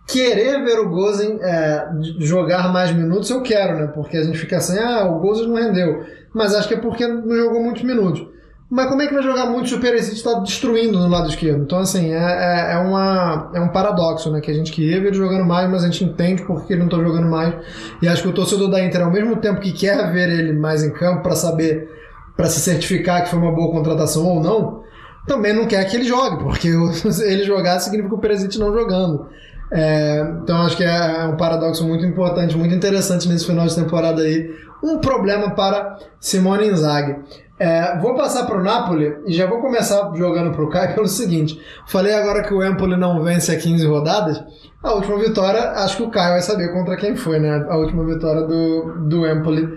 querer 0.07 0.65
ver 0.65 0.81
o 0.81 0.89
Gozen 0.89 1.39
é, 1.41 1.89
jogar 2.19 2.73
mais 2.73 2.93
minutos 2.93 3.31
eu 3.31 3.43
quero, 3.43 3.79
né? 3.79 3.87
Porque 3.87 4.17
a 4.17 4.23
gente 4.23 4.39
fica 4.39 4.57
assim, 4.57 4.79
ah, 4.79 5.05
o 5.05 5.21
Gozen 5.21 5.49
não 5.49 5.57
rendeu. 5.57 6.05
Mas 6.35 6.55
acho 6.55 6.69
que 6.69 6.75
é 6.75 6.79
porque 6.79 7.07
não 7.07 7.37
jogou 7.37 7.63
muitos 7.63 7.83
minutos. 7.83 8.27
Mas 8.75 8.89
como 8.89 9.03
é 9.03 9.07
que 9.07 9.13
vai 9.13 9.23
jogar 9.23 9.45
muito 9.45 9.69
se 9.69 9.75
o 9.75 9.81
Perisic 9.81 10.17
está 10.17 10.33
destruindo 10.39 10.99
no 10.99 11.07
lado 11.07 11.29
esquerdo? 11.29 11.63
Então, 11.63 11.79
assim, 11.79 12.11
é, 12.11 12.17
é, 12.17 12.73
é, 12.73 12.79
uma, 12.79 13.51
é 13.55 13.61
um 13.61 13.69
paradoxo, 13.69 14.31
né? 14.31 14.41
Que 14.41 14.51
a 14.51 14.55
gente 14.55 14.73
queria 14.73 14.99
ver 14.99 15.09
ele 15.09 15.17
jogando 15.17 15.45
mais, 15.45 15.71
mas 15.71 15.85
a 15.85 15.89
gente 15.89 16.05
entende 16.05 16.43
porque 16.43 16.73
ele 16.73 16.81
não 16.81 16.87
está 16.89 16.97
jogando 16.97 17.29
mais. 17.29 17.55
E 18.01 18.09
acho 18.09 18.23
que 18.23 18.29
o 18.29 18.33
torcedor 18.33 18.71
da 18.71 18.83
Inter, 18.83 19.03
ao 19.03 19.11
mesmo 19.11 19.37
tempo 19.37 19.61
que 19.61 19.73
quer 19.73 20.11
ver 20.11 20.31
ele 20.31 20.55
mais 20.55 20.83
em 20.83 20.91
campo 20.91 21.23
para 21.23 21.37
saber, 21.37 21.87
para 22.35 22.47
se 22.47 22.61
certificar 22.61 23.25
que 23.25 23.29
foi 23.29 23.39
uma 23.39 23.53
boa 23.53 23.71
contratação 23.71 24.25
ou 24.27 24.41
não, 24.41 24.83
também 25.27 25.53
não 25.53 25.67
quer 25.67 25.85
que 25.85 25.95
ele 25.95 26.05
jogue, 26.05 26.43
porque 26.43 26.69
ele 27.27 27.45
jogar 27.45 27.79
significa 27.79 28.15
o 28.15 28.19
Perisic 28.19 28.59
não 28.59 28.73
jogando. 28.73 29.29
É, 29.75 30.21
então 30.43 30.63
acho 30.63 30.77
que 30.77 30.85
é 30.85 31.25
um 31.25 31.37
paradoxo 31.37 31.83
muito 31.87 32.05
importante, 32.05 32.57
muito 32.57 32.75
interessante 32.75 33.27
nesse 33.27 33.47
final 33.47 33.67
de 33.67 33.75
temporada 33.75 34.23
aí. 34.23 34.51
Um 34.83 34.99
problema 34.99 35.51
para 35.51 35.97
Simone 36.21 36.69
Inzaghi. 36.69 37.17
É, 37.59 37.97
vou 38.01 38.15
passar 38.15 38.45
para 38.45 38.59
o 38.59 38.63
Napoli 38.63 39.17
e 39.25 39.33
já 39.33 39.47
vou 39.47 39.61
começar 39.61 40.13
jogando 40.15 40.53
para 40.53 40.65
o 40.65 40.69
Caio 40.69 40.95
pelo 40.95 41.07
seguinte: 41.07 41.61
falei 41.87 42.13
agora 42.13 42.43
que 42.43 42.53
o 42.53 42.63
Empoli 42.63 42.97
não 42.97 43.23
vence 43.23 43.53
a 43.53 43.59
15 43.59 43.87
rodadas. 43.87 44.43
A 44.83 44.95
última 44.95 45.17
vitória, 45.17 45.71
acho 45.77 45.97
que 45.97 46.03
o 46.03 46.11
Caio 46.11 46.33
vai 46.33 46.43
saber 46.43 46.73
contra 46.73 46.97
quem 46.97 47.15
foi, 47.15 47.39
né? 47.39 47.65
A 47.71 47.77
última 47.77 48.05
vitória 48.05 48.43
do, 48.43 49.09
do 49.09 49.27
Empoli 49.27 49.69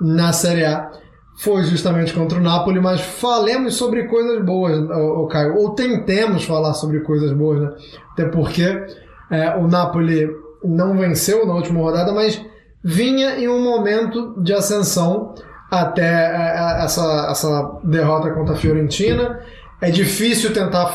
na 0.00 0.32
Série 0.32 0.66
A 0.66 0.90
foi 1.38 1.64
justamente 1.64 2.12
contra 2.12 2.38
o 2.38 2.42
Napoli, 2.42 2.78
mas 2.78 3.00
falemos 3.00 3.74
sobre 3.74 4.06
coisas 4.06 4.44
boas, 4.44 4.78
o, 4.78 5.26
Caio, 5.26 5.56
ou 5.56 5.74
tentemos 5.74 6.44
falar 6.44 6.74
sobre 6.74 7.00
coisas 7.00 7.32
boas, 7.32 7.60
né? 7.62 7.70
Até 8.12 8.26
porque 8.26 8.84
é, 9.30 9.56
o 9.56 9.68
Napoli 9.68 10.28
não 10.64 10.96
venceu 10.96 11.46
na 11.46 11.54
última 11.54 11.80
rodada, 11.80 12.12
mas 12.12 12.44
vinha 12.82 13.38
em 13.38 13.48
um 13.48 13.62
momento 13.62 14.34
de 14.42 14.52
ascensão 14.52 15.34
até 15.70 16.02
é, 16.02 16.56
é, 16.56 16.84
essa, 16.84 17.28
essa 17.30 17.78
derrota 17.84 18.30
contra 18.30 18.54
a 18.54 18.58
Fiorentina. 18.58 19.40
É 19.80 19.90
difícil 19.90 20.52
tentar 20.52 20.92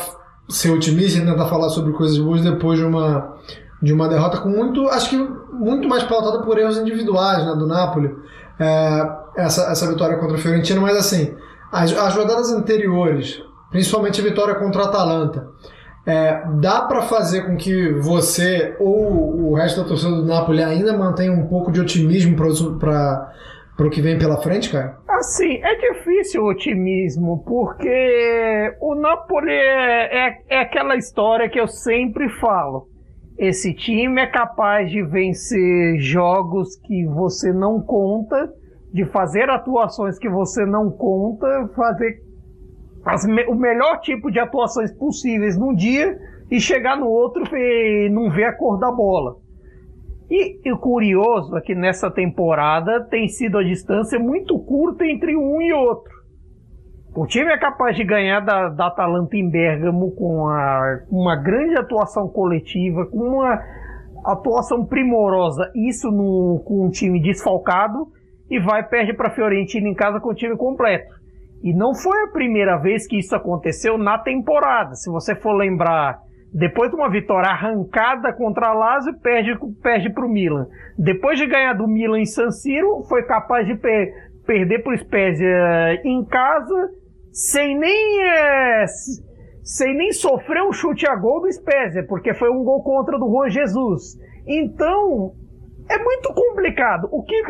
ser 0.48 0.70
otimista 0.70 1.18
e 1.18 1.24
tentar 1.24 1.46
falar 1.46 1.70
sobre 1.70 1.92
coisas 1.92 2.18
boas 2.18 2.40
depois 2.40 2.78
de 2.78 2.84
uma, 2.84 3.36
de 3.82 3.92
uma 3.92 4.08
derrota 4.08 4.38
com 4.38 4.48
muito, 4.48 4.86
acho 4.88 5.10
que 5.10 5.16
muito 5.52 5.88
mais 5.88 6.04
pautada 6.04 6.42
por 6.42 6.58
erros 6.58 6.78
individuais 6.78 7.44
né, 7.44 7.54
do 7.54 7.66
Napoli. 7.66 8.14
É, 8.58 9.26
essa, 9.36 9.70
essa 9.70 9.88
vitória 9.88 10.16
contra 10.18 10.36
a 10.36 10.40
Fiorentina, 10.40 10.80
mas 10.80 10.96
assim, 10.96 11.34
as, 11.72 11.92
as 11.92 12.14
rodadas 12.14 12.52
anteriores, 12.52 13.42
principalmente 13.70 14.20
a 14.20 14.24
vitória 14.24 14.54
contra 14.54 14.82
a 14.82 14.86
Atalanta, 14.86 15.48
é, 16.06 16.44
dá 16.60 16.82
para 16.82 17.02
fazer 17.02 17.46
com 17.46 17.56
que 17.56 17.92
você 17.94 18.76
ou 18.78 19.50
o 19.50 19.54
resto 19.54 19.82
da 19.82 19.88
torcida 19.88 20.12
do 20.12 20.24
Napoli 20.24 20.62
ainda 20.62 20.96
mantenha 20.96 21.32
um 21.32 21.46
pouco 21.48 21.72
de 21.72 21.80
otimismo 21.80 22.36
para 22.36 23.32
para 23.76 23.86
o 23.86 23.90
que 23.90 24.00
vem 24.00 24.18
pela 24.18 24.38
frente, 24.38 24.72
cara? 24.72 24.96
Assim, 25.06 25.60
é 25.62 25.74
difícil 25.74 26.42
o 26.42 26.50
otimismo, 26.50 27.44
porque 27.44 28.74
o 28.80 28.94
Napoli 28.94 29.50
é, 29.50 30.28
é, 30.28 30.42
é, 30.48 30.60
aquela 30.60 30.96
história 30.96 31.48
que 31.48 31.60
eu 31.60 31.68
sempre 31.68 32.28
falo. 32.40 32.88
Esse 33.38 33.74
time 33.74 34.22
é 34.22 34.26
capaz 34.26 34.90
de 34.90 35.02
vencer 35.02 36.00
jogos 36.00 36.76
que 36.86 37.04
você 37.04 37.52
não 37.52 37.82
conta, 37.82 38.50
de 38.94 39.04
fazer 39.04 39.50
atuações 39.50 40.18
que 40.18 40.28
você 40.28 40.64
não 40.64 40.90
conta, 40.90 41.68
fazer 41.76 42.25
as, 43.06 43.24
o 43.24 43.54
melhor 43.54 44.00
tipo 44.00 44.30
de 44.30 44.40
atuações 44.40 44.92
possíveis 44.92 45.56
num 45.56 45.74
dia 45.74 46.18
e 46.50 46.60
chegar 46.60 46.96
no 46.96 47.06
outro 47.06 47.44
e 47.56 48.08
não 48.10 48.30
ver 48.30 48.44
a 48.44 48.52
cor 48.52 48.78
da 48.78 48.90
bola. 48.90 49.36
E, 50.28 50.72
o 50.72 50.78
curioso 50.78 51.56
é 51.56 51.60
que 51.60 51.74
nessa 51.74 52.10
temporada 52.10 53.04
tem 53.04 53.28
sido 53.28 53.58
a 53.58 53.62
distância 53.62 54.18
muito 54.18 54.58
curta 54.58 55.06
entre 55.06 55.36
um 55.36 55.62
e 55.62 55.72
outro. 55.72 56.12
O 57.14 57.26
time 57.26 57.50
é 57.50 57.56
capaz 57.56 57.96
de 57.96 58.04
ganhar 58.04 58.40
da, 58.40 58.68
da 58.68 58.88
Atalanta 58.88 59.36
em 59.36 59.48
Bergamo 59.48 60.10
com 60.10 60.48
a, 60.48 61.00
uma 61.10 61.36
grande 61.36 61.78
atuação 61.78 62.28
coletiva, 62.28 63.06
com 63.06 63.18
uma 63.18 63.62
atuação 64.24 64.84
primorosa, 64.84 65.70
isso 65.74 66.10
no, 66.10 66.60
com 66.66 66.86
um 66.86 66.90
time 66.90 67.22
desfalcado, 67.22 68.08
e 68.50 68.58
vai 68.58 68.82
perde 68.86 69.14
para 69.14 69.28
a 69.28 69.30
Fiorentina 69.30 69.88
em 69.88 69.94
casa 69.94 70.20
com 70.20 70.30
o 70.30 70.34
time 70.34 70.56
completo. 70.56 71.14
E 71.62 71.74
não 71.74 71.94
foi 71.94 72.22
a 72.24 72.28
primeira 72.28 72.76
vez 72.76 73.06
que 73.06 73.18
isso 73.18 73.34
aconteceu 73.34 73.98
na 73.98 74.18
temporada. 74.18 74.94
Se 74.94 75.10
você 75.10 75.34
for 75.34 75.52
lembrar 75.52 76.18
depois 76.52 76.90
de 76.90 76.96
uma 76.96 77.10
vitória 77.10 77.50
arrancada 77.50 78.32
contra 78.32 78.68
a 78.68 78.72
Lazio, 78.72 79.18
perde, 79.20 79.58
perde 79.82 80.10
para 80.10 80.24
o 80.24 80.28
Milan. 80.28 80.66
Depois 80.96 81.38
de 81.38 81.46
ganhar 81.46 81.74
do 81.74 81.86
Milan 81.86 82.20
em 82.20 82.24
San 82.24 82.50
Siro, 82.50 83.02
foi 83.08 83.22
capaz 83.24 83.66
de 83.66 83.74
per 83.74 84.26
perder 84.46 84.82
para 84.82 84.94
o 84.94 84.96
Spezia 84.96 86.00
em 86.04 86.24
casa, 86.24 86.90
sem 87.32 87.76
nem, 87.76 88.22
é, 88.22 88.86
sem 89.62 89.94
nem 89.96 90.12
sofrer 90.12 90.62
um 90.62 90.72
chute 90.72 91.06
a 91.06 91.16
gol 91.16 91.42
do 91.42 91.52
Spezia, 91.52 92.06
porque 92.06 92.32
foi 92.32 92.48
um 92.48 92.62
gol 92.62 92.82
contra 92.82 93.18
do 93.18 93.28
Juan 93.28 93.50
Jesus. 93.50 94.16
Então, 94.46 95.32
é 95.90 95.98
muito 95.98 96.32
complicado. 96.32 97.08
O 97.10 97.22
que, 97.24 97.42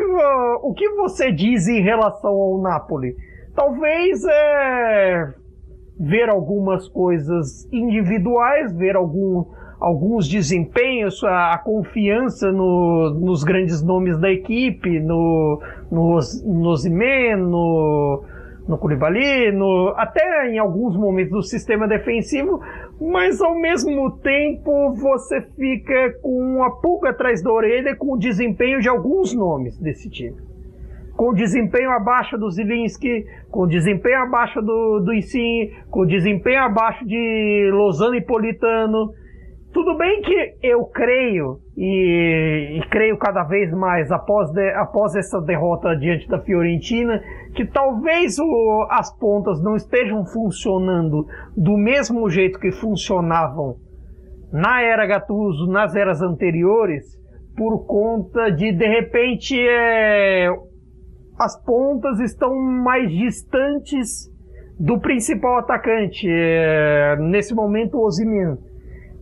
o 0.63 0.73
que 0.73 0.89
você 0.95 1.31
diz 1.31 1.67
em 1.67 1.81
relação 1.81 2.31
ao 2.31 2.61
Napoli? 2.61 3.15
Talvez 3.57 4.23
é 4.23 5.33
ver 5.99 6.29
algumas 6.29 6.87
coisas 6.87 7.67
individuais, 7.73 8.71
ver 8.71 8.95
algum, 8.95 9.45
alguns 9.79 10.29
desempenhos, 10.29 11.23
a, 11.23 11.55
a 11.55 11.57
confiança 11.57 12.51
no, 12.51 13.09
nos 13.19 13.43
grandes 13.43 13.81
nomes 13.81 14.19
da 14.19 14.29
equipe, 14.29 14.99
no, 14.99 15.59
no, 15.91 16.19
no 16.45 16.75
Zimé, 16.75 17.35
no, 17.35 18.23
no 18.67 18.77
Koulibaly, 18.77 19.51
no, 19.51 19.91
até 19.97 20.51
em 20.51 20.59
alguns 20.59 20.95
momentos 20.95 21.31
do 21.31 21.41
sistema 21.41 21.87
defensivo, 21.87 22.61
mas 23.01 23.41
ao 23.41 23.59
mesmo 23.59 24.19
tempo 24.19 24.93
você 24.93 25.41
fica 25.57 26.13
com 26.21 26.29
uma 26.29 26.79
pulga 26.79 27.09
atrás 27.09 27.41
da 27.41 27.51
orelha 27.51 27.95
com 27.95 28.13
o 28.13 28.19
desempenho 28.19 28.79
de 28.79 28.87
alguns 28.87 29.33
nomes 29.33 29.79
desse 29.79 30.11
time 30.11 30.46
com 31.17 31.33
desempenho 31.33 31.89
abaixo 31.89 32.37
do 32.37 32.49
Zilinski, 32.51 33.25
com 33.49 33.67
desempenho 33.67 34.21
abaixo 34.21 34.61
do, 34.61 34.99
do 34.99 35.11
com 35.89 36.05
desempenho 36.05 36.61
abaixo 36.61 37.03
de 37.05 37.71
Lozano 37.73 38.13
e 38.13 38.21
Politano. 38.21 39.11
Tudo 39.73 39.97
bem 39.97 40.21
que 40.21 40.53
eu 40.61 40.85
creio, 40.85 41.57
e, 41.75 42.77
e 42.77 42.89
creio 42.89 43.17
cada 43.17 43.43
vez 43.43 43.71
mais 43.73 44.11
após, 44.11 44.51
de, 44.51 44.69
após 44.75 45.15
essa 45.15 45.41
derrota 45.41 45.95
diante 45.95 46.27
da 46.27 46.39
Fiorentina, 46.39 47.21
que 47.55 47.65
talvez 47.65 48.37
o, 48.37 48.87
as 48.89 49.11
pontas 49.17 49.61
não 49.61 49.75
estejam 49.75 50.23
funcionando 50.25 51.25
do 51.55 51.75
mesmo 51.77 52.29
jeito 52.29 52.59
que 52.59 52.71
funcionavam 52.71 53.75
na 54.51 54.81
era 54.81 55.05
Gattuso, 55.05 55.67
nas 55.67 55.95
eras 55.95 56.21
anteriores, 56.21 57.17
por 57.55 57.85
conta 57.87 58.51
de, 58.51 58.71
de 58.71 58.87
repente, 58.87 59.59
é, 59.59 60.47
as 61.37 61.55
pontas 61.63 62.19
estão 62.19 62.55
mais 62.55 63.11
distantes 63.11 64.31
do 64.79 64.99
principal 64.99 65.59
atacante, 65.59 66.27
é, 66.29 67.15
nesse 67.19 67.53
momento 67.53 67.97
o 67.97 68.05
Osimhen. 68.05 68.57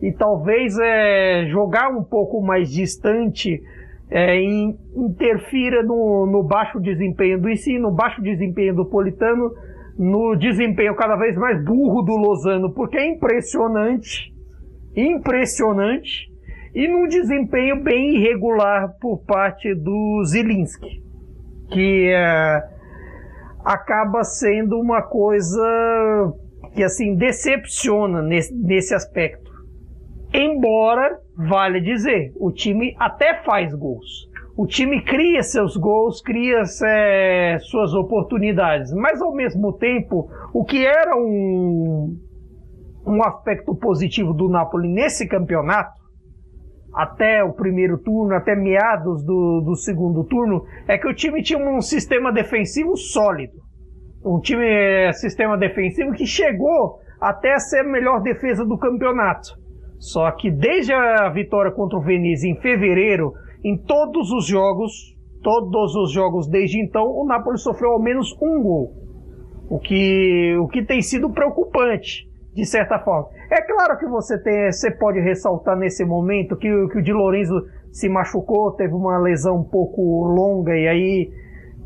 E 0.02 0.12
talvez 0.12 0.78
é, 0.78 1.46
jogar 1.48 1.90
um 1.90 2.04
pouco 2.04 2.42
mais 2.42 2.70
distante 2.70 3.62
é, 4.10 4.40
in, 4.42 4.78
interfira 4.96 5.82
no, 5.84 6.26
no, 6.26 6.44
baixo 6.44 6.80
desempenho 6.80 7.40
do 7.40 7.50
ensino, 7.50 7.90
no 7.90 7.96
baixo 7.96 8.22
desempenho 8.22 8.76
do 8.76 8.86
Politano, 8.86 9.52
no 9.98 10.36
desempenho 10.36 10.96
cada 10.96 11.16
vez 11.16 11.36
mais 11.38 11.64
burro 11.64 12.02
do 12.02 12.16
Lozano, 12.16 12.74
porque 12.74 12.98
é 12.98 13.08
impressionante, 13.08 14.34
impressionante, 14.96 16.30
e 16.74 16.88
num 16.88 17.08
desempenho 17.08 17.82
bem 17.82 18.18
irregular 18.18 18.94
por 19.00 19.20
parte 19.26 19.74
do 19.74 20.24
Zilinski 20.26 21.05
que 21.70 22.12
é, 22.12 22.64
acaba 23.64 24.24
sendo 24.24 24.80
uma 24.80 25.02
coisa 25.02 26.34
que 26.74 26.84
assim 26.84 27.16
decepciona 27.16 28.22
nesse, 28.22 28.54
nesse 28.54 28.94
aspecto. 28.94 29.52
Embora, 30.34 31.18
vale 31.36 31.80
dizer, 31.80 32.34
o 32.38 32.52
time 32.52 32.96
até 33.00 33.42
faz 33.44 33.74
gols. 33.74 34.30
O 34.58 34.66
time 34.66 35.02
cria 35.02 35.44
seus 35.44 35.76
gols, 35.76 36.22
cria 36.22 36.64
é, 36.84 37.58
suas 37.60 37.94
oportunidades, 37.94 38.94
mas 38.94 39.22
ao 39.22 39.34
mesmo 39.34 39.74
tempo, 39.74 40.30
o 40.54 40.64
que 40.64 40.86
era 40.86 41.16
um, 41.18 42.18
um 43.06 43.24
aspecto 43.24 43.76
positivo 43.76 44.34
do 44.34 44.48
Napoli 44.48 44.88
nesse 44.88 45.28
campeonato 45.28 46.05
até 46.96 47.44
o 47.44 47.52
primeiro 47.52 47.98
turno, 47.98 48.34
até 48.34 48.56
meados 48.56 49.22
do, 49.24 49.62
do 49.62 49.76
segundo 49.76 50.24
turno, 50.24 50.64
é 50.88 50.98
que 50.98 51.08
o 51.08 51.14
time 51.14 51.44
tinha 51.44 51.60
um 51.60 51.82
sistema 51.82 52.32
defensivo 52.32 52.96
sólido. 52.96 53.54
Um 54.26 54.40
time, 54.40 54.66
é, 54.66 55.12
sistema 55.12 55.58
defensivo 55.58 56.14
que 56.14 56.26
chegou 56.26 57.00
até 57.20 57.54
a 57.54 57.60
ser 57.60 57.82
a 57.82 57.84
melhor 57.84 58.22
defesa 58.22 58.66
do 58.66 58.78
campeonato. 58.78 59.50
Só 60.00 60.32
que 60.32 60.50
desde 60.50 60.94
a 60.94 61.30
vitória 61.30 61.72
contra 61.72 61.98
o 61.98 62.02
Venezia 62.02 62.50
em 62.50 62.62
fevereiro, 62.62 63.34
em 63.64 63.78
todos 63.78 64.32
os 64.32 64.48
jogos, 64.48 65.16
todos 65.44 65.96
os 65.96 66.12
jogos 66.12 66.48
desde 66.48 66.80
então, 66.80 67.04
o 67.06 67.26
Napoli 67.26 67.58
sofreu 67.58 67.92
ao 67.92 68.02
menos 68.02 68.32
um 68.42 68.64
gol. 68.64 68.94
O 69.70 69.80
que, 69.80 70.56
o 70.62 70.68
que 70.68 70.84
tem 70.84 71.02
sido 71.02 71.30
preocupante 71.30 72.28
de 72.56 72.66
certa 72.66 72.98
forma. 73.00 73.28
É 73.52 73.62
claro 73.62 73.98
que 74.00 74.06
você, 74.06 74.42
tem, 74.42 74.72
você 74.72 74.90
pode 74.90 75.20
ressaltar 75.20 75.78
nesse 75.78 76.06
momento 76.06 76.56
que, 76.56 76.70
que 76.88 76.98
o 77.00 77.02
Di 77.02 77.12
Lorenzo 77.12 77.68
se 77.92 78.08
machucou, 78.08 78.72
teve 78.72 78.94
uma 78.94 79.18
lesão 79.18 79.58
um 79.58 79.64
pouco 79.64 80.02
longa, 80.24 80.74
e 80.74 80.88
aí 80.88 81.30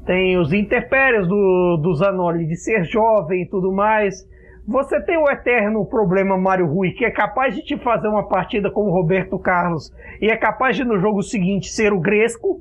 tem 0.05 0.37
os 0.37 0.53
interpérios 0.53 1.27
do, 1.27 1.77
do 1.81 1.93
Zanoli 1.95 2.45
de 2.45 2.55
ser 2.55 2.83
jovem 2.83 3.41
e 3.41 3.49
tudo 3.49 3.71
mais, 3.71 4.27
Você 4.67 5.01
tem 5.01 5.17
o 5.17 5.27
eterno 5.27 5.83
problema 5.87 6.37
Mário 6.37 6.67
Rui, 6.67 6.91
que 6.91 7.03
é 7.03 7.09
capaz 7.09 7.55
de 7.55 7.63
te 7.63 7.75
fazer 7.77 8.07
uma 8.07 8.27
partida 8.27 8.69
como 8.69 8.91
Roberto 8.91 9.39
Carlos 9.39 9.91
e 10.21 10.27
é 10.29 10.37
capaz 10.37 10.75
de 10.75 10.83
no 10.83 10.99
jogo 10.99 11.23
seguinte 11.23 11.69
ser 11.69 11.91
o 11.91 11.99
Gresco, 11.99 12.59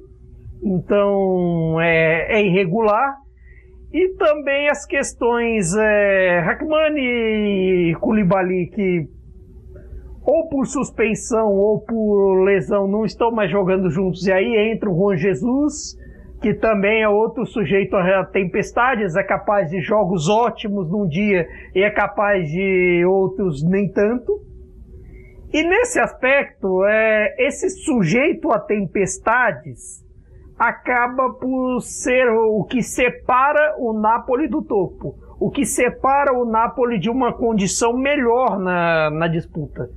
então 0.63 1.79
é, 1.79 2.39
é 2.39 2.43
irregular. 2.43 3.17
E 3.93 4.09
também 4.17 4.69
as 4.69 4.85
questões 4.85 5.75
é, 5.75 6.41
Hakmani 6.41 7.91
e 7.91 7.95
Koulibaly, 8.01 8.67
que 8.67 9.09
ou 10.23 10.49
por 10.49 10.67
suspensão 10.67 11.49
ou 11.49 11.81
por 11.81 12.45
lesão 12.45 12.87
não 12.87 13.05
estão 13.05 13.31
mais 13.31 13.51
jogando 13.51 13.89
juntos, 13.89 14.27
e 14.27 14.33
aí 14.33 14.73
entra 14.73 14.91
o 14.91 14.95
Juan 14.95 15.17
Jesus 15.17 15.97
que 16.41 16.55
também 16.55 17.03
é 17.03 17.09
outro 17.09 17.45
sujeito 17.47 17.97
a 17.97 18.25
tempestades, 18.25 19.17
é 19.17 19.23
capaz 19.23 19.71
de 19.71 19.81
jogos 19.81 20.29
ótimos 20.29 20.89
num 20.91 21.07
dia 21.09 21.49
e 21.75 21.83
é 21.83 21.91
capaz 21.91 22.49
de 22.49 23.05
outros 23.05 23.63
nem 23.65 23.91
tanto. 23.91 24.41
E 25.53 25.63
nesse 25.65 25.99
aspecto, 25.99 26.85
é, 26.85 27.35
esse 27.39 27.71
sujeito 27.71 28.53
a 28.53 28.61
tempestades 28.61 30.05
acaba 30.59 31.31
por 31.35 31.81
ser 31.81 32.29
o 32.29 32.65
que 32.65 32.83
separa 32.83 33.77
o 33.79 33.93
Napoli 33.93 34.49
do 34.49 34.63
topo, 34.63 35.15
o 35.39 35.51
que 35.51 35.65
separa 35.65 36.33
o 36.33 36.45
Napoli 36.45 36.99
de 36.99 37.09
uma 37.09 37.33
condição 37.33 37.97
melhor 37.97 38.59
na, 38.59 39.11
na 39.11 39.29
disputa. 39.29 39.89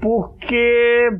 Porque 0.00 1.10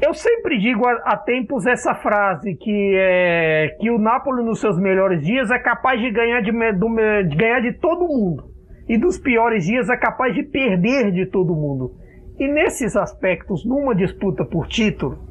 eu 0.00 0.14
sempre 0.14 0.58
digo 0.58 0.86
há, 0.86 1.16
tempos 1.18 1.66
essa 1.66 1.94
frase 1.94 2.54
que 2.54 2.94
é 2.96 3.76
que 3.78 3.90
o 3.90 3.98
Napoli 3.98 4.42
nos 4.42 4.60
seus 4.60 4.78
melhores 4.78 5.22
dias 5.22 5.50
é 5.50 5.58
capaz 5.58 6.00
de 6.00 6.10
ganhar 6.10 6.40
de, 6.40 6.52
de, 6.52 7.28
de 7.28 7.36
ganhar 7.36 7.60
de 7.60 7.72
todo 7.74 8.08
mundo 8.08 8.50
e 8.88 8.96
dos 8.96 9.18
piores 9.18 9.66
dias 9.66 9.88
é 9.88 9.96
capaz 9.96 10.34
de 10.34 10.42
perder 10.42 11.12
de 11.12 11.26
todo 11.26 11.54
mundo. 11.54 11.92
E 12.38 12.48
nesses 12.48 12.96
aspectos, 12.96 13.64
numa 13.64 13.94
disputa 13.94 14.44
por 14.44 14.66
título, 14.66 15.29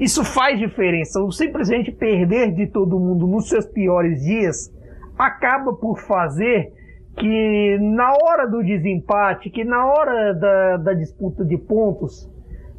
isso 0.00 0.24
faz 0.24 0.58
diferença. 0.58 1.20
O 1.22 1.30
simplesmente 1.30 1.92
perder 1.92 2.52
de 2.52 2.66
todo 2.66 2.98
mundo 2.98 3.26
nos 3.26 3.48
seus 3.48 3.66
piores 3.66 4.22
dias 4.22 4.72
acaba 5.18 5.74
por 5.74 6.00
fazer 6.00 6.72
que 7.18 7.78
na 7.78 8.10
hora 8.12 8.48
do 8.48 8.62
desempate, 8.62 9.50
que 9.50 9.62
na 9.62 9.84
hora 9.84 10.32
da, 10.32 10.76
da 10.78 10.92
disputa 10.94 11.44
de 11.44 11.58
pontos, 11.58 12.30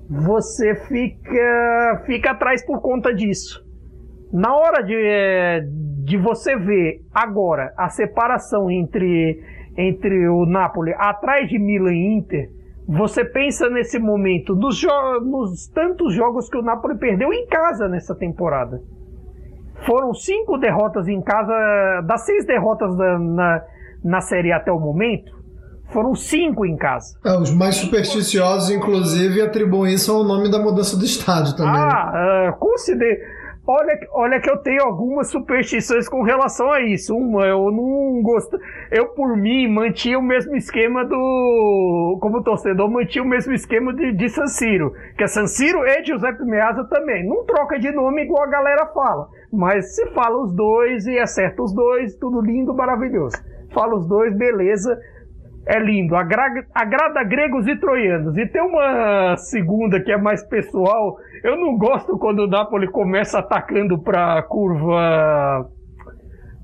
você 0.09 0.73
fica, 0.87 2.03
fica 2.07 2.31
atrás 2.31 2.65
por 2.65 2.81
conta 2.81 3.13
disso. 3.13 3.63
Na 4.33 4.55
hora 4.55 4.81
de, 4.81 5.67
de 6.03 6.17
você 6.17 6.55
ver 6.57 7.01
agora 7.13 7.71
a 7.77 7.89
separação 7.89 8.71
entre, 8.71 9.43
entre 9.77 10.27
o 10.27 10.45
Napoli 10.45 10.93
atrás 10.97 11.47
de 11.47 11.59
Milan 11.59 11.93
e 11.93 12.17
Inter, 12.17 12.49
você 12.87 13.23
pensa 13.23 13.69
nesse 13.69 13.99
momento 13.99 14.55
nos, 14.55 14.81
nos 15.23 15.67
tantos 15.67 16.13
jogos 16.13 16.49
que 16.49 16.57
o 16.57 16.61
Napoli 16.61 16.97
perdeu 16.97 17.31
em 17.31 17.45
casa 17.47 17.87
nessa 17.87 18.15
temporada. 18.15 18.81
Foram 19.85 20.13
cinco 20.13 20.57
derrotas 20.57 21.07
em 21.07 21.21
casa, 21.21 22.01
das 22.05 22.21
seis 22.25 22.45
derrotas 22.45 22.95
da, 22.95 23.17
na, 23.17 23.63
na 24.03 24.21
Série 24.21 24.51
até 24.51 24.71
o 24.71 24.79
momento, 24.79 25.31
foram 25.91 26.15
cinco 26.15 26.65
em 26.65 26.77
casa. 26.77 27.17
É, 27.25 27.37
os 27.37 27.53
mais 27.53 27.75
supersticiosos, 27.75 28.69
inclusive, 28.69 29.41
atribuem 29.41 29.93
isso 29.93 30.11
ao 30.11 30.23
nome 30.23 30.49
da 30.49 30.59
mudança 30.59 30.97
do 30.97 31.03
estádio 31.03 31.55
também. 31.55 31.73
Né? 31.73 31.79
Ah, 31.79 32.53
uh. 32.53 32.59
Olha, 33.65 33.99
olha 34.11 34.41
que 34.41 34.49
eu 34.49 34.57
tenho 34.57 34.83
algumas 34.83 35.29
superstições 35.29 36.09
com 36.09 36.23
relação 36.23 36.71
a 36.71 36.81
isso. 36.81 37.15
Uma, 37.15 37.45
eu 37.45 37.71
não 37.71 38.21
gosto. 38.23 38.59
Eu, 38.89 39.09
por 39.09 39.37
mim, 39.37 39.67
mantinha 39.67 40.17
o 40.17 40.23
mesmo 40.23 40.55
esquema 40.55 41.05
do. 41.05 42.17
Como 42.19 42.43
torcedor, 42.43 42.89
mantinha 42.89 43.23
o 43.23 43.27
mesmo 43.27 43.53
esquema 43.53 43.93
de, 43.93 44.13
de 44.13 44.29
San 44.29 44.47
Siro. 44.47 44.93
Que 45.15 45.23
é 45.23 45.27
San 45.27 45.45
Siro 45.45 45.85
e 45.85 46.03
Giuseppe 46.03 46.43
Meazza 46.43 46.83
também. 46.85 47.27
Não 47.27 47.45
troca 47.45 47.77
de 47.77 47.91
nome 47.91 48.23
igual 48.23 48.43
a 48.43 48.49
galera 48.49 48.87
fala. 48.87 49.29
Mas 49.53 49.95
se 49.95 50.07
fala 50.07 50.43
os 50.43 50.51
dois 50.53 51.05
e 51.05 51.19
acerta 51.19 51.61
os 51.61 51.71
dois, 51.71 52.15
tudo 52.15 52.41
lindo, 52.41 52.73
maravilhoso. 52.73 53.37
Fala 53.71 53.95
os 53.95 54.07
dois, 54.07 54.35
beleza 54.35 54.99
é 55.65 55.79
lindo, 55.79 56.15
agrada, 56.15 56.65
agrada 56.73 57.23
gregos 57.23 57.67
e 57.67 57.75
troianos. 57.75 58.37
E 58.37 58.45
tem 58.47 58.61
uma 58.61 59.35
segunda 59.37 59.99
que 59.99 60.11
é 60.11 60.17
mais 60.17 60.43
pessoal. 60.43 61.17
Eu 61.43 61.55
não 61.55 61.77
gosto 61.77 62.17
quando 62.17 62.39
o 62.39 62.47
Napoli 62.47 62.87
começa 62.87 63.39
atacando 63.39 64.01
para 64.01 64.41
curva 64.43 65.69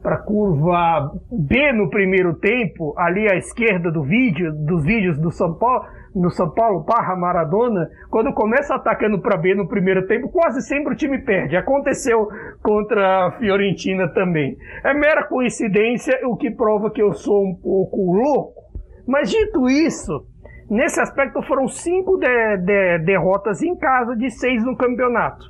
para 0.02 0.18
curva 0.18 1.12
B 1.30 1.74
no 1.74 1.90
primeiro 1.90 2.36
tempo, 2.36 2.94
ali 2.98 3.30
à 3.30 3.36
esquerda 3.36 3.92
do 3.92 4.04
vídeo, 4.04 4.54
dos 4.54 4.86
vídeos 4.86 5.20
do 5.20 5.32
São 5.32 5.56
Paulo, 5.56 5.86
no 6.16 6.30
São 6.30 6.50
Paulo, 6.50 6.86
Parra 6.86 7.16
Maradona, 7.16 7.90
quando 8.10 8.32
começa 8.34 8.76
atacando 8.76 9.20
para 9.20 9.36
B 9.36 9.54
no 9.54 9.68
primeiro 9.68 10.08
tempo, 10.08 10.30
quase 10.30 10.62
sempre 10.62 10.94
o 10.94 10.96
time 10.96 11.18
perde. 11.20 11.58
Aconteceu 11.58 12.28
contra 12.64 13.28
a 13.28 13.32
Fiorentina 13.34 14.08
também. 14.08 14.56
É 14.84 14.94
mera 14.94 15.24
coincidência, 15.24 16.18
o 16.26 16.38
que 16.38 16.52
prova 16.52 16.90
que 16.90 17.02
eu 17.02 17.12
sou 17.14 17.46
um 17.46 17.56
pouco 17.56 18.14
louco 18.14 18.57
mas 19.08 19.30
dito 19.30 19.70
isso, 19.70 20.26
nesse 20.70 21.00
aspecto 21.00 21.42
foram 21.44 21.68
cinco 21.68 22.18
de, 22.18 22.58
de, 22.58 23.00
derrotas 23.00 23.62
em 23.62 23.76
casa 23.76 24.16
de 24.16 24.30
seis 24.30 24.64
no 24.66 24.76
campeonato. 24.76 25.46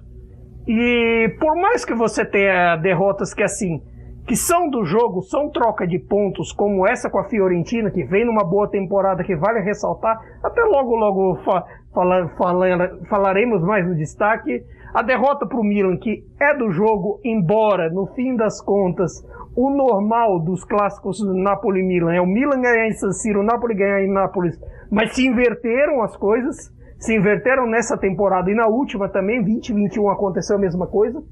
E 0.68 1.36
por 1.40 1.56
mais 1.56 1.84
que 1.84 1.94
você 1.94 2.24
tenha 2.24 2.76
derrotas 2.76 3.34
que 3.34 3.42
assim, 3.42 3.82
que 4.28 4.36
são 4.36 4.70
do 4.70 4.84
jogo, 4.84 5.22
são 5.22 5.50
troca 5.50 5.88
de 5.88 5.98
pontos, 5.98 6.52
como 6.52 6.86
essa 6.86 7.10
com 7.10 7.18
a 7.18 7.24
Fiorentina, 7.24 7.90
que 7.90 8.04
vem 8.04 8.26
numa 8.26 8.44
boa 8.44 8.70
temporada, 8.70 9.24
que 9.24 9.36
vale 9.36 9.62
ressaltar, 9.62 10.20
até 10.44 10.62
logo, 10.64 10.96
logo 10.96 11.36
fa 11.46 11.64
fala, 11.94 12.28
fala, 12.38 13.00
falaremos 13.10 13.64
mais 13.64 13.88
no 13.88 13.96
destaque. 13.96 14.64
A 14.94 15.02
derrota 15.02 15.46
para 15.46 15.60
o 15.60 15.64
Milan, 15.64 15.98
que 15.98 16.24
é 16.40 16.54
do 16.54 16.72
jogo, 16.72 17.20
embora 17.24 17.90
no 17.90 18.08
fim 18.08 18.36
das 18.36 18.62
contas 18.62 19.24
o 19.58 19.72
normal 19.72 20.40
dos 20.40 20.64
clássicos 20.64 21.20
Napoli-Milan 21.20 22.14
é 22.14 22.22
o 22.22 22.28
Milan 22.28 22.62
ganhar 22.62 22.88
em 22.88 22.94
San 22.94 23.12
Siro, 23.12 23.40
o 23.40 23.44
Napoli 23.44 23.74
ganhar 23.74 24.04
em 24.04 24.08
Nápoles, 24.08 24.56
mas 24.92 25.16
se 25.16 25.26
inverteram 25.26 26.04
as 26.04 26.16
coisas, 26.16 26.72
se 27.00 27.16
inverteram 27.16 27.66
nessa 27.66 27.98
temporada 27.98 28.52
e 28.52 28.54
na 28.54 28.68
última 28.68 29.10
também, 29.10 29.44
2021 29.44 30.10
aconteceu 30.12 30.58
a 30.58 30.60
mesma 30.60 30.86
coisa. 30.86 31.24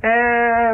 É... 0.00 0.72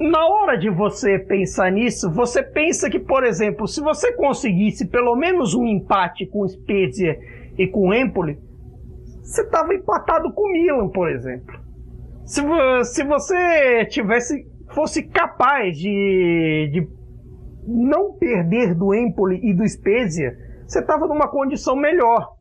Na 0.00 0.26
hora 0.26 0.58
de 0.58 0.68
você 0.68 1.18
pensar 1.18 1.72
nisso, 1.72 2.12
você 2.12 2.42
pensa 2.42 2.90
que, 2.90 3.00
por 3.00 3.24
exemplo, 3.24 3.66
se 3.66 3.80
você 3.80 4.12
conseguisse 4.12 4.86
pelo 4.86 5.16
menos 5.16 5.54
um 5.54 5.66
empate 5.66 6.26
com 6.26 6.46
Spezia 6.46 7.18
e 7.56 7.66
com 7.66 7.94
Empoli, 7.94 8.38
você 9.22 9.40
estava 9.40 9.74
empatado 9.74 10.30
com 10.34 10.42
o 10.42 10.52
Milan, 10.52 10.88
por 10.90 11.10
exemplo. 11.10 11.58
Se, 12.26 12.42
se 12.84 13.02
você 13.02 13.86
tivesse 13.86 14.52
fosse 14.74 15.02
capaz 15.02 15.76
de, 15.78 16.70
de 16.72 16.88
não 17.66 18.12
perder 18.14 18.74
do 18.74 18.94
Empoli 18.94 19.40
e 19.42 19.54
do 19.54 19.66
Spezia, 19.66 20.36
você 20.66 20.80
estava 20.80 21.06
numa 21.06 21.28
condição 21.28 21.76
melhor. 21.76 22.34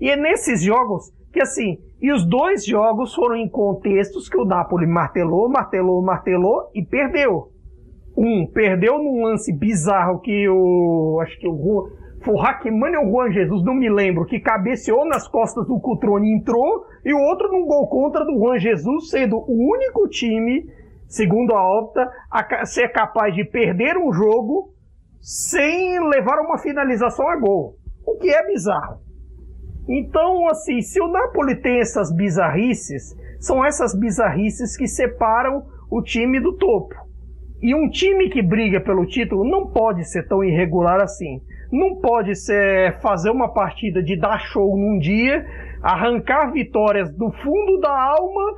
E 0.00 0.10
é 0.10 0.16
nesses 0.16 0.62
jogos 0.62 1.12
que 1.36 1.42
assim, 1.42 1.78
e 2.00 2.10
os 2.10 2.26
dois 2.26 2.64
jogos 2.64 3.14
foram 3.14 3.36
em 3.36 3.46
contextos 3.46 4.26
que 4.26 4.38
o 4.38 4.44
Napoli 4.46 4.86
martelou, 4.86 5.50
martelou, 5.50 6.02
martelou 6.02 6.70
e 6.74 6.82
perdeu. 6.82 7.52
Um, 8.16 8.46
perdeu 8.46 8.98
num 8.98 9.22
lance 9.22 9.52
bizarro 9.52 10.20
que 10.20 10.48
o. 10.48 11.20
Acho 11.22 11.38
que 11.38 11.46
o. 11.46 11.90
Foi 12.22 12.32
o 12.32 12.38
ou 12.38 13.10
Juan 13.10 13.30
Jesus, 13.30 13.62
não 13.62 13.74
me 13.74 13.90
lembro, 13.90 14.24
que 14.24 14.40
cabeceou 14.40 15.06
nas 15.06 15.28
costas 15.28 15.66
do 15.66 15.78
Cutrone 15.78 16.30
e 16.30 16.36
entrou, 16.36 16.86
e 17.04 17.12
o 17.12 17.20
outro 17.20 17.52
num 17.52 17.66
gol 17.66 17.86
contra 17.86 18.24
do 18.24 18.38
Juan 18.38 18.58
Jesus, 18.58 19.10
sendo 19.10 19.36
o 19.36 19.74
único 19.74 20.08
time 20.08 20.64
segundo 21.08 21.54
a 21.54 21.78
Opta, 21.78 22.10
a 22.30 22.64
ser 22.64 22.88
capaz 22.88 23.34
de 23.34 23.44
perder 23.44 23.96
um 23.96 24.12
jogo 24.12 24.74
sem 25.20 25.98
levar 26.08 26.38
uma 26.40 26.58
finalização 26.58 27.28
a 27.28 27.36
gol, 27.36 27.76
o 28.06 28.16
que 28.16 28.28
é 28.28 28.46
bizarro. 28.46 29.00
Então, 29.88 30.48
assim, 30.48 30.80
se 30.80 31.00
o 31.00 31.08
Napoli 31.08 31.56
tem 31.56 31.78
essas 31.80 32.12
bizarrices, 32.12 33.16
são 33.38 33.64
essas 33.64 33.94
bizarrices 33.98 34.76
que 34.76 34.86
separam 34.86 35.64
o 35.90 36.02
time 36.02 36.40
do 36.40 36.52
topo. 36.56 36.94
E 37.62 37.74
um 37.74 37.88
time 37.88 38.28
que 38.28 38.42
briga 38.42 38.80
pelo 38.80 39.06
título 39.06 39.48
não 39.48 39.66
pode 39.66 40.04
ser 40.04 40.26
tão 40.28 40.44
irregular 40.44 41.00
assim. 41.00 41.40
Não 41.72 41.96
pode 41.96 42.34
ser 42.34 43.00
fazer 43.00 43.30
uma 43.30 43.52
partida 43.52 44.02
de 44.02 44.16
dar 44.16 44.38
show 44.38 44.76
num 44.76 44.98
dia, 44.98 45.46
arrancar 45.82 46.52
vitórias 46.52 47.10
do 47.10 47.30
fundo 47.30 47.80
da 47.80 47.90
alma 47.90 48.54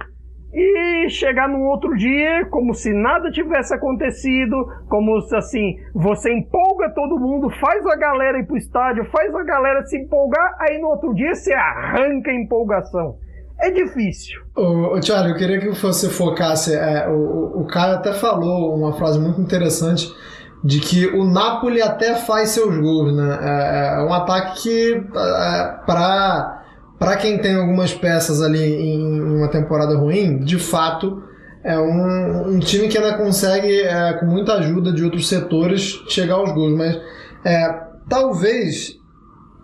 e 0.52 1.08
chegar 1.10 1.48
num 1.48 1.66
outro 1.66 1.94
dia 1.96 2.46
como 2.50 2.74
se 2.74 2.92
nada 2.92 3.30
tivesse 3.30 3.74
acontecido, 3.74 4.56
como 4.88 5.20
se 5.22 5.36
assim, 5.36 5.76
você 5.94 6.32
empolga 6.32 6.90
todo 6.94 7.18
mundo, 7.18 7.50
faz 7.60 7.84
a 7.86 7.96
galera 7.96 8.38
ir 8.38 8.46
pro 8.46 8.56
estádio, 8.56 9.04
faz 9.10 9.34
a 9.34 9.42
galera 9.44 9.84
se 9.84 9.98
empolgar, 9.98 10.56
aí 10.60 10.80
no 10.80 10.88
outro 10.88 11.14
dia 11.14 11.34
você 11.34 11.52
arranca 11.52 12.30
a 12.30 12.34
empolgação. 12.34 13.16
É 13.60 13.70
difícil. 13.70 14.40
Ô, 14.54 15.00
Thiago, 15.00 15.30
eu 15.30 15.36
queria 15.36 15.58
que 15.58 15.70
você 15.70 16.08
focasse. 16.08 16.74
É, 16.74 17.08
o, 17.08 17.62
o 17.62 17.66
Caio 17.66 17.96
até 17.96 18.12
falou 18.12 18.72
uma 18.72 18.92
frase 18.92 19.18
muito 19.18 19.40
interessante 19.40 20.14
de 20.62 20.80
que 20.80 21.06
o 21.06 21.24
Napoli 21.24 21.82
até 21.82 22.14
faz 22.14 22.50
seus 22.50 22.76
gols, 22.76 23.14
né? 23.14 23.38
É, 23.42 24.00
é 24.00 24.04
um 24.04 24.12
ataque 24.12 24.62
que 24.62 24.92
é, 24.94 25.76
para 25.84 26.57
para 26.98 27.16
quem 27.16 27.38
tem 27.38 27.54
algumas 27.54 27.94
peças 27.94 28.42
ali 28.42 28.62
em 28.62 29.22
uma 29.22 29.48
temporada 29.48 29.96
ruim, 29.96 30.38
de 30.38 30.58
fato 30.58 31.22
é 31.62 31.78
um, 31.78 32.54
um 32.54 32.58
time 32.58 32.88
que 32.88 32.96
ainda 32.96 33.16
consegue, 33.16 33.82
é, 33.82 34.14
com 34.14 34.26
muita 34.26 34.54
ajuda 34.54 34.92
de 34.92 35.04
outros 35.04 35.28
setores, 35.28 36.02
chegar 36.08 36.34
aos 36.34 36.52
gols. 36.52 36.76
Mas 36.76 36.98
é, 37.44 37.68
talvez 38.08 38.96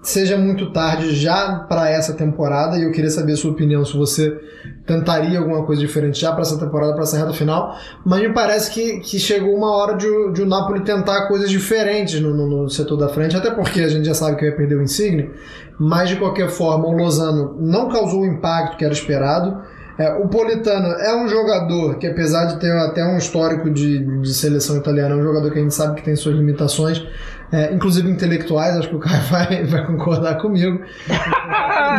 seja 0.04 0.36
muito 0.36 0.70
tarde 0.70 1.14
já 1.16 1.64
para 1.66 1.88
essa 1.88 2.12
temporada 2.12 2.78
e 2.78 2.84
eu 2.84 2.92
queria 2.92 3.10
saber 3.10 3.32
a 3.32 3.36
sua 3.36 3.52
opinião 3.52 3.84
se 3.84 3.96
você 3.96 4.38
tentaria 4.86 5.38
alguma 5.38 5.64
coisa 5.64 5.80
diferente 5.80 6.20
já 6.20 6.30
para 6.30 6.42
essa 6.42 6.58
temporada, 6.58 6.92
para 6.92 7.04
essa 7.04 7.16
reta 7.16 7.32
final, 7.32 7.74
mas 8.04 8.20
me 8.20 8.32
parece 8.32 8.70
que, 8.70 9.00
que 9.00 9.18
chegou 9.18 9.54
uma 9.54 9.74
hora 9.74 9.96
de, 9.96 10.06
de 10.32 10.42
o 10.42 10.46
Napoli 10.46 10.84
tentar 10.84 11.26
coisas 11.26 11.48
diferentes 11.48 12.20
no, 12.20 12.34
no, 12.34 12.46
no, 12.46 12.68
setor 12.68 12.98
da 12.98 13.08
frente, 13.08 13.34
até 13.34 13.50
porque 13.50 13.80
a 13.80 13.88
gente 13.88 14.04
já 14.04 14.14
sabe 14.14 14.36
que 14.36 14.46
vai 14.46 14.54
perder 14.54 14.76
o 14.76 14.82
Insigne, 14.82 15.30
mas 15.78 16.10
de 16.10 16.16
qualquer 16.16 16.50
forma 16.50 16.86
o 16.86 16.92
Lozano 16.92 17.56
não 17.58 17.88
causou 17.88 18.20
o 18.20 18.26
impacto 18.26 18.76
que 18.76 18.84
era 18.84 18.92
esperado, 18.92 19.62
é, 19.96 20.12
o 20.14 20.28
Politano 20.28 20.88
é 20.88 21.16
um 21.16 21.28
jogador 21.28 21.98
que, 21.98 22.06
apesar 22.06 22.46
de 22.46 22.58
ter 22.58 22.72
até 22.72 23.04
um 23.04 23.16
histórico 23.16 23.70
de, 23.70 24.20
de 24.20 24.34
seleção 24.34 24.76
italiana, 24.76 25.14
é 25.14 25.16
um 25.16 25.22
jogador 25.22 25.52
que 25.52 25.58
a 25.58 25.62
gente 25.62 25.74
sabe 25.74 25.94
que 25.94 26.02
tem 26.02 26.16
suas 26.16 26.34
limitações, 26.34 27.06
é, 27.52 27.72
inclusive 27.72 28.10
intelectuais, 28.10 28.76
acho 28.76 28.88
que 28.88 28.96
o 28.96 29.00
Caio 29.00 29.22
vai, 29.30 29.64
vai 29.64 29.86
concordar 29.86 30.36
comigo. 30.40 30.80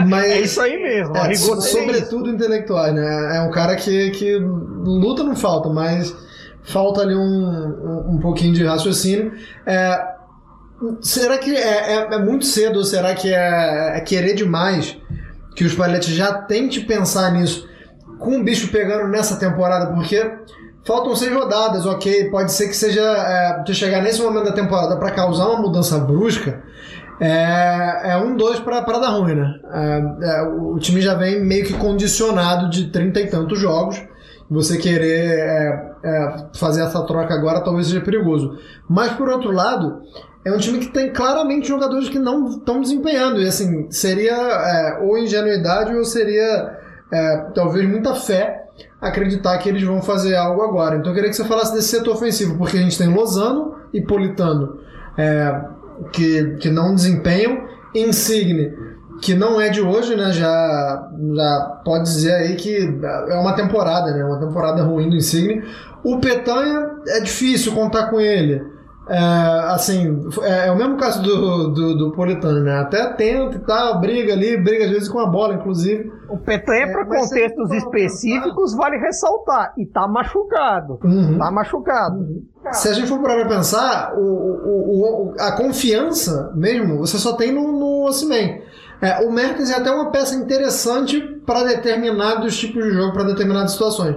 Mas, 0.08 0.26
é 0.26 0.41
isso 0.41 0.62
aí 0.62 0.82
mesmo, 0.82 1.16
é, 1.16 1.34
sobretudo 1.36 2.30
intelectuais, 2.30 2.93
né? 2.93 3.38
É 3.38 3.41
um 3.41 3.52
cara 3.52 3.76
que, 3.76 4.12
que 4.12 4.36
luta 4.38 5.24
não 5.24 5.36
falta, 5.36 5.70
mas 5.70 6.14
falta 6.64 7.02
ali 7.02 7.16
um, 7.16 7.20
um, 7.20 8.16
um 8.16 8.20
pouquinho 8.20 8.54
de 8.54 8.64
raciocínio. 8.64 9.32
É, 9.66 10.16
será 11.02 11.38
que 11.38 11.56
é, 11.56 11.93
é, 11.93 12.16
é, 12.16 12.18
muito 12.20 12.46
cedo 12.46 12.78
ou 12.78 12.86
será 12.86 13.14
que 13.14 13.34
é, 13.34 13.98
é 13.98 14.02
querer 14.02 14.34
demais 14.34 14.98
que 15.56 15.64
os 15.64 15.72
Spalletti 15.72 16.14
já 16.14 16.34
tente 16.34 16.82
pensar 16.82 17.32
nisso 17.32 17.68
com 18.20 18.39
o 18.39 18.43
bicho 18.43 18.70
pegando 18.70 19.08
nessa 19.08 19.38
temporada? 19.38 19.93
Porque 19.93 20.20
Faltam 20.86 21.15
seis 21.15 21.33
rodadas, 21.33 21.86
ok. 21.88 22.29
Pode 22.29 22.51
ser 22.51 22.67
que 22.67 22.75
seja. 22.75 23.01
É, 23.01 23.73
chegar 23.73 24.01
nesse 24.01 24.21
momento 24.21 24.45
da 24.45 24.51
temporada 24.51 24.95
para 24.97 25.11
causar 25.11 25.47
uma 25.47 25.61
mudança 25.61 25.97
brusca. 25.97 26.63
É, 27.19 28.11
é 28.11 28.17
um 28.17 28.36
dois 28.36 28.59
para 28.59 28.81
dar 28.81 29.09
ruim, 29.09 29.36
né? 29.36 29.59
É, 29.73 30.39
é, 30.39 30.41
o 30.43 30.77
time 30.77 31.01
já 31.01 31.15
vem 31.15 31.43
meio 31.43 31.65
que 31.65 31.73
condicionado 31.73 32.69
de 32.69 32.91
trinta 32.91 33.19
e 33.19 33.27
tantos 33.27 33.59
jogos. 33.59 34.01
Você 34.47 34.77
querer 34.77 35.39
é, 35.39 35.91
é, 36.03 36.38
fazer 36.55 36.83
essa 36.83 37.03
troca 37.03 37.33
agora 37.33 37.61
talvez 37.61 37.88
seja 37.88 38.01
perigoso. 38.01 38.55
Mas 38.88 39.11
por 39.13 39.27
outro 39.27 39.51
lado, 39.51 40.01
é 40.45 40.51
um 40.51 40.57
time 40.59 40.77
que 40.77 40.89
tem 40.89 41.11
claramente 41.11 41.67
jogadores 41.67 42.09
que 42.09 42.19
não 42.19 42.45
estão 42.47 42.79
desempenhando. 42.79 43.41
E 43.41 43.47
assim, 43.47 43.89
seria 43.89 44.99
ou 45.01 45.17
ingenuidade 45.17 45.95
ou 45.95 46.05
seria 46.05 46.77
talvez 47.55 47.89
muita 47.89 48.13
fé 48.13 48.64
acreditar 48.99 49.57
que 49.57 49.69
eles 49.69 49.84
vão 49.84 50.01
fazer 50.01 50.36
algo 50.36 50.61
agora. 50.61 50.97
Então 50.97 51.11
eu 51.11 51.15
queria 51.15 51.30
que 51.30 51.36
você 51.36 51.45
falasse 51.45 51.73
desse 51.73 51.89
setor 51.89 52.15
ofensivo, 52.15 52.57
porque 52.57 52.78
a 52.78 52.82
gente 52.82 52.97
tem 52.97 53.13
Lozano 53.13 53.76
e 53.93 54.01
Politano 54.01 54.80
é, 55.17 55.61
que, 56.11 56.55
que 56.59 56.69
não 56.69 56.93
desempenham, 56.93 57.63
Insigne, 57.93 58.73
que 59.21 59.34
não 59.34 59.59
é 59.61 59.69
de 59.69 59.82
hoje, 59.82 60.15
né? 60.15 60.32
Já, 60.32 61.09
já 61.34 61.82
pode 61.86 62.03
dizer 62.03 62.34
aí 62.34 62.55
que 62.55 62.78
é 63.30 63.36
uma 63.36 63.53
temporada, 63.53 64.11
né? 64.11 64.23
Uma 64.23 64.39
temporada 64.39 64.84
ruim 64.84 65.09
do 65.09 65.15
Insigne. 65.15 65.63
O 66.03 66.19
Petanha 66.19 66.91
é 67.07 67.19
difícil 67.21 67.73
contar 67.73 68.09
com 68.09 68.19
ele. 68.19 68.61
É, 69.08 69.18
assim, 69.74 70.28
é, 70.41 70.68
é, 70.68 70.72
o 70.72 70.76
mesmo 70.76 70.97
caso 70.97 71.22
do, 71.22 71.68
do, 71.70 71.97
do, 71.97 72.12
Politano, 72.12 72.62
né? 72.62 72.80
Até 72.80 73.14
tenta 73.14 73.56
e 73.56 73.60
tal, 73.60 73.99
briga 73.99 74.34
ali, 74.34 74.58
briga 74.58 74.86
às 74.86 74.89
vezes 74.89 75.10
com 75.10 75.20
a 75.20 75.28
bola, 75.28 75.53
inclusive. 75.53 76.12
O 76.28 76.38
Petanha, 76.38 76.86
é, 76.86 76.91
para 76.91 77.06
contextos 77.06 77.72
específicos, 77.72 78.72
pensar... 78.72 78.78
vale 78.78 78.97
ressaltar. 78.97 79.74
E 79.78 79.86
tá 79.86 80.08
machucado. 80.08 80.99
Uhum. 81.03 81.38
Tá 81.38 81.51
machucado. 81.51 82.18
Uhum. 82.18 82.43
Se 82.72 82.89
a 82.89 82.93
gente 82.93 83.08
for 83.08 83.22
parar 83.22 83.45
pra 83.45 83.58
pensar, 83.58 84.14
o, 84.16 84.22
o, 84.22 85.34
o, 85.34 85.34
a 85.39 85.51
confiança 85.51 86.51
mesmo, 86.56 86.97
você 86.97 87.20
só 87.20 87.34
tem 87.34 87.51
no, 87.51 87.72
no 87.72 88.08
Ossiman. 88.08 88.60
É, 89.01 89.24
o 89.24 89.32
Mertens 89.32 89.70
é 89.70 89.76
até 89.76 89.91
uma 89.91 90.10
peça 90.10 90.34
interessante 90.34 91.22
para 91.45 91.64
determinados 91.64 92.58
tipos 92.58 92.84
de 92.84 92.91
jogo, 92.91 93.14
para 93.14 93.26
determinadas 93.26 93.74
situações. 93.74 94.16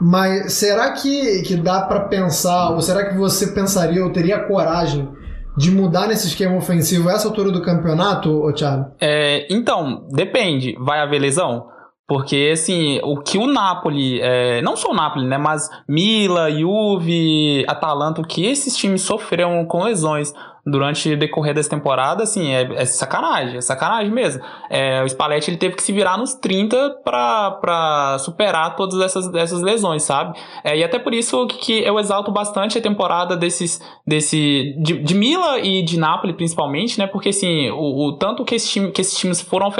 Mas 0.00 0.52
será 0.52 0.92
que, 0.92 1.42
que 1.42 1.56
dá 1.56 1.82
para 1.82 2.00
pensar, 2.00 2.70
ou 2.70 2.80
será 2.80 3.08
que 3.08 3.16
você 3.16 3.48
pensaria 3.48 4.04
ou 4.04 4.12
teria 4.12 4.40
coragem 4.40 5.08
de 5.56 5.72
mudar 5.72 6.06
nesse 6.06 6.28
esquema 6.28 6.56
ofensivo 6.56 7.10
essa 7.10 7.26
altura 7.26 7.50
do 7.50 7.60
campeonato, 7.60 8.52
Thiago? 8.52 8.92
É, 9.00 9.46
então, 9.50 10.06
depende. 10.10 10.76
Vai 10.78 11.00
haver 11.00 11.18
lesão? 11.18 11.66
Porque, 12.06 12.50
assim, 12.52 13.00
o 13.02 13.20
que 13.20 13.36
o 13.36 13.46
Napoli, 13.46 14.18
é, 14.22 14.62
não 14.62 14.76
só 14.76 14.92
o 14.92 14.94
Napoli, 14.94 15.26
né, 15.26 15.36
mas 15.36 15.68
Mila, 15.86 16.50
Juve, 16.50 17.66
Atalanta, 17.68 18.22
o 18.22 18.26
que 18.26 18.46
esses 18.46 18.74
times 18.74 19.02
sofreram 19.02 19.66
com 19.66 19.82
lesões 19.82 20.32
durante 20.70 21.12
o 21.12 21.18
decorrer 21.18 21.54
dessa 21.54 21.70
temporada, 21.70 22.22
assim, 22.22 22.52
é, 22.52 22.62
é 22.74 22.84
sacanagem, 22.84 23.56
é 23.56 23.60
sacanagem 23.60 24.12
mesmo. 24.12 24.42
É, 24.70 25.02
o 25.02 25.08
Spalletti 25.08 25.50
ele 25.50 25.56
teve 25.56 25.74
que 25.74 25.82
se 25.82 25.92
virar 25.92 26.16
nos 26.16 26.34
30 26.34 27.00
para 27.04 28.16
superar 28.20 28.76
todas 28.76 29.00
essas, 29.00 29.32
essas 29.34 29.62
lesões, 29.62 30.02
sabe? 30.02 30.38
É, 30.62 30.76
e 30.76 30.84
até 30.84 30.98
por 30.98 31.14
isso 31.14 31.46
que 31.46 31.80
eu 31.80 31.98
exalto 31.98 32.30
bastante 32.30 32.78
a 32.78 32.82
temporada 32.82 33.36
desses, 33.36 33.80
desse, 34.06 34.74
de, 34.82 35.02
de 35.02 35.14
Mila 35.14 35.58
e 35.60 35.82
de 35.82 35.98
Napoli, 35.98 36.32
principalmente, 36.32 36.98
né? 36.98 37.06
Porque, 37.06 37.30
assim, 37.30 37.70
o, 37.70 38.08
o 38.08 38.18
tanto 38.18 38.44
que, 38.44 38.54
esse 38.54 38.68
time, 38.68 38.90
que 38.90 39.00
esses 39.00 39.16
times 39.16 39.40
foram 39.40 39.72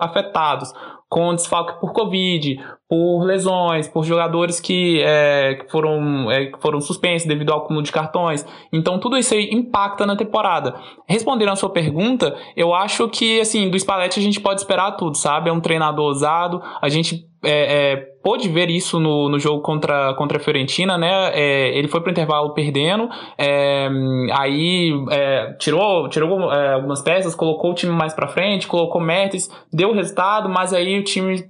afetados 0.00 0.72
com 1.08 1.32
desfalque 1.32 1.80
por 1.80 1.92
Covid, 1.92 2.58
por 2.88 3.24
lesões, 3.24 3.88
por 3.88 4.04
jogadores 4.04 4.60
que, 4.60 5.00
é, 5.02 5.54
que 5.54 5.70
foram, 5.70 6.30
é, 6.30 6.46
que 6.46 6.60
foram 6.60 6.80
suspensos 6.80 7.26
devido 7.26 7.52
ao 7.52 7.60
acúmulo 7.60 7.82
de 7.82 7.90
cartões. 7.90 8.46
Então 8.72 8.98
tudo 8.98 9.16
isso 9.16 9.34
aí 9.34 9.50
impacta 9.50 10.06
na 10.06 10.16
temporada. 10.16 10.74
Respondendo 11.08 11.50
a 11.50 11.56
sua 11.56 11.70
pergunta, 11.70 12.36
eu 12.56 12.74
acho 12.74 13.08
que 13.08 13.40
assim, 13.40 13.70
do 13.70 13.78
Spalletti 13.78 14.20
a 14.20 14.22
gente 14.22 14.40
pode 14.40 14.60
esperar 14.60 14.92
tudo, 14.92 15.16
sabe? 15.16 15.48
É 15.48 15.52
um 15.52 15.60
treinador 15.60 16.06
ousado, 16.06 16.62
a 16.80 16.88
gente 16.88 17.26
é, 17.44 17.92
é, 17.92 17.96
pôde 18.22 18.48
ver 18.48 18.70
isso 18.70 18.98
no, 18.98 19.28
no 19.28 19.38
jogo 19.38 19.60
contra, 19.60 20.14
contra 20.14 20.38
a 20.38 20.40
Fiorentina, 20.40 20.96
né? 20.96 21.30
É, 21.34 21.76
ele 21.76 21.88
foi 21.88 22.00
para 22.00 22.08
o 22.08 22.10
intervalo 22.10 22.54
perdendo, 22.54 23.08
é, 23.36 23.88
aí 24.32 24.92
é, 25.10 25.52
tirou, 25.58 26.08
tirou 26.08 26.50
é, 26.50 26.72
algumas 26.72 27.02
peças, 27.02 27.34
colocou 27.34 27.72
o 27.72 27.74
time 27.74 27.92
mais 27.92 28.14
para 28.14 28.26
frente, 28.26 28.66
colocou 28.66 29.00
Mertens, 29.00 29.50
deu 29.70 29.90
o 29.90 29.94
resultado, 29.94 30.48
mas 30.48 30.72
aí 30.72 30.98
o 30.98 31.04
time 31.04 31.44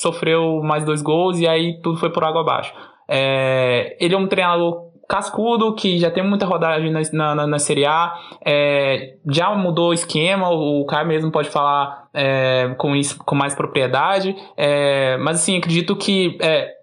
sofreu 0.00 0.62
mais 0.66 0.84
dois 0.84 1.02
gols 1.02 1.38
e 1.38 1.46
aí 1.46 1.80
tudo 1.80 1.98
foi 1.98 2.10
por 2.10 2.24
água 2.24 2.40
abaixo. 2.42 2.74
ele 3.08 4.14
é 4.14 4.18
um 4.18 4.26
treinador 4.26 4.86
cascudo, 5.08 5.74
que 5.74 5.98
já 5.98 6.10
tem 6.10 6.26
muita 6.26 6.46
rodagem 6.46 6.90
na, 6.90 7.34
na, 7.34 7.46
na 7.46 7.58
Série 7.58 7.86
A, 7.86 8.14
é, 8.44 9.14
já 9.30 9.54
mudou 9.54 9.90
o 9.90 9.94
esquema, 9.94 10.50
o, 10.50 10.82
o 10.82 10.86
Caio 10.86 11.06
mesmo 11.06 11.30
pode 11.30 11.48
falar 11.48 12.08
é, 12.12 12.74
com 12.76 12.94
isso 12.94 13.18
com 13.24 13.34
mais 13.34 13.54
propriedade, 13.54 14.34
é, 14.56 15.16
mas 15.18 15.36
assim, 15.36 15.56
acredito 15.58 15.94
que 15.96 16.36
é, 16.40 16.74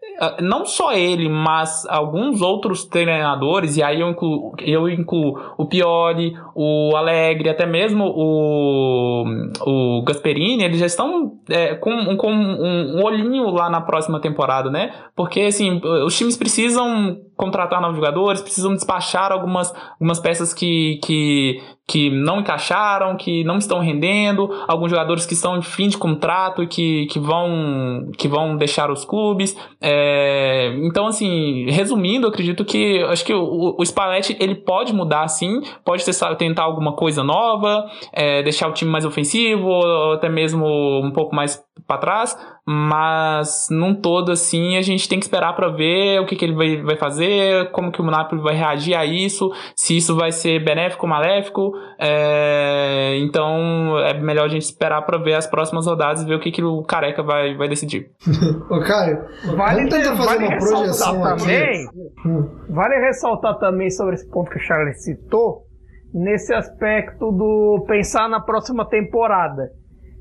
não 0.41 0.65
só 0.65 0.93
ele, 0.93 1.27
mas 1.27 1.85
alguns 1.87 2.41
outros 2.41 2.85
treinadores, 2.85 3.77
e 3.77 3.83
aí 3.83 3.99
eu 3.99 4.09
incluo, 4.09 4.53
eu 4.59 4.87
incluo 4.89 5.39
o 5.57 5.65
Pioli, 5.65 6.33
o 6.55 6.95
Alegre, 6.95 7.49
até 7.49 7.65
mesmo 7.65 8.05
o, 8.05 9.23
o 9.65 10.03
Gasperini, 10.03 10.63
eles 10.63 10.79
já 10.79 10.85
estão 10.85 11.33
é, 11.49 11.75
com, 11.75 12.15
com 12.15 12.31
um, 12.31 12.97
um 12.97 13.03
olhinho 13.03 13.49
lá 13.49 13.69
na 13.69 13.81
próxima 13.81 14.19
temporada, 14.19 14.69
né? 14.69 14.93
Porque, 15.15 15.41
assim, 15.41 15.81
os 15.83 16.17
times 16.17 16.37
precisam 16.37 17.17
contratar 17.35 17.81
novos 17.81 17.95
jogadores, 17.95 18.41
precisam 18.41 18.73
despachar 18.73 19.31
algumas, 19.31 19.73
algumas 19.91 20.19
peças 20.19 20.53
que, 20.53 20.99
que, 21.03 21.61
que 21.87 22.09
não 22.09 22.39
encaixaram, 22.39 23.17
que 23.17 23.43
não 23.43 23.57
estão 23.57 23.79
rendendo, 23.79 24.49
alguns 24.67 24.89
jogadores 24.89 25.25
que 25.25 25.33
estão 25.33 25.57
em 25.57 25.61
fim 25.61 25.87
de 25.87 25.97
contrato 25.97 26.63
e 26.63 26.67
que, 26.67 27.07
que, 27.07 27.19
vão, 27.19 28.09
que 28.17 28.27
vão 28.27 28.55
deixar 28.55 28.91
os 28.91 29.03
clubes. 29.03 29.57
É, 29.81 30.73
então, 30.83 31.07
assim, 31.07 31.65
resumindo, 31.69 32.27
acredito 32.27 32.63
que 32.63 32.99
acho 33.03 33.25
que 33.25 33.33
o, 33.33 33.75
o 33.77 33.83
Spalletti 33.83 34.37
ele 34.39 34.55
pode 34.55 34.93
mudar 34.93 35.27
sim, 35.27 35.61
pode 35.83 36.05
testar, 36.05 36.35
tentar 36.43 36.63
alguma 36.63 36.93
coisa 36.93 37.23
nova, 37.23 37.85
é, 38.11 38.43
deixar 38.43 38.67
o 38.67 38.73
time 38.73 38.91
mais 38.91 39.05
ofensivo, 39.05 39.67
ou 39.67 40.13
até 40.13 40.27
mesmo 40.27 40.65
um 41.01 41.11
pouco 41.11 41.33
mais 41.33 41.63
para 41.87 41.97
trás, 41.97 42.37
mas 42.65 43.67
num 43.69 43.93
todo 43.93 44.31
assim 44.31 44.77
a 44.77 44.81
gente 44.81 45.09
tem 45.09 45.19
que 45.19 45.25
esperar 45.25 45.53
para 45.53 45.69
ver 45.69 46.21
o 46.21 46.25
que, 46.25 46.35
que 46.35 46.45
ele 46.45 46.55
vai, 46.55 46.81
vai 46.81 46.95
fazer, 46.95 47.69
como 47.71 47.91
que 47.91 48.01
o 48.01 48.05
Napoli 48.05 48.41
vai 48.41 48.55
reagir 48.55 48.95
a 48.95 49.05
isso, 49.05 49.51
se 49.75 49.97
isso 49.97 50.15
vai 50.15 50.31
ser 50.31 50.63
benéfico 50.63 51.05
ou 51.05 51.09
maléfico. 51.09 51.71
É, 51.99 53.17
então 53.19 53.97
é 53.99 54.13
melhor 54.13 54.45
a 54.45 54.49
gente 54.49 54.63
esperar 54.63 55.01
para 55.01 55.17
ver 55.17 55.33
as 55.33 55.47
próximas 55.47 55.85
rodadas 55.85 56.21
e 56.21 56.25
ver 56.25 56.35
o 56.35 56.39
que, 56.39 56.51
que 56.51 56.63
o 56.63 56.83
Careca 56.83 57.23
vai, 57.23 57.55
vai 57.55 57.67
decidir. 57.67 58.11
Ô 58.69 58.79
Caio, 58.79 59.19
vale 59.55 59.75
vamos 59.75 59.89
tentar 59.89 60.15
fazer 60.15 60.25
vale 60.25 60.47
uma 60.47 60.57
projeção 60.57 61.21
também, 61.21 61.87
hum. 62.25 62.49
Vale 62.69 62.95
ressaltar 63.05 63.57
também 63.59 63.89
sobre 63.89 64.15
esse 64.15 64.29
ponto 64.29 64.49
que 64.49 64.57
o 64.57 64.61
Charles 64.61 65.03
citou, 65.03 65.65
nesse 66.13 66.53
aspecto 66.53 67.31
do 67.31 67.83
pensar 67.87 68.29
na 68.29 68.39
próxima 68.39 68.87
temporada. 68.87 69.71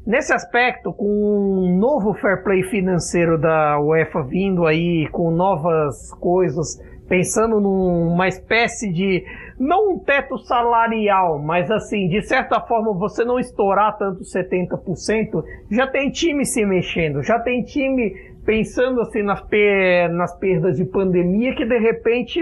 Nesse 0.07 0.32
aspecto, 0.32 0.93
com 0.93 1.07
um 1.07 1.78
novo 1.78 2.14
fair 2.14 2.43
play 2.43 2.62
financeiro 2.64 3.38
da 3.38 3.78
UEFA 3.78 4.22
vindo 4.24 4.66
aí 4.66 5.09
com 5.12 5.30
novas 5.30 6.12
coisas, 6.14 6.76
pensando 7.09 7.61
numa 7.61 8.26
espécie 8.26 8.93
de 8.93 9.24
não 9.61 9.93
um 9.93 9.99
teto 10.01 10.38
salarial, 10.38 11.38
mas 11.38 11.70
assim, 11.70 12.09
de 12.09 12.20
certa 12.22 12.61
forma 12.62 12.93
você 12.95 13.24
não 13.24 13.38
estourar 13.38 13.97
tanto 13.97 14.22
70%, 14.22 15.45
já 15.70 15.86
tem 15.86 16.11
time 16.11 16.45
se 16.45 16.64
mexendo, 16.64 17.22
já 17.22 17.38
tem 17.38 17.62
time 17.62 18.12
pensando 18.45 19.01
assim 19.03 19.22
nas, 19.22 19.40
per 19.43 20.09
nas 20.11 20.36
perdas 20.36 20.76
de 20.76 20.84
pandemia 20.84 21.55
que 21.55 21.64
de 21.64 21.78
repente 21.78 22.40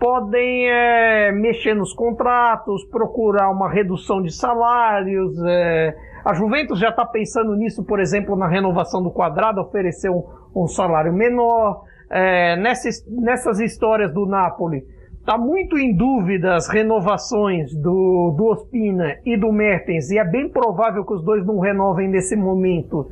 podem 0.00 0.66
é, 0.66 1.30
mexer 1.30 1.74
nos 1.74 1.92
contratos, 1.92 2.84
procurar 2.86 3.50
uma 3.50 3.70
redução 3.70 4.22
de 4.22 4.32
salários, 4.32 5.38
é, 5.44 5.94
a 6.24 6.32
Juventus 6.34 6.78
já 6.78 6.88
está 6.88 7.04
pensando 7.04 7.54
nisso, 7.54 7.84
por 7.84 8.00
exemplo, 8.00 8.34
na 8.34 8.48
renovação 8.48 9.02
do 9.02 9.10
quadrado, 9.10 9.60
oferecer 9.60 10.10
um, 10.10 10.24
um 10.56 10.66
salário 10.66 11.12
menor. 11.12 11.82
É, 12.10 12.56
nessas, 12.56 13.06
nessas 13.06 13.60
histórias 13.60 14.12
do 14.12 14.26
Napoli, 14.26 14.84
está 15.20 15.38
muito 15.38 15.78
em 15.78 15.94
dúvida 15.94 16.56
as 16.56 16.68
renovações 16.68 17.72
do, 17.72 18.34
do 18.36 18.46
Ospina 18.46 19.16
e 19.24 19.36
do 19.36 19.52
Mertens, 19.52 20.10
e 20.10 20.18
é 20.18 20.24
bem 20.24 20.48
provável 20.48 21.04
que 21.04 21.12
os 21.12 21.22
dois 21.22 21.46
não 21.46 21.60
renovem 21.60 22.08
nesse 22.08 22.34
momento 22.34 23.10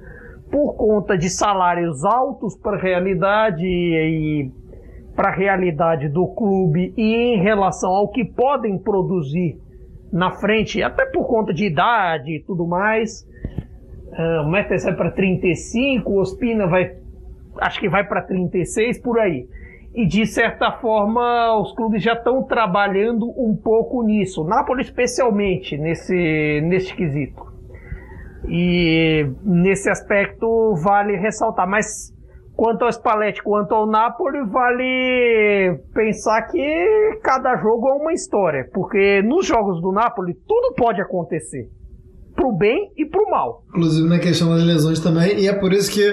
por 0.51 0.75
conta 0.75 1.17
de 1.17 1.31
salários 1.31 2.05
altos 2.05 2.57
para 2.57 2.77
a 2.77 2.81
realidade 2.81 3.65
e 3.65 4.51
para 5.19 5.31
a 5.31 5.35
realidade 5.35 6.09
do 6.09 6.29
clube 6.29 6.95
e 6.97 7.13
em 7.13 7.43
relação 7.43 7.91
ao 7.91 8.07
que 8.07 8.25
podem 8.25 8.79
produzir 8.79 9.59
na 10.13 10.31
frente, 10.31 10.81
até 10.81 11.07
por 11.07 11.27
conta 11.27 11.53
de 11.53 11.67
idade 11.67 12.37
e 12.37 12.41
tudo 12.41 12.65
mais. 12.65 13.27
Uh, 14.13 14.47
o 14.47 14.49
Mertens 14.49 14.85
vai 14.85 14.95
para 14.95 15.11
35, 15.11 16.09
o 16.09 16.21
Ospina 16.21 16.69
vai, 16.69 16.95
acho 17.61 17.81
que 17.81 17.89
vai 17.89 18.07
para 18.07 18.23
36 18.23 19.03
por 19.03 19.19
aí. 19.19 19.49
E 19.93 20.07
de 20.07 20.25
certa 20.25 20.71
forma, 20.71 21.53
os 21.61 21.75
clubes 21.75 22.01
já 22.01 22.13
estão 22.13 22.45
trabalhando 22.45 23.29
um 23.37 23.57
pouco 23.57 24.05
nisso. 24.05 24.45
Napoli, 24.45 24.83
especialmente, 24.83 25.77
nesse, 25.77 26.61
nesse 26.63 26.95
quesito. 26.95 27.45
E 28.49 29.29
nesse 29.43 29.91
aspecto 29.91 30.77
vale 30.77 31.17
ressaltar. 31.17 31.69
Mas 31.69 32.17
Quanto 32.59 32.83
ao 32.83 32.91
Spalletti, 32.91 33.41
quanto 33.41 33.73
ao 33.73 33.87
Napoli, 33.87 34.45
vale 34.51 35.79
pensar 35.95 36.43
que 36.43 37.21
cada 37.23 37.57
jogo 37.57 37.89
é 37.89 37.93
uma 37.93 38.13
história, 38.13 38.69
porque 38.75 39.23
nos 39.23 39.47
jogos 39.47 39.81
do 39.81 39.93
Napoli 39.93 40.35
tudo 40.35 40.75
pode 40.75 41.01
acontecer, 41.01 41.71
pro 42.35 42.51
bem 42.51 42.91
e 42.97 43.07
pro 43.07 43.31
mal. 43.31 43.63
Inclusive 43.69 44.09
na 44.09 44.19
questão 44.19 44.51
das 44.51 44.65
lesões 44.65 44.99
também, 44.99 45.39
e 45.39 45.47
é 45.47 45.53
por 45.53 45.73
isso 45.73 45.89
que 45.89 46.13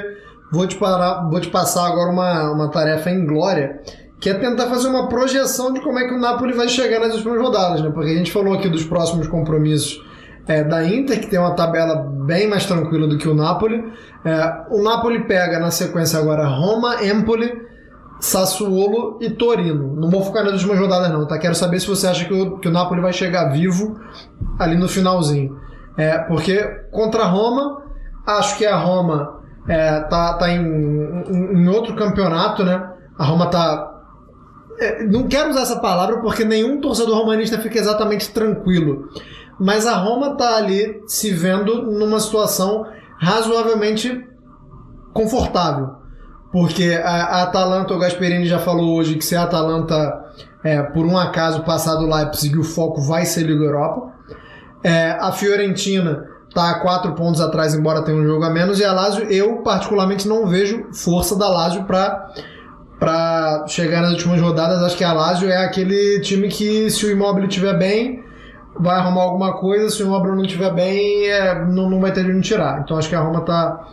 vou 0.52 0.68
te, 0.68 0.76
parar, 0.78 1.28
vou 1.32 1.42
te 1.42 1.50
passar 1.50 1.88
agora 1.88 2.12
uma, 2.12 2.52
uma 2.52 2.70
tarefa 2.70 3.10
em 3.10 3.26
glória, 3.26 3.82
que 4.22 4.30
é 4.30 4.36
tentar 4.36 4.68
fazer 4.68 4.88
uma 4.88 5.10
projeção 5.10 5.74
de 5.74 5.82
como 5.82 5.98
é 5.98 6.08
que 6.08 6.14
o 6.14 6.20
Napoli 6.20 6.54
vai 6.54 6.68
chegar 6.68 7.00
nas 7.00 7.16
últimas 7.16 7.42
rodadas, 7.42 7.82
né? 7.82 7.90
Porque 7.90 8.12
a 8.12 8.18
gente 8.18 8.32
falou 8.32 8.54
aqui 8.54 8.70
dos 8.70 8.86
próximos 8.86 9.28
compromissos 9.28 10.00
é, 10.48 10.64
da 10.64 10.84
Inter, 10.86 11.20
que 11.20 11.28
tem 11.28 11.40
uma 11.40 11.56
tabela 11.56 11.96
bem 12.26 12.48
mais 12.48 12.66
tranquila 12.66 13.08
do 13.08 13.18
que 13.18 13.28
o 13.28 13.34
Napoli. 13.34 13.84
É, 14.24 14.66
o 14.70 14.82
Napoli 14.82 15.26
pega 15.26 15.60
na 15.60 15.72
sequência 15.72 16.20
agora 16.20 16.48
Roma, 16.48 17.04
Empoli, 17.04 17.52
Sassuolo 18.20 19.18
e 19.22 19.30
Torino. 19.30 19.96
Não 19.96 20.10
vou 20.10 20.24
focar 20.24 20.44
nas 20.44 20.54
últimas 20.54 20.80
rodadas 20.80 21.12
não, 21.12 21.28
tá? 21.28 21.38
Quero 21.38 21.56
saber 21.56 21.80
se 21.80 21.88
você 21.88 22.08
acha 22.08 22.26
que 22.26 22.34
o, 22.34 22.58
que 22.60 22.68
o 22.68 22.72
Napoli 22.72 23.02
vai 23.02 23.14
chegar 23.14 23.52
vivo 23.52 24.00
ali 24.60 24.78
no 24.78 24.88
finalzinho. 24.88 25.60
É, 25.98 26.20
porque 26.20 26.62
contra 26.92 27.24
a 27.24 27.28
Roma, 27.28 27.84
acho 28.26 28.58
que 28.58 28.66
a 28.66 28.78
Roma 28.78 29.42
é, 29.68 30.02
tá, 30.02 30.34
tá 30.34 30.50
em, 30.50 30.62
em, 30.62 31.64
em 31.64 31.68
outro 31.70 31.96
campeonato, 31.96 32.64
né? 32.64 32.92
A 33.18 33.26
Roma 33.26 33.48
tá 33.48 33.92
é, 34.78 35.06
não 35.06 35.28
quero 35.28 35.52
usar 35.52 35.62
essa 35.62 35.80
palavra 35.80 36.18
porque 36.20 36.44
nenhum 36.44 36.82
torcedor 36.82 37.18
romanista 37.18 37.58
fica 37.60 37.80
exatamente 37.80 38.30
tranquilo 38.32 39.08
mas 39.60 39.88
a 39.88 39.96
Roma 39.96 40.34
está 40.34 40.58
ali 40.58 41.02
se 41.08 41.32
vendo 41.32 41.84
numa 41.84 42.20
situação 42.20 42.86
razoavelmente 43.18 44.24
confortável. 45.14 45.90
Porque 46.52 47.00
a, 47.04 47.44
Atalanta, 47.44 47.94
o 47.94 48.00
Gasperini 48.00 48.46
já 48.46 48.60
falou 48.60 48.96
hoje 48.98 49.16
que 49.16 49.26
se 49.26 49.36
a 49.36 49.44
Atalanta, 49.44 50.24
é, 50.64 50.82
por 50.82 51.06
um 51.06 51.18
acaso, 51.18 51.64
passar 51.64 51.96
do 51.96 52.08
Leipzig, 52.08 52.58
o 52.58 52.64
foco 52.64 53.02
vai 53.02 53.26
ser 53.26 53.44
Liga 53.44 53.64
Europa. 53.64 54.14
É, 54.84 55.12
a 55.20 55.32
Fiorentina 55.32 56.26
está 56.48 56.70
a 56.70 56.80
quatro 56.80 57.14
pontos 57.14 57.42
atrás, 57.42 57.74
embora 57.74 58.04
tenha 58.04 58.18
um 58.18 58.26
jogo 58.26 58.44
a 58.46 58.50
menos. 58.50 58.80
E 58.80 58.86
a 58.86 58.94
Lazio, 58.94 59.26
eu 59.30 59.58
particularmente 59.64 60.28
não 60.28 60.48
vejo 60.48 60.86
força 60.94 61.38
da 61.38 61.50
Lazio 61.50 61.84
para 61.84 62.32
para 63.00 63.66
chegar 63.68 64.02
nas 64.02 64.14
últimas 64.14 64.40
rodadas. 64.40 64.82
Acho 64.82 64.98
que 64.98 65.04
a 65.04 65.12
Lazio 65.12 65.50
é 65.50 65.66
aquele 65.66 66.22
time 66.22 66.48
que, 66.48 66.90
se 66.90 67.06
o 67.06 67.12
Immobile 67.12 67.48
estiver 67.48 67.78
bem, 67.78 68.24
vai 68.80 68.98
arrumar 68.98 69.24
alguma 69.24 69.54
coisa, 69.58 69.90
se 69.90 70.04
o 70.04 70.10
Roma 70.10 70.36
não 70.36 70.44
estiver 70.44 70.74
bem, 70.74 71.30
é, 71.30 71.66
não, 71.66 71.90
não 71.90 72.00
vai 72.00 72.12
ter 72.12 72.24
de 72.24 72.32
onde 72.32 72.48
tirar. 72.48 72.82
Então 72.82 72.98
acho 72.98 73.10
que 73.10 73.16
a 73.16 73.22
Roma 73.22 73.42
tá, 73.42 73.88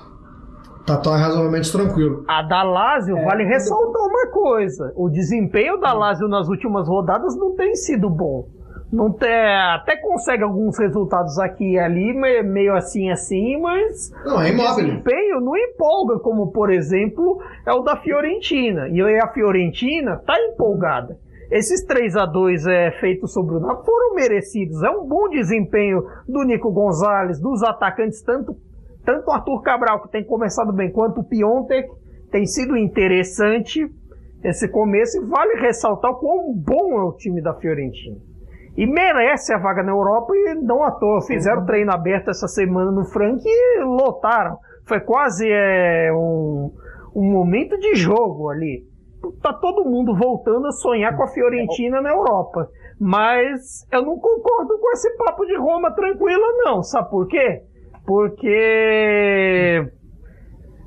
tá, 0.87 0.97
tá 0.97 1.16
razoavelmente 1.16 1.70
tranquilo. 1.70 2.24
A 2.28 2.43
da 2.43 2.62
Lazio, 2.62 3.16
é, 3.16 3.24
vale 3.24 3.45
ressaltar 3.45 4.03
uma 4.03 4.26
coisa: 4.28 4.93
o 4.97 5.09
desempenho 5.09 5.78
da 5.78 5.93
Lazio 5.93 6.28
nas 6.28 6.49
últimas 6.49 6.89
rodadas 6.89 7.37
não 7.37 7.55
tem 7.55 7.74
sido 7.74 8.11
bom. 8.11 8.49
Não 8.93 9.11
tem, 9.11 9.30
até 9.74 9.97
consegue 9.97 10.43
alguns 10.43 10.78
resultados 10.78 11.39
aqui 11.39 11.72
e 11.72 11.78
ali, 11.78 12.12
meio 12.12 12.76
assim 12.76 13.11
assim, 13.11 13.59
mas 13.59 14.12
não, 14.22 14.39
é 14.39 14.51
imóvel. 14.51 14.85
o 14.85 14.87
desempenho 14.87 15.41
não 15.41 15.57
empolga, 15.57 16.18
como 16.18 16.53
por 16.53 16.70
exemplo 16.70 17.41
é 17.66 17.72
o 17.72 17.80
da 17.80 17.97
Fiorentina. 17.97 18.89
E 18.91 19.01
a 19.18 19.28
Fiorentina 19.28 20.20
tá 20.26 20.39
empolgada. 20.39 21.16
Esses 21.53 21.84
3 21.84 22.16
a 22.16 22.24
2 22.24 22.66
é, 22.66 22.90
feitos 22.92 23.34
sobre 23.34 23.57
o 23.57 23.61
Napoli 23.61 23.84
foram 23.84 24.14
merecidos. 24.14 24.82
É 24.82 24.88
um 24.88 25.07
bom 25.07 25.28
desempenho 25.28 26.03
do 26.26 26.44
Nico 26.44 26.72
Gonzalez, 26.72 27.38
dos 27.38 27.62
atacantes, 27.62 28.22
tanto, 28.22 28.57
tanto 29.05 29.28
o 29.28 29.30
Arthur 29.30 29.61
Cabral, 29.61 30.00
que 30.00 30.11
tem 30.11 30.24
começado 30.24 30.72
bem, 30.72 30.90
quanto 30.90 31.20
o 31.20 31.24
Piontek. 31.24 31.90
Tem 32.30 32.46
sido 32.46 32.74
interessante 32.74 33.86
esse 34.42 34.66
começo 34.66 35.18
e 35.18 35.26
vale 35.26 35.61
ressaltar 35.61 36.12
o 36.12 36.14
quão 36.14 36.55
bom 36.55 36.98
é 36.98 37.05
o 37.05 37.12
time 37.12 37.42
da 37.42 37.53
Fiorentina. 37.53 38.16
E 38.74 38.86
merece 38.86 39.53
a 39.53 39.59
vaga 39.59 39.82
na 39.82 39.92
Europa 39.92 40.34
e 40.34 40.55
não 40.55 40.82
à 40.82 40.90
toa. 40.92 41.20
Fizeram 41.20 41.61
uhum. 41.61 41.66
treino 41.66 41.92
aberto 41.92 42.30
essa 42.30 42.48
semana 42.48 42.90
no 42.90 43.05
Frank 43.05 43.42
e 43.44 43.84
lotaram. 43.84 44.57
Foi 44.86 45.00
quase 45.00 45.46
é, 45.46 46.11
um, 46.14 46.72
um 47.14 47.30
momento 47.30 47.78
de 47.78 47.94
jogo 47.94 48.48
ali 48.48 48.90
tá 49.43 49.53
todo 49.53 49.85
mundo 49.85 50.16
voltando 50.16 50.66
a 50.66 50.73
sonhar 50.73 51.16
com 51.16 51.23
a 51.23 51.29
Fiorentina 51.29 52.01
na 52.01 52.11
Europa. 52.11 52.68
Mas 53.01 53.87
eu 53.91 54.03
não 54.03 54.18
concordo 54.18 54.79
com 54.79 54.93
esse 54.93 55.16
papo 55.16 55.45
de 55.45 55.57
Roma 55.57 55.91
tranquila, 55.93 56.47
não. 56.64 56.83
Sabe 56.83 57.11
por 57.11 57.27
quê? 57.27 57.62
Porque 58.07 59.87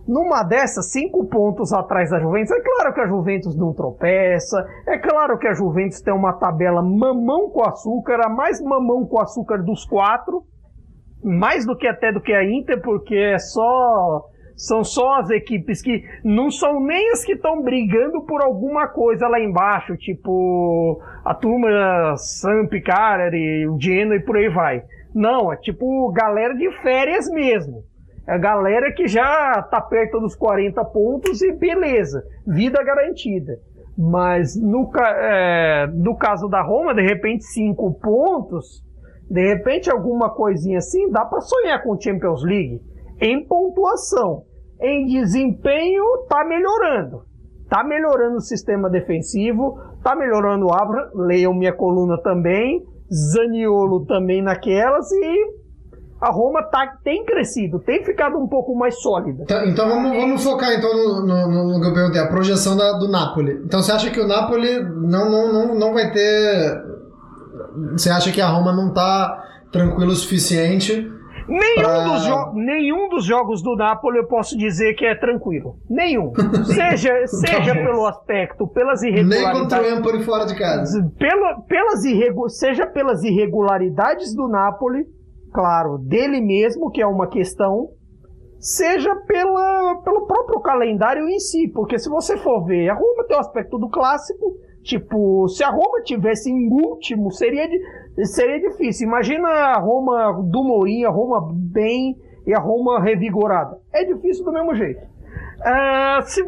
numa 0.07 0.43
dessas, 0.43 0.91
cinco 0.91 1.25
pontos 1.25 1.73
atrás 1.73 2.11
da 2.11 2.19
Juventus, 2.19 2.51
é 2.51 2.61
claro 2.61 2.93
que 2.93 3.01
a 3.01 3.07
Juventus 3.07 3.57
não 3.57 3.73
tropeça, 3.73 4.65
é 4.87 4.97
claro 4.97 5.37
que 5.37 5.47
a 5.47 5.53
Juventus 5.53 6.01
tem 6.01 6.13
uma 6.13 6.33
tabela 6.33 6.81
mamão 6.81 7.49
com 7.49 7.67
açúcar, 7.67 8.21
a 8.23 8.29
mais 8.29 8.61
mamão 8.61 9.05
com 9.05 9.19
açúcar 9.19 9.63
dos 9.63 9.83
quatro, 9.85 10.43
mais 11.23 11.65
do 11.65 11.75
que 11.75 11.87
até 11.87 12.11
do 12.11 12.21
que 12.21 12.33
a 12.33 12.43
Inter, 12.43 12.81
porque 12.81 13.15
é 13.15 13.39
só 13.39 14.25
são 14.55 14.83
só 14.83 15.19
as 15.19 15.29
equipes 15.29 15.81
que 15.81 16.03
não 16.23 16.49
são 16.49 16.79
nem 16.79 17.11
as 17.11 17.25
que 17.25 17.33
estão 17.33 17.61
brigando 17.61 18.21
por 18.21 18.41
alguma 18.41 18.87
coisa 18.87 19.27
lá 19.27 19.39
embaixo, 19.39 19.97
tipo 19.97 21.01
a 21.23 21.33
turma 21.33 22.15
Samp, 22.17 22.71
Carari, 22.85 23.67
o 23.67 23.77
Genoa 23.79 24.15
e 24.15 24.21
por 24.21 24.37
aí 24.37 24.49
vai. 24.49 24.83
Não, 25.13 25.51
é 25.51 25.57
tipo 25.57 26.11
galera 26.11 26.53
de 26.55 26.71
férias 26.81 27.29
mesmo. 27.29 27.83
É 28.27 28.33
a 28.33 28.37
galera 28.37 28.91
que 28.91 29.07
já 29.07 29.61
tá 29.63 29.79
perto 29.81 30.19
dos 30.19 30.35
40 30.35 30.83
pontos 30.85 31.41
e 31.41 31.51
beleza, 31.51 32.23
vida 32.47 32.81
garantida. 32.83 33.59
Mas 33.97 34.59
no, 34.59 34.91
é, 34.97 35.87
no 35.93 36.17
caso 36.17 36.47
da 36.47 36.61
Roma, 36.61 36.93
de 36.93 37.01
repente 37.01 37.43
5 37.45 37.93
pontos, 37.95 38.83
de 39.29 39.41
repente 39.47 39.89
alguma 39.89 40.29
coisinha 40.29 40.79
assim, 40.79 41.09
dá 41.11 41.23
para 41.23 41.41
sonhar 41.41 41.83
com 41.83 41.99
Champions 41.99 42.43
League 42.43 42.81
Em 43.19 43.45
pontuação, 43.45 44.43
em 44.81 45.05
desempenho, 45.05 46.03
tá 46.29 46.43
melhorando. 46.43 47.23
Tá 47.69 47.83
melhorando 47.83 48.37
o 48.37 48.41
sistema 48.41 48.89
defensivo, 48.89 49.79
tá 50.03 50.15
melhorando 50.15 50.67
o 50.67 50.73
Abra, 50.73 51.09
leiam 51.15 51.53
minha 51.53 51.73
coluna 51.73 52.17
também, 52.21 52.85
Zaniolo 53.11 54.05
também 54.05 54.41
naquelas 54.41 55.11
e 55.11 55.65
a 56.21 56.31
Roma 56.31 56.63
tá, 56.63 56.97
tem 57.03 57.25
crescido, 57.25 57.79
tem 57.79 58.03
ficado 58.03 58.37
um 58.37 58.47
pouco 58.47 58.75
mais 58.75 58.99
sólida. 59.01 59.43
Então, 59.43 59.65
então 59.65 59.89
vamos, 59.89 60.17
vamos, 60.17 60.43
focar 60.43 60.73
então 60.73 60.91
no, 60.93 61.25
no, 61.25 61.73
no, 61.73 61.81
que 61.81 61.87
eu 61.87 61.93
perguntei, 61.93 62.21
a 62.21 62.27
projeção 62.27 62.77
da, 62.77 62.93
do 62.93 63.07
Napoli. 63.07 63.61
Então 63.65 63.81
você 63.81 63.91
acha 63.91 64.09
que 64.09 64.19
o 64.19 64.27
Napoli 64.27 64.79
não, 64.79 65.29
não, 65.29 65.53
não, 65.53 65.75
não 65.75 65.93
vai 65.93 66.11
ter. 66.11 66.83
Você 67.91 68.09
acha 68.09 68.31
que 68.31 68.41
a 68.41 68.47
Roma 68.47 68.71
não 68.71 68.93
tá 68.93 69.43
tranquilo 69.71 70.11
o 70.11 70.15
suficiente 70.15 71.11
Nenhum, 71.47 71.83
pra... 71.83 72.03
dos 72.03 72.53
nenhum 72.55 73.09
dos 73.09 73.25
jogos 73.25 73.61
do 73.61 73.75
Napoli 73.75 74.17
eu 74.17 74.27
posso 74.27 74.57
dizer 74.57 74.95
que 74.95 75.05
é 75.05 75.15
tranquilo. 75.15 75.77
Nenhum. 75.89 76.33
Seja, 76.65 77.27
seja 77.27 77.73
pelo 77.73 78.05
aspecto, 78.05 78.67
pelas 78.67 79.01
irregularidades. 79.03 79.51
Nem 79.51 79.61
contra 79.61 79.81
o 79.81 79.99
Empoli 79.99 80.23
fora 80.23 80.45
de 80.45 80.57
casa. 80.57 81.11
Pela, 81.17 81.61
pelas 81.61 82.03
irregu... 82.03 82.49
Seja 82.49 82.87
pelas 82.87 83.23
irregularidades 83.23 84.35
do 84.35 84.47
Napoli, 84.47 85.05
claro, 85.53 85.97
dele 85.97 86.41
mesmo, 86.41 86.89
que 86.89 87.01
é 87.01 87.07
uma 87.07 87.27
questão, 87.27 87.89
seja 88.59 89.15
pela, 89.27 90.01
pelo 90.03 90.25
próprio 90.25 90.59
calendário 90.61 91.27
em 91.29 91.39
si. 91.39 91.67
Porque 91.73 91.99
se 91.99 92.09
você 92.09 92.37
for 92.37 92.65
ver, 92.65 92.89
a 92.89 92.95
Roma 92.95 93.25
tem 93.27 93.37
o 93.37 93.39
aspecto 93.39 93.77
do 93.77 93.89
clássico. 93.89 94.57
Tipo, 94.85 95.47
se 95.47 95.63
a 95.63 95.69
Roma 95.71 96.03
tivesse 96.03 96.51
em 96.51 96.71
último, 96.71 97.31
seria 97.31 97.67
seria 98.23 98.59
difícil. 98.59 99.07
Imagina 99.07 99.47
a 99.47 99.79
Roma 99.79 100.31
do 100.43 100.63
Mourinho, 100.63 101.07
a 101.07 101.11
Roma 101.11 101.51
bem 101.51 102.15
e 102.45 102.53
a 102.53 102.59
Roma 102.59 103.01
revigorada. 103.01 103.79
É 103.91 104.05
difícil 104.05 104.45
do 104.45 104.53
mesmo 104.53 104.75
jeito. 104.75 105.01
Uh, 105.01 106.21
se 106.21 106.43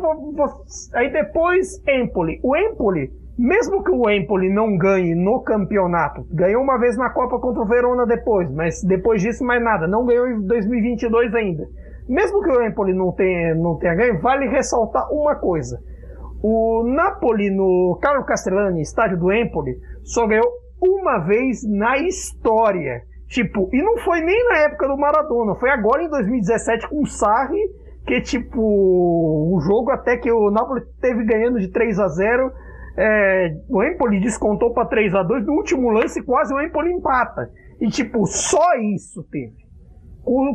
aí 0.94 1.12
depois, 1.12 1.82
Empoli. 1.88 2.40
O 2.44 2.56
Empoli, 2.56 3.12
mesmo 3.36 3.84
que 3.84 3.90
o 3.90 4.08
Empoli 4.08 4.54
não 4.54 4.78
ganhe 4.78 5.16
no 5.16 5.42
campeonato, 5.42 6.24
ganhou 6.32 6.62
uma 6.62 6.78
vez 6.78 6.96
na 6.96 7.10
Copa 7.10 7.40
contra 7.40 7.64
o 7.64 7.66
Verona 7.66 8.06
depois, 8.06 8.52
mas 8.52 8.84
depois 8.84 9.20
disso 9.20 9.44
mais 9.44 9.64
nada, 9.64 9.88
não 9.88 10.06
ganhou 10.06 10.28
em 10.28 10.46
2022 10.46 11.34
ainda. 11.34 11.68
Mesmo 12.08 12.44
que 12.44 12.52
o 12.52 12.62
Empoli 12.62 12.94
não 12.94 13.12
tenha, 13.14 13.56
não 13.56 13.80
tenha 13.80 13.96
ganho, 13.96 14.22
vale 14.22 14.48
ressaltar 14.48 15.12
uma 15.12 15.34
coisa. 15.34 15.82
O 16.42 16.84
Napoli 16.84 17.50
no 17.50 17.98
Carlo 18.02 18.26
Castellani, 18.26 18.82
estádio 18.82 19.18
do 19.18 19.32
Empoli, 19.32 19.78
só 20.04 20.28
ganhou 20.28 20.48
uma 20.82 21.20
vez 21.20 21.68
na 21.68 21.98
história. 21.98 23.02
Tipo, 23.28 23.70
e 23.74 23.82
não 23.82 23.98
foi 23.98 24.22
nem 24.22 24.50
na 24.50 24.58
época 24.60 24.88
do 24.88 24.98
Maradona, 24.98 25.56
foi 25.56 25.70
agora 25.70 26.04
em 26.04 26.10
2017 26.10 26.88
com 26.88 27.02
o 27.02 27.06
Sarri, 27.06 27.62
que 28.06 28.22
tipo, 28.22 29.54
um 29.54 29.60
jogo 29.60 29.92
até 29.92 30.16
que 30.16 30.32
o 30.32 30.50
Napoli 30.50 30.82
teve 31.02 31.26
ganhando 31.26 31.60
de 31.60 31.68
3 31.68 32.00
a 32.00 32.08
0 32.08 32.52
é, 33.00 33.56
o 33.70 33.84
Empoli 33.84 34.20
descontou 34.20 34.74
para 34.74 34.88
3 34.88 35.14
a 35.14 35.22
2 35.22 35.46
no 35.46 35.54
último 35.54 35.92
lance 35.92 36.24
quase 36.24 36.52
o 36.52 36.60
Empoli 36.60 36.92
empata. 36.92 37.52
E 37.80 37.90
tipo, 37.90 38.26
só 38.26 38.74
isso 38.76 39.24
teve. 39.30 39.68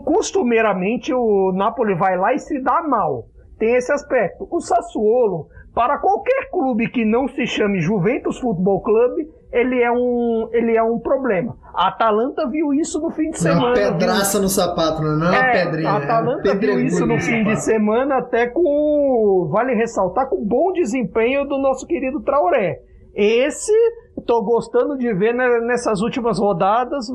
Costumeiramente 0.04 1.14
o 1.14 1.52
Napoli 1.52 1.94
vai 1.94 2.18
lá 2.18 2.34
e 2.34 2.38
se 2.38 2.60
dá 2.60 2.82
mal. 2.82 3.26
Tem 3.58 3.76
esse 3.76 3.92
aspecto. 3.92 4.48
O 4.50 4.60
Sassuolo, 4.60 5.46
para 5.74 5.98
qualquer 5.98 6.50
clube 6.50 6.88
que 6.90 7.04
não 7.04 7.26
se 7.28 7.46
chame 7.46 7.80
Juventus 7.80 8.38
Futebol 8.38 8.82
Clube, 8.82 9.26
ele 9.50 9.82
é 9.82 9.90
um, 9.90 10.48
ele 10.52 10.76
é 10.76 10.82
um 10.82 10.98
problema. 10.98 11.56
A 11.74 11.88
Atalanta 11.88 12.48
viu 12.48 12.74
isso 12.74 13.00
no 13.00 13.10
fim 13.10 13.30
de 13.30 13.38
semana. 13.38 13.68
Uma 13.68 13.74
pedraça 13.74 14.32
viu? 14.32 14.42
no 14.42 14.48
sapato, 14.48 15.02
não 15.02 15.26
é 15.26 15.30
uma 15.30 15.46
é, 15.46 15.64
pedrinha. 15.64 15.90
A 15.90 15.96
Atalanta 15.96 16.48
é 16.48 16.54
viu 16.54 16.80
isso 16.80 17.06
no 17.06 17.18
fim 17.18 17.44
de 17.44 17.56
semana, 17.56 18.18
até 18.18 18.46
com. 18.46 19.48
Vale 19.50 19.74
ressaltar 19.74 20.28
com 20.28 20.36
o 20.36 20.44
bom 20.44 20.72
desempenho 20.72 21.46
do 21.46 21.58
nosso 21.58 21.86
querido 21.86 22.22
Traoré. 22.22 22.78
Esse, 23.14 23.72
estou 24.18 24.44
gostando 24.44 24.96
de 24.96 25.12
ver 25.14 25.34
nessas 25.34 26.00
últimas 26.00 26.38
rodadas, 26.38 27.06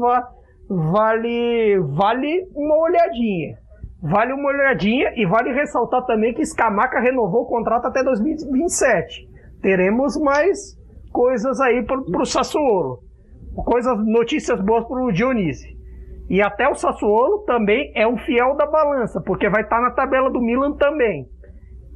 vale, 0.69 1.79
vale 1.79 2.47
uma 2.55 2.75
olhadinha. 2.75 3.57
Vale 4.09 4.31
uma 4.31 4.47
olhadinha 4.49 5.11
e 5.17 5.25
vale 5.25 5.51
ressaltar 5.51 6.05
também 6.05 6.33
que 6.33 6.45
Scamaca 6.45 6.99
renovou 6.99 7.41
o 7.41 7.45
contrato 7.45 7.87
até 7.87 8.01
2027. 8.01 9.27
Teremos 9.61 10.15
mais 10.17 10.77
coisas 11.11 11.59
aí 11.59 11.83
pro, 11.83 12.05
pro 12.05 12.25
Sassuolo. 12.25 12.99
Coisas, 13.53 13.97
notícias 14.05 14.61
boas 14.61 14.85
pro 14.85 15.11
Dionísio. 15.11 15.75
E 16.29 16.41
até 16.41 16.69
o 16.69 16.75
Sassuolo 16.75 17.39
também 17.39 17.91
é 17.95 18.07
um 18.07 18.17
fiel 18.17 18.55
da 18.55 18.65
balança, 18.65 19.19
porque 19.19 19.49
vai 19.49 19.63
estar 19.63 19.77
tá 19.77 19.81
na 19.81 19.91
tabela 19.91 20.29
do 20.29 20.39
Milan 20.39 20.73
também. 20.73 21.27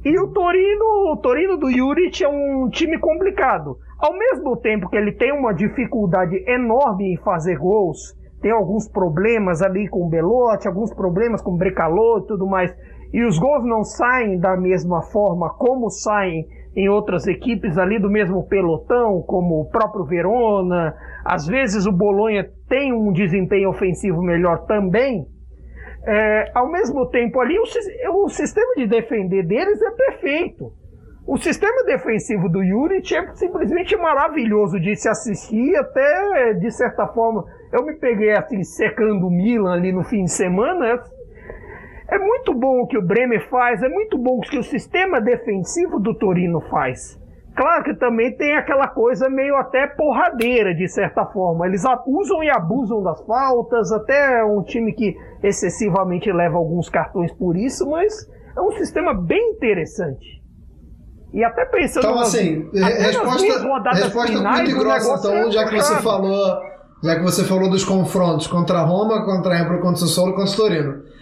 E 0.04 0.18
o 0.18 0.28
Torino, 0.32 1.12
o 1.12 1.16
Torino 1.16 1.56
do 1.56 1.70
Juric 1.70 2.22
é 2.22 2.28
um 2.28 2.68
time 2.68 2.98
complicado. 2.98 3.78
Ao 3.98 4.12
mesmo 4.12 4.56
tempo 4.56 4.88
que 4.90 4.96
ele 4.96 5.12
tem 5.12 5.32
uma 5.32 5.54
dificuldade 5.54 6.44
enorme 6.46 7.14
em 7.14 7.16
fazer 7.18 7.56
gols, 7.56 8.14
tem 8.42 8.50
alguns 8.50 8.88
problemas 8.88 9.62
ali 9.62 9.88
com 9.88 10.04
o 10.04 10.08
Belotti, 10.08 10.66
alguns 10.66 10.92
problemas 10.92 11.40
com 11.40 11.52
o 11.52 11.56
Brecalô 11.56 12.18
e 12.18 12.26
tudo 12.26 12.46
mais, 12.46 12.74
e 13.12 13.24
os 13.24 13.38
gols 13.38 13.64
não 13.64 13.84
saem 13.84 14.38
da 14.38 14.56
mesma 14.56 15.00
forma 15.02 15.48
como 15.50 15.88
saem 15.88 16.46
em 16.74 16.88
outras 16.88 17.26
equipes 17.26 17.78
ali 17.78 17.98
do 17.98 18.10
mesmo 18.10 18.46
pelotão, 18.48 19.22
como 19.22 19.60
o 19.60 19.70
próprio 19.70 20.04
Verona, 20.04 20.94
às 21.24 21.46
vezes 21.46 21.86
o 21.86 21.92
Bolonha 21.92 22.48
tem 22.68 22.92
um 22.92 23.12
desempenho 23.12 23.70
ofensivo 23.70 24.22
melhor 24.22 24.66
também. 24.66 25.26
É, 26.04 26.50
ao 26.54 26.70
mesmo 26.70 27.06
tempo 27.10 27.38
ali, 27.40 27.56
o, 27.58 28.24
o, 28.24 28.28
sistema 28.28 28.74
de 28.74 28.86
defender 28.86 29.46
deles 29.46 29.80
é 29.80 29.90
perfeito. 29.90 30.72
O 31.24 31.38
sistema 31.38 31.84
defensivo 31.84 32.48
do 32.48 32.64
Juric 32.64 33.14
é 33.14 33.32
simplesmente 33.34 33.96
maravilhoso 33.96 34.80
de 34.80 34.96
se 34.96 35.08
assistir, 35.08 35.76
até 35.76 36.54
de 36.54 36.68
certa 36.72 37.06
forma. 37.06 37.44
Eu 37.72 37.86
me 37.86 37.94
peguei 37.94 38.32
assim, 38.32 38.64
secando 38.64 39.28
o 39.28 39.30
Milan 39.30 39.72
ali 39.72 39.92
no 39.92 40.02
fim 40.02 40.24
de 40.24 40.32
semana, 40.32 41.00
é 42.08 42.18
muito 42.18 42.52
bom 42.52 42.80
o 42.80 42.86
que 42.88 42.98
o 42.98 43.06
Bremer 43.06 43.48
faz, 43.48 43.80
é 43.84 43.88
muito 43.88 44.18
bom 44.18 44.38
o 44.38 44.40
que 44.40 44.58
o 44.58 44.64
sistema 44.64 45.20
defensivo 45.20 46.00
do 46.00 46.12
Torino 46.12 46.60
faz. 46.62 47.16
Claro 47.54 47.84
que 47.84 47.94
também 47.94 48.36
tem 48.36 48.56
aquela 48.56 48.88
coisa 48.88 49.30
meio 49.30 49.54
até 49.54 49.86
porradeira, 49.86 50.74
de 50.74 50.88
certa 50.88 51.24
forma. 51.26 51.66
Eles 51.66 51.84
usam 52.04 52.42
e 52.42 52.50
abusam 52.50 53.00
das 53.00 53.24
faltas, 53.24 53.92
até 53.92 54.42
um 54.44 54.62
time 54.64 54.92
que 54.92 55.16
excessivamente 55.40 56.32
leva 56.32 56.56
alguns 56.56 56.88
cartões 56.88 57.32
por 57.32 57.56
isso, 57.56 57.88
mas 57.88 58.28
é 58.56 58.60
um 58.60 58.72
sistema 58.72 59.14
bem 59.14 59.52
interessante. 59.52 60.41
E 61.32 61.44
até 61.44 61.64
pensando 61.64 62.06
então, 62.06 62.18
assim, 62.20 62.68
resposta, 62.72 63.90
resposta 63.92 64.40
muito 64.40 64.78
grossa, 64.78 65.14
então, 65.18 65.34
é 65.34 65.50
já 65.50 65.66
que 65.66 65.76
você 65.76 65.96
falou, 66.02 66.60
já 67.02 67.16
que 67.16 67.22
você 67.22 67.44
falou 67.44 67.70
dos 67.70 67.84
confrontos 67.84 68.46
contra 68.46 68.80
a 68.80 68.82
Roma, 68.82 69.24
contra 69.24 69.54
a 69.54 69.60
Empro, 69.60 69.80
contra 69.80 69.94
o 69.94 69.96
Sassuolo, 69.96 70.34
contra 70.34 70.52
o 70.52 70.56
Torino 70.56 71.12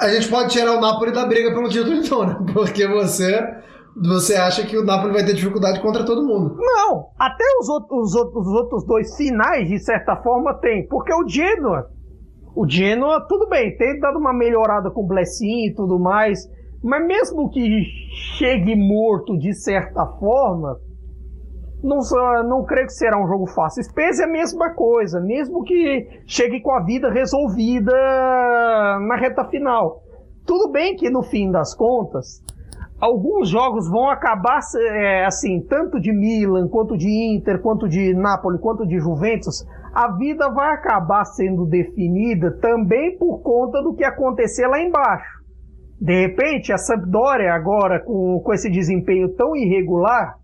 a 0.00 0.08
gente 0.08 0.28
pode 0.28 0.50
tirar 0.50 0.76
o 0.76 0.80
Napoli 0.80 1.12
da 1.12 1.26
briga 1.26 1.52
pelo 1.52 1.68
título 1.68 1.94
então, 1.96 2.26
né? 2.26 2.36
Porque 2.52 2.86
você 2.86 3.64
você 3.98 4.34
acha 4.34 4.66
que 4.66 4.76
o 4.76 4.84
Napoli 4.84 5.14
vai 5.14 5.24
ter 5.24 5.32
dificuldade 5.32 5.80
contra 5.80 6.04
todo 6.04 6.26
mundo. 6.26 6.54
Não, 6.58 7.08
até 7.18 7.44
os 7.58 7.66
outros, 7.66 8.08
os 8.08 8.14
outros, 8.14 8.46
os 8.46 8.52
outros 8.52 8.84
dois 8.84 9.16
finais, 9.16 9.66
de 9.68 9.78
certa 9.78 10.16
forma, 10.16 10.52
tem. 10.60 10.86
Porque 10.86 11.14
o 11.14 11.26
Genoa, 11.26 11.88
o 12.54 12.68
Genoa, 12.68 13.26
tudo 13.26 13.48
bem, 13.48 13.74
tem 13.78 13.98
dado 13.98 14.18
uma 14.18 14.34
melhorada 14.34 14.90
com 14.90 15.00
o 15.02 15.06
Blessin 15.06 15.68
e 15.68 15.74
tudo 15.74 15.98
mais, 15.98 16.46
mas 16.82 17.06
mesmo 17.06 17.50
que 17.50 17.84
chegue 18.38 18.76
morto 18.76 19.36
de 19.38 19.52
certa 19.54 20.06
forma, 20.18 20.78
não, 21.82 21.98
não 22.44 22.64
creio 22.64 22.86
que 22.86 22.92
será 22.92 23.22
um 23.22 23.26
jogo 23.26 23.46
fácil. 23.46 23.82
Spezia 23.82 24.24
é 24.24 24.28
a 24.28 24.30
mesma 24.30 24.70
coisa, 24.74 25.20
mesmo 25.20 25.62
que 25.62 26.06
chegue 26.26 26.60
com 26.60 26.72
a 26.72 26.82
vida 26.82 27.10
resolvida 27.10 27.92
na 27.92 29.16
reta 29.16 29.44
final. 29.44 30.02
Tudo 30.46 30.70
bem 30.70 30.96
que 30.96 31.10
no 31.10 31.22
fim 31.22 31.50
das 31.50 31.74
contas, 31.74 32.42
alguns 33.00 33.48
jogos 33.48 33.88
vão 33.88 34.08
acabar 34.08 34.60
é, 34.76 35.24
assim, 35.24 35.60
tanto 35.60 36.00
de 36.00 36.12
Milan, 36.12 36.68
quanto 36.68 36.96
de 36.96 37.08
Inter, 37.08 37.60
quanto 37.60 37.88
de 37.88 38.14
Napoli, 38.14 38.58
quanto 38.58 38.86
de 38.86 38.98
Juventus, 38.98 39.66
a 39.92 40.08
vida 40.16 40.50
vai 40.50 40.74
acabar 40.74 41.24
sendo 41.24 41.64
definida 41.66 42.52
também 42.60 43.16
por 43.18 43.38
conta 43.42 43.82
do 43.82 43.94
que 43.94 44.04
acontecer 44.04 44.66
lá 44.66 44.80
embaixo. 44.80 45.35
De 46.00 46.12
repente, 46.26 46.72
a 46.72 46.78
Sampdoria 46.78 47.52
agora 47.52 48.00
com, 48.00 48.40
com 48.40 48.52
esse 48.52 48.70
desempenho 48.70 49.30
tão 49.34 49.56
irregular, 49.56 50.36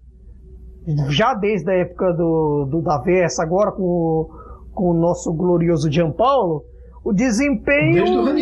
já 1.09 1.35
desde 1.35 1.71
a 1.71 1.75
época 1.75 2.13
do, 2.13 2.67
do 2.71 2.83
Davessa, 2.83 3.43
agora 3.43 3.71
com, 3.73 4.29
com 4.73 4.91
o 4.91 4.95
nosso 4.95 5.33
glorioso 5.33 5.91
Gianpaolo, 5.91 6.65
o 7.05 7.13
desempenho 7.13 8.05
não, 8.07 8.33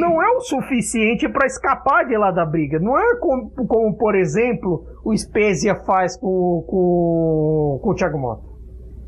não, 0.00 0.22
é 0.22 0.36
o 0.36 0.40
suficiente 0.40 1.28
para 1.28 1.46
escapar 1.46 2.04
de 2.04 2.16
lá 2.16 2.32
da 2.32 2.44
briga. 2.44 2.78
Não 2.80 2.98
é 2.98 3.16
como, 3.20 3.50
como 3.50 3.96
por 3.96 4.16
exemplo, 4.16 4.84
o 5.04 5.16
Spezia 5.16 5.76
faz 5.76 6.16
com, 6.16 6.64
com, 6.66 7.80
com 7.82 7.90
o 7.90 7.94
Thiago 7.94 8.18
Mota. 8.18 8.42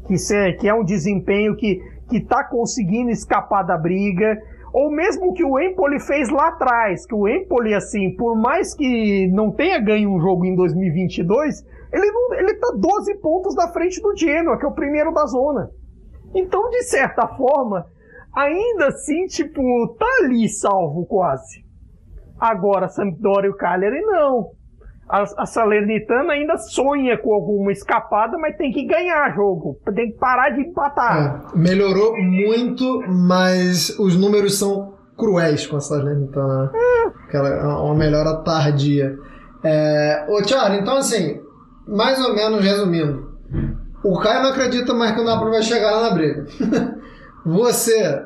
Que, 0.07 0.17
se, 0.17 0.53
que 0.55 0.69
é 0.69 0.75
um 0.75 0.85
desempenho 0.85 1.57
que 1.57 1.81
está 2.13 2.45
conseguindo 2.45 3.11
escapar 3.11 3.65
da 3.65 3.77
briga. 3.77 4.39
Ou 4.77 4.91
mesmo 4.91 5.33
que 5.33 5.43
o 5.43 5.59
Empoli 5.59 5.99
fez 5.99 6.29
lá 6.29 6.49
atrás, 6.49 7.07
que 7.07 7.15
o 7.15 7.27
Empoli, 7.27 7.73
assim, 7.73 8.15
por 8.15 8.37
mais 8.37 8.75
que 8.75 9.27
não 9.29 9.51
tenha 9.51 9.79
ganho 9.79 10.11
um 10.11 10.21
jogo 10.21 10.45
em 10.45 10.55
2022, 10.55 11.65
ele, 11.91 12.13
não, 12.13 12.35
ele 12.35 12.55
tá 12.57 12.75
12 12.77 13.15
pontos 13.23 13.55
da 13.55 13.69
frente 13.69 14.03
do 14.03 14.15
Genoa, 14.15 14.59
que 14.59 14.67
é 14.67 14.69
o 14.69 14.75
primeiro 14.75 15.15
da 15.15 15.25
zona. 15.25 15.71
Então, 16.35 16.69
de 16.69 16.83
certa 16.83 17.27
forma, 17.27 17.87
ainda 18.35 18.89
assim, 18.89 19.25
tipo, 19.25 19.63
tá 19.99 20.07
ali 20.21 20.47
salvo 20.47 21.07
quase. 21.07 21.65
Agora, 22.39 22.91
Sampdoria 22.91 23.49
e 23.49 23.55
o 23.55 23.57
Cagliari 23.57 24.03
não. 24.03 24.51
A, 25.09 25.23
a 25.39 25.47
Salernitana 25.47 26.33
ainda 26.33 26.57
sonha 26.59 27.17
com 27.17 27.33
alguma 27.33 27.71
escapada, 27.71 28.37
mas 28.39 28.57
tem 28.57 28.73
que 28.73 28.85
ganhar 28.85 29.35
jogo. 29.35 29.79
Tem 29.95 30.11
que 30.11 30.19
parar 30.19 30.51
de 30.51 30.63
empatar. 30.63 31.45
É, 31.55 31.57
melhorou 31.59 32.17
muito, 32.17 33.03
mas 33.09 33.97
os 33.99 34.17
números 34.17 34.59
são 34.59 34.95
cruéis 35.17 35.67
com 35.67 35.77
a 35.77 35.81
Salernitana. 35.81 36.73
É. 36.75 37.07
Aquela, 37.25 37.49
é 37.49 37.67
uma 37.67 37.95
melhora 37.95 38.37
tardia. 38.43 39.17
É, 39.63 40.27
ô, 40.29 40.43
Thiago, 40.43 40.75
então 40.75 40.97
assim, 40.97 41.41
mais 41.87 42.21
ou 42.25 42.35
menos 42.35 42.65
resumindo, 42.65 43.37
o 44.03 44.19
Caio 44.19 44.43
não 44.43 44.51
acredita 44.51 44.93
mais 44.93 45.13
que 45.13 45.21
o 45.21 45.25
Napoli 45.25 45.51
vai 45.51 45.63
chegar 45.63 45.91
lá 45.91 46.09
na 46.09 46.15
briga. 46.15 46.47
Você. 47.47 48.23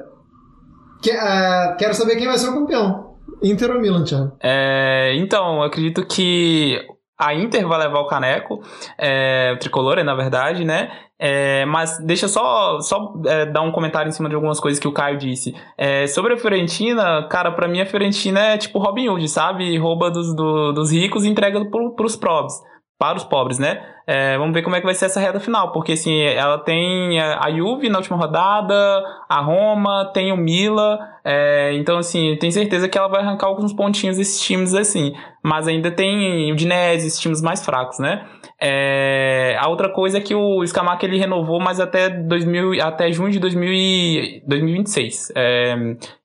Que, 1.02 1.10
uh, 1.10 1.76
quero 1.78 1.94
saber 1.94 2.16
quem 2.16 2.26
vai 2.26 2.36
ser 2.36 2.48
o 2.48 2.54
campeão. 2.54 3.09
Inter 3.42 3.70
ou 3.70 3.80
Milan, 3.80 4.04
Thiago? 4.04 4.32
É, 4.42 5.14
então, 5.16 5.56
eu 5.56 5.62
acredito 5.62 6.06
que 6.06 6.80
a 7.18 7.34
Inter 7.34 7.66
vai 7.68 7.78
levar 7.78 8.00
o 8.00 8.06
caneco, 8.06 8.62
é, 8.98 9.52
o 9.54 9.58
tricolor, 9.58 10.02
na 10.02 10.14
verdade, 10.14 10.64
né? 10.64 10.90
É, 11.18 11.66
mas 11.66 11.98
deixa 11.98 12.26
só, 12.28 12.80
só 12.80 13.12
é, 13.26 13.44
dar 13.44 13.60
um 13.60 13.70
comentário 13.70 14.08
em 14.08 14.12
cima 14.12 14.28
de 14.28 14.34
algumas 14.34 14.58
coisas 14.58 14.80
que 14.80 14.88
o 14.88 14.92
Caio 14.92 15.18
disse. 15.18 15.54
É, 15.76 16.06
sobre 16.06 16.32
a 16.32 16.38
Fiorentina, 16.38 17.26
cara, 17.28 17.52
para 17.52 17.68
mim 17.68 17.80
a 17.80 17.86
Fiorentina 17.86 18.40
é 18.40 18.58
tipo 18.58 18.78
Robin 18.78 19.08
Hood, 19.10 19.28
sabe? 19.28 19.76
Rouba 19.76 20.10
dos, 20.10 20.34
do, 20.34 20.72
dos 20.72 20.90
ricos 20.90 21.24
e 21.24 21.28
entrega 21.28 21.62
pro, 21.66 21.94
pros 21.94 22.16
pobres 22.16 22.54
para 23.00 23.16
os 23.16 23.24
pobres, 23.24 23.58
né? 23.58 23.82
É, 24.06 24.36
vamos 24.36 24.52
ver 24.52 24.60
como 24.60 24.76
é 24.76 24.80
que 24.80 24.84
vai 24.84 24.94
ser 24.94 25.06
essa 25.06 25.18
reta 25.18 25.40
final, 25.40 25.72
porque 25.72 25.92
assim, 25.92 26.20
ela 26.20 26.58
tem 26.58 27.18
a 27.18 27.50
Juve 27.50 27.88
na 27.88 27.96
última 27.96 28.18
rodada, 28.18 29.02
a 29.26 29.40
Roma, 29.40 30.10
tem 30.12 30.30
o 30.32 30.36
Mila, 30.36 30.98
é, 31.24 31.72
então 31.76 31.96
assim, 31.96 32.36
tenho 32.38 32.52
certeza 32.52 32.90
que 32.90 32.98
ela 32.98 33.08
vai 33.08 33.22
arrancar 33.22 33.46
alguns 33.46 33.72
pontinhos 33.72 34.18
desses 34.18 34.38
times 34.42 34.74
assim, 34.74 35.14
mas 35.42 35.66
ainda 35.66 35.90
tem 35.90 36.52
o 36.52 36.56
Dinese, 36.56 37.06
esses 37.06 37.18
times 37.18 37.40
mais 37.40 37.64
fracos, 37.64 37.98
né? 37.98 38.26
É, 38.60 39.56
a 39.58 39.66
outra 39.70 39.88
coisa 39.88 40.18
é 40.18 40.20
que 40.20 40.34
o 40.34 40.66
Scamaca 40.66 41.06
ele 41.06 41.16
renovou, 41.16 41.58
mas 41.58 41.80
até 41.80 42.10
2000, 42.10 42.82
até 42.82 43.10
junho 43.10 43.30
de 43.30 43.38
2000 43.38 43.72
e 43.72 44.42
2026. 44.46 45.32
É, 45.34 45.74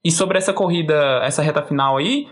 e 0.03 0.11
sobre 0.11 0.37
essa 0.37 0.51
corrida, 0.51 1.21
essa 1.23 1.41
reta 1.41 1.61
final 1.61 1.95
aí, 1.95 2.27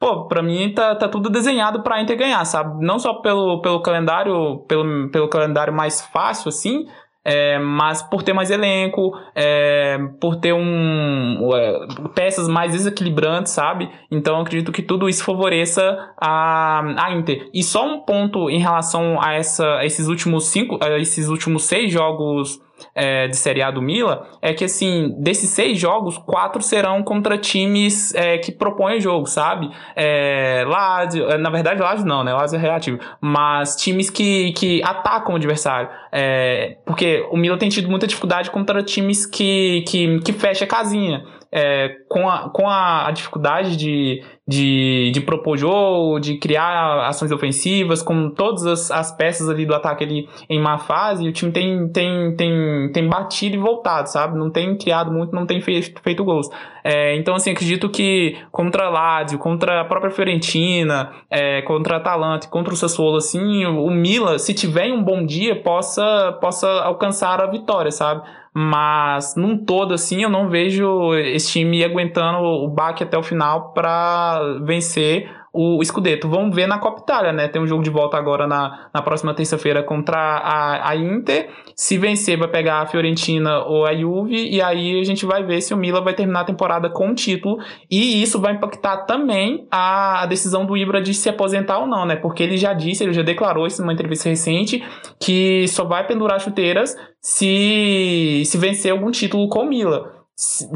Pô, 0.00 0.26
pra 0.26 0.42
mim 0.42 0.72
tá, 0.72 0.94
tá 0.96 1.06
tudo 1.06 1.28
desenhado 1.28 1.82
pra 1.82 2.00
Inter 2.00 2.16
ganhar, 2.16 2.42
sabe? 2.46 2.82
Não 2.82 2.98
só 2.98 3.20
pelo, 3.20 3.60
pelo 3.60 3.82
calendário, 3.82 4.60
pelo, 4.66 5.10
pelo 5.10 5.28
calendário 5.28 5.74
mais 5.74 6.00
fácil, 6.00 6.48
assim, 6.48 6.86
é, 7.22 7.58
mas 7.58 8.02
por 8.02 8.22
ter 8.22 8.32
mais 8.32 8.50
elenco, 8.50 9.12
é, 9.34 9.98
por 10.18 10.36
ter 10.36 10.54
um, 10.54 11.50
é, 11.54 11.86
peças 12.14 12.48
mais 12.48 12.72
desequilibrantes, 12.72 13.52
sabe? 13.52 13.90
Então 14.10 14.40
acredito 14.40 14.72
que 14.72 14.80
tudo 14.80 15.06
isso 15.06 15.22
favoreça 15.22 15.98
a, 16.16 16.80
a 16.96 17.12
Inter. 17.12 17.50
E 17.52 17.62
só 17.62 17.86
um 17.86 18.00
ponto 18.00 18.48
em 18.48 18.58
relação 18.58 19.20
a, 19.20 19.34
essa, 19.34 19.66
a 19.76 19.84
esses 19.84 20.08
últimos 20.08 20.46
cinco, 20.46 20.78
a 20.82 20.98
esses 20.98 21.28
últimos 21.28 21.64
seis 21.64 21.92
jogos 21.92 22.58
é, 22.94 23.28
de 23.28 23.36
Série 23.36 23.62
A 23.62 23.70
do 23.70 23.82
Mila 23.82 24.26
é 24.40 24.52
que, 24.52 24.64
assim, 24.64 25.14
desses 25.18 25.50
seis 25.50 25.78
jogos, 25.78 26.18
quatro 26.18 26.62
serão 26.62 27.02
contra 27.02 27.38
times 27.38 28.14
é, 28.14 28.38
que 28.38 28.52
propõem 28.52 29.00
jogo, 29.00 29.26
sabe? 29.26 29.70
É, 29.94 30.64
Lazio, 30.66 31.30
é, 31.30 31.38
na 31.38 31.50
verdade, 31.50 31.80
Lazio 31.80 32.06
não, 32.06 32.24
né? 32.24 32.32
Lazio 32.32 32.56
é 32.56 32.60
reativo. 32.60 32.98
Mas 33.20 33.76
times 33.76 34.10
que, 34.10 34.52
que 34.52 34.82
atacam 34.82 35.34
o 35.34 35.36
adversário. 35.36 35.88
É, 36.12 36.76
porque 36.84 37.26
o 37.30 37.36
Mila 37.36 37.58
tem 37.58 37.68
tido 37.68 37.88
muita 37.88 38.06
dificuldade 38.06 38.50
contra 38.50 38.82
times 38.82 39.26
que, 39.26 39.84
que, 39.86 40.20
que 40.20 40.32
fecha 40.32 40.64
a 40.64 40.68
casinha 40.68 41.24
é, 41.52 41.88
com, 42.08 42.28
a, 42.28 42.48
com 42.50 42.68
a, 42.68 43.10
dificuldade 43.10 43.76
de, 43.76 44.22
de, 44.46 45.10
de 45.12 45.20
propor 45.20 45.56
jogo, 45.56 46.20
de 46.20 46.38
criar 46.38 47.06
ações 47.08 47.32
ofensivas, 47.32 48.02
com 48.02 48.30
todas 48.30 48.66
as, 48.66 48.90
as 48.90 49.12
peças 49.16 49.48
ali 49.48 49.66
do 49.66 49.74
ataque 49.74 50.04
ali 50.04 50.28
em 50.48 50.60
má 50.60 50.78
fase, 50.78 51.28
o 51.28 51.32
time 51.32 51.50
tem, 51.50 51.88
tem, 51.88 52.36
tem, 52.36 52.92
tem 52.92 53.08
batido 53.08 53.56
e 53.56 53.58
voltado, 53.58 54.08
sabe? 54.08 54.38
Não 54.38 54.50
tem 54.50 54.76
criado 54.76 55.12
muito, 55.12 55.34
não 55.34 55.46
tem 55.46 55.60
feito, 55.60 56.00
feito 56.02 56.24
gols. 56.24 56.48
É, 56.84 57.16
então, 57.16 57.34
assim, 57.34 57.50
acredito 57.50 57.88
que 57.88 58.38
contra 58.50 58.86
a 58.86 58.90
Lazio, 58.90 59.38
contra 59.38 59.80
a 59.80 59.84
própria 59.84 60.10
Fiorentina, 60.10 61.12
é, 61.28 61.62
contra 61.62 61.96
Atalanta 61.96 62.48
contra 62.48 62.72
o 62.72 62.76
Sassuolo, 62.76 63.16
assim, 63.16 63.64
o 63.66 63.90
Mila, 63.90 64.38
se 64.38 64.54
tiver 64.54 64.92
um 64.92 65.02
bom 65.02 65.24
dia, 65.24 65.60
possa, 65.62 66.36
possa 66.40 66.68
alcançar 66.82 67.40
a 67.40 67.46
vitória, 67.46 67.90
sabe? 67.90 68.22
Mas 68.52 69.36
num 69.36 69.56
todo 69.56 69.94
assim 69.94 70.22
eu 70.22 70.28
não 70.28 70.48
vejo 70.48 71.14
esse 71.14 71.52
time 71.52 71.84
aguentando 71.84 72.38
o 72.38 72.68
baque 72.68 73.04
até 73.04 73.16
o 73.16 73.22
final 73.22 73.72
para 73.72 74.40
vencer 74.64 75.30
o 75.52 75.82
Scudetto. 75.84 76.28
Vamos 76.28 76.54
ver 76.54 76.66
na 76.66 76.78
Copa 76.78 77.02
Itália, 77.02 77.32
né? 77.32 77.48
Tem 77.48 77.60
um 77.60 77.66
jogo 77.66 77.82
de 77.82 77.90
volta 77.90 78.16
agora 78.16 78.46
na, 78.46 78.88
na 78.92 79.02
próxima 79.02 79.34
terça-feira 79.34 79.82
contra 79.82 80.16
a, 80.16 80.90
a 80.90 80.96
Inter. 80.96 81.50
Se 81.74 81.98
vencer, 81.98 82.38
vai 82.38 82.48
pegar 82.48 82.80
a 82.80 82.86
Fiorentina 82.86 83.64
ou 83.64 83.86
a 83.86 83.94
Juve, 83.94 84.48
e 84.48 84.62
aí 84.62 85.00
a 85.00 85.04
gente 85.04 85.26
vai 85.26 85.42
ver 85.42 85.60
se 85.60 85.74
o 85.74 85.76
Milan 85.76 86.02
vai 86.02 86.14
terminar 86.14 86.40
a 86.40 86.44
temporada 86.44 86.88
com 86.88 87.08
um 87.08 87.14
título. 87.14 87.58
E 87.90 88.22
isso 88.22 88.40
vai 88.40 88.54
impactar 88.54 88.98
também 89.06 89.66
a, 89.70 90.22
a 90.22 90.26
decisão 90.26 90.64
do 90.64 90.76
Ibra 90.76 91.00
de 91.00 91.14
se 91.14 91.28
aposentar 91.28 91.78
ou 91.78 91.86
não, 91.86 92.06
né? 92.06 92.16
Porque 92.16 92.42
ele 92.42 92.56
já 92.56 92.72
disse, 92.72 93.02
ele 93.02 93.12
já 93.12 93.22
declarou 93.22 93.66
isso 93.66 93.82
numa 93.82 93.92
entrevista 93.92 94.28
recente, 94.28 94.84
que 95.18 95.66
só 95.68 95.84
vai 95.84 96.06
pendurar 96.06 96.40
chuteiras 96.40 96.96
se, 97.20 98.42
se 98.46 98.56
vencer 98.56 98.92
algum 98.92 99.10
título 99.10 99.48
com 99.48 99.60
o 99.60 99.68
Milan 99.68 100.20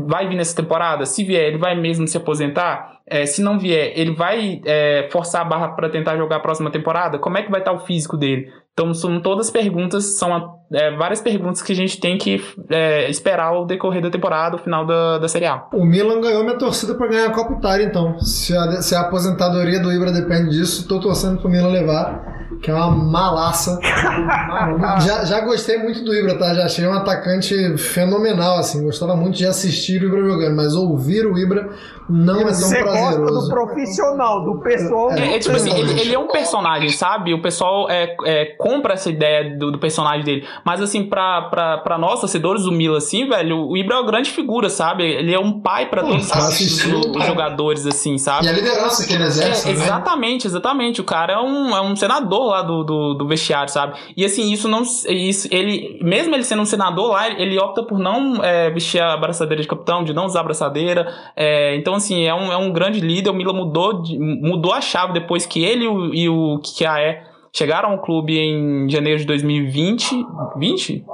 vai 0.07 0.29
vir 0.29 0.37
nessa 0.37 0.55
temporada? 0.55 1.07
Se 1.07 1.25
vier, 1.25 1.47
ele 1.47 1.59
vai 1.59 1.75
mesmo 1.75 2.07
se 2.07 2.17
aposentar? 2.17 2.94
É, 3.07 3.27
se 3.27 3.43
não 3.43 3.59
vier, 3.59 3.93
ele 3.95 4.15
vai 4.15 4.61
é, 4.65 5.09
forçar 5.13 5.43
a 5.43 5.45
barra 5.45 5.69
para 5.69 5.91
tentar 5.91 6.17
jogar 6.17 6.37
a 6.37 6.41
próxima 6.41 6.71
temporada? 6.71 7.19
Como 7.19 7.37
é 7.37 7.43
que 7.43 7.51
vai 7.51 7.61
estar 7.61 7.73
o 7.73 7.81
físico 7.81 8.17
dele? 8.17 8.49
Então, 8.73 8.93
são 8.93 9.21
todas 9.21 9.51
perguntas, 9.51 10.17
são 10.19 10.59
é, 10.73 10.91
várias 10.97 11.21
perguntas 11.21 11.63
que 11.63 11.73
a 11.73 11.77
gente 11.77 12.01
tem 12.01 12.19
que 12.19 12.43
é, 12.71 13.09
esperar 13.09 13.53
o 13.53 13.67
decorrer 13.67 14.03
da 14.03 14.11
temporada, 14.11 14.57
o 14.57 14.59
final 14.59 14.85
da, 14.85 15.19
da 15.19 15.29
Série 15.29 15.47
A. 15.47 15.65
O 15.73 15.85
Milan 15.85 16.21
ganhou 16.21 16.43
minha 16.43 16.59
torcida 16.59 16.95
para 16.95 17.07
ganhar 17.07 17.27
a 17.27 17.33
Copa 17.33 17.53
Itália, 17.53 17.85
então. 17.85 18.19
Se 18.19 18.57
a, 18.57 18.83
se 18.83 18.95
a 18.97 19.03
aposentadoria 19.03 19.81
do 19.81 19.93
Ibra 19.93 20.11
depende 20.11 20.51
disso, 20.51 20.83
estou 20.83 20.99
torcendo 20.99 21.39
para 21.39 21.47
o 21.47 21.51
Milan 21.51 21.69
levar 21.69 22.35
que 22.65 22.71
é 22.71 22.75
uma 22.75 22.91
malaça. 22.91 23.79
já, 25.05 25.25
já 25.25 25.41
gostei 25.41 25.79
muito 25.79 26.03
do 26.03 26.15
Ibra, 26.15 26.39
tá? 26.39 26.55
Já 26.55 26.65
achei 26.65 26.87
um 26.87 26.93
atacante 26.93 27.77
fenomenal, 27.77 28.59
assim. 28.59 28.83
Gostava 28.83 29.15
muito 29.15 29.37
de 29.37 29.47
assistir 29.47 30.03
o 30.03 30.07
Ibra 30.07 30.25
jogando, 30.25 30.57
mas 30.57 30.75
ouvir 30.75 31.27
o 31.27 31.39
Ibra 31.39 31.69
não 32.09 32.41
é 32.41 32.45
tão 32.45 32.55
Você 32.55 32.83
prazeroso. 32.83 33.21
gosta 33.21 33.41
do 33.41 33.49
profissional, 33.49 34.45
do 34.45 34.61
pessoal. 34.61 35.13
É, 35.13 35.21
é, 35.21 35.37
é 35.37 35.39
tipo 35.39 35.57
assim, 35.57 35.75
ele, 35.75 36.01
ele, 36.01 36.15
é 36.15 36.19
um 36.19 36.29
personagem, 36.29 36.91
sabe? 36.91 37.33
O 37.33 37.41
pessoal 37.41 37.89
é, 37.91 38.15
é 38.25 38.45
compra 38.57 38.93
essa 38.93 39.09
ideia 39.09 39.57
do, 39.57 39.73
do, 39.73 39.79
personagem 39.79 40.25
dele. 40.25 40.47
Mas 40.65 40.83
assim, 40.83 41.05
pra, 41.05 41.43
pra, 41.43 41.79
pra 41.79 41.99
nós, 41.99 42.21
torcedores 42.21 42.65
do 42.65 42.73
Milan, 42.73 42.99
assim, 42.99 43.27
velho, 43.27 43.69
o 43.69 43.77
Ibra 43.77 43.97
é 43.97 43.99
uma 44.01 44.07
grande 44.07 44.31
figura, 44.31 44.69
sabe? 44.69 45.05
Ele 45.05 45.33
é 45.33 45.39
um 45.39 45.61
pai 45.61 45.89
pra 45.89 46.03
Pô, 46.03 46.09
todos 46.09 46.31
os, 46.31 46.85
os, 46.85 47.27
jogadores, 47.27 47.87
assim, 47.87 48.19
sabe? 48.19 48.47
E 48.47 48.49
a 48.51 48.53
liderança 48.53 49.07
que 49.07 49.15
ele 49.15 49.25
exerce. 49.25 49.69
É, 49.69 49.73
né? 49.73 49.85
exatamente, 49.85 50.47
exatamente. 50.47 51.01
O 51.01 51.05
cara 51.05 51.35
é 51.35 51.39
um, 51.39 51.75
é 51.75 51.81
um 51.81 51.97
senador 51.97 52.51
lá 52.51 52.63
do, 52.63 52.85
do, 52.85 53.15
do, 53.15 53.27
vestiário, 53.27 53.73
sabe? 53.73 53.95
E 54.15 54.25
assim, 54.25 54.53
isso 54.53 54.69
não. 54.69 54.83
Isso, 54.83 55.49
ele, 55.51 55.99
mesmo 56.03 56.35
ele 56.35 56.45
sendo 56.45 56.61
um 56.61 56.67
senador 56.67 57.13
lá, 57.13 57.29
ele 57.31 57.59
opta 57.59 57.83
por 57.83 57.99
não 57.99 58.45
é, 58.45 58.71
vestir 58.71 59.01
a 59.01 59.15
abraçadeira 59.15 59.63
de 59.63 59.69
capitão, 59.69 60.05
de 60.05 60.13
não 60.13 60.27
usar 60.27 60.41
a 60.41 60.43
abraçadeira. 60.43 61.11
É, 61.35 61.77
então, 61.95 61.97
assim, 61.97 62.25
é 62.25 62.35
um, 62.35 62.53
é 62.53 62.57
um 62.57 62.73
grande 62.73 63.01
líder. 63.01 63.31
O 63.31 63.35
Milan 63.35 63.53
mudou, 63.53 64.03
mudou 64.19 64.73
a 64.73 64.81
chave 64.81 65.13
depois 65.13 65.47
que 65.47 65.63
ele 65.63 65.85
e 66.13 66.29
o, 66.29 66.59
Kikaé 66.59 67.25
chegaram 67.53 67.93
ao 67.93 68.03
clube 68.03 68.37
em 68.37 68.89
janeiro 68.91 69.21
de 69.21 69.27
2020. 69.27 70.27
20? 70.57 71.05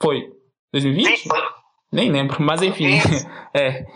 Foi. 0.00 0.30
2020? 0.72 1.28
Nem 1.90 2.10
lembro, 2.10 2.36
mas 2.42 2.60
enfim. 2.60 2.98
é. 3.54 3.86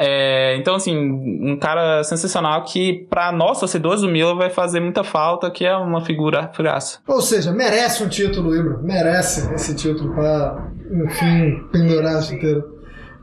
É, 0.00 0.54
então, 0.56 0.76
assim, 0.76 0.96
um 0.96 1.58
cara 1.58 2.04
sensacional 2.04 2.62
que, 2.62 3.08
para 3.10 3.32
nós, 3.32 3.58
torcedores 3.58 4.02
do 4.02 4.08
Milan, 4.08 4.36
vai 4.36 4.48
fazer 4.48 4.78
muita 4.78 5.02
falta, 5.02 5.50
que 5.50 5.64
é 5.64 5.76
uma 5.76 6.00
figura 6.04 6.48
graça. 6.56 7.00
Ou 7.08 7.20
seja, 7.20 7.50
merece 7.50 8.04
um 8.04 8.08
título, 8.08 8.54
Ibra. 8.54 8.78
Merece 8.78 9.52
esse 9.52 9.74
título 9.74 10.14
para, 10.14 10.70
enfim, 11.04 11.64
pendurar 11.72 12.18
a 12.18 12.22
chuteira. 12.22 12.64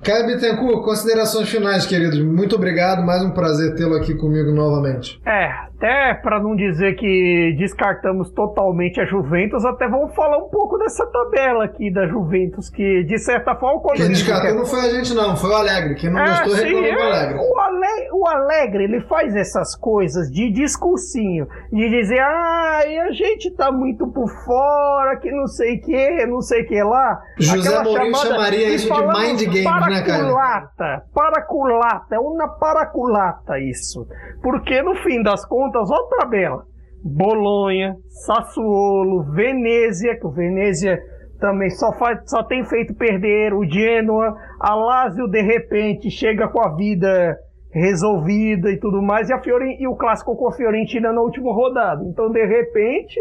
Caio 0.04 0.28
Bittencourt, 0.28 0.84
considerações 0.84 1.50
finais, 1.50 1.86
queridos. 1.86 2.20
Muito 2.20 2.56
obrigado, 2.56 3.04
mais 3.04 3.24
um 3.24 3.32
prazer 3.32 3.76
tê-lo 3.76 3.96
aqui 3.96 4.14
comigo 4.14 4.52
novamente. 4.52 5.20
É, 5.26 5.68
até 5.76 6.13
para 6.15 6.41
não 6.41 6.55
dizer 6.55 6.95
que 6.95 7.55
descartamos 7.57 8.32
totalmente 8.32 8.99
a 9.01 9.05
Juventus, 9.05 9.65
até 9.65 9.88
vamos 9.88 10.15
falar 10.15 10.38
um 10.38 10.49
pouco 10.49 10.78
dessa 10.78 11.05
tabela 11.05 11.65
aqui 11.65 11.91
da 11.91 12.07
Juventus, 12.07 12.69
que 12.69 13.03
de 13.03 13.17
certa 13.19 13.55
forma. 13.55 13.82
Quem 13.93 14.07
descartou 14.07 14.49
quer... 14.49 14.55
não 14.55 14.65
foi 14.65 14.80
a 14.80 14.89
gente, 14.89 15.13
não, 15.13 15.36
foi 15.36 15.49
o 15.49 15.53
Alegre. 15.53 15.95
Quem 15.95 16.09
não 16.09 16.19
é, 16.19 16.28
gostou 16.28 16.55
sim, 16.55 16.82
reclamou 16.82 16.86
é, 16.86 16.95
o 16.95 17.01
Alegre. 17.03 17.39
O, 17.39 17.59
Ale... 17.59 18.09
o 18.13 18.28
Alegre, 18.28 18.84
ele 18.86 19.01
faz 19.01 19.36
essas 19.36 19.76
coisas 19.76 20.32
de 20.32 20.49
discursinho, 20.51 21.47
de 21.71 21.89
dizer, 21.89 22.19
ah, 22.19 22.80
a 23.07 23.11
gente 23.11 23.51
tá 23.51 23.71
muito 23.71 24.07
por 24.07 24.30
fora, 24.45 25.17
que 25.17 25.30
não 25.32 25.47
sei 25.47 25.76
o 25.76 25.82
que, 25.82 26.26
não 26.26 26.41
sei 26.41 26.63
o 26.63 26.67
que 26.67 26.82
lá. 26.82 27.21
José 27.38 27.84
Mourinho 27.84 28.15
chamaria 28.15 28.69
isso 28.69 28.93
de 28.93 29.01
mind 29.01 29.41
games, 29.41 29.88
né, 29.88 30.01
cara? 30.03 30.23
Paraculata, 30.26 31.03
paraculata, 31.13 32.15
é 32.15 32.19
uma 32.19 32.47
paraculata 32.47 33.59
isso. 33.59 34.07
Porque 34.41 34.82
no 34.82 34.95
fim 35.03 35.21
das 35.21 35.45
contas, 35.45 35.64
olha 35.74 36.05
a 36.05 36.20
tabela. 36.20 36.66
Bolonha, 37.03 37.95
Sassuolo, 38.09 39.24
Venezia, 39.32 40.20
que 40.20 40.26
o 40.26 40.32
Venezia 40.32 40.99
também 41.39 41.70
só, 41.70 41.93
faz, 41.93 42.20
só 42.26 42.41
tem 42.43 42.66
feito 42.66 42.95
perder, 42.95 43.53
o 43.53 43.63
Genoa, 43.63 44.36
a 44.59 44.74
Lazio 44.74 45.28
de 45.28 45.41
repente 45.41 46.09
chega 46.09 46.47
com 46.47 46.59
a 46.61 46.76
vida 46.76 47.38
resolvida 47.72 48.72
e 48.72 48.78
tudo 48.78 49.01
mais, 49.01 49.30
e, 49.30 49.34
a 49.34 49.39
Fioren 49.39 49.78
e 49.80 49.88
o 49.88 49.95
clássico 49.95 50.36
com 50.36 50.47
a 50.47 50.53
Fiorentina 50.53 51.11
na 51.11 51.22
última 51.22 51.53
rodada. 51.53 52.03
Então, 52.05 52.32
de 52.32 52.45
repente, 52.45 53.20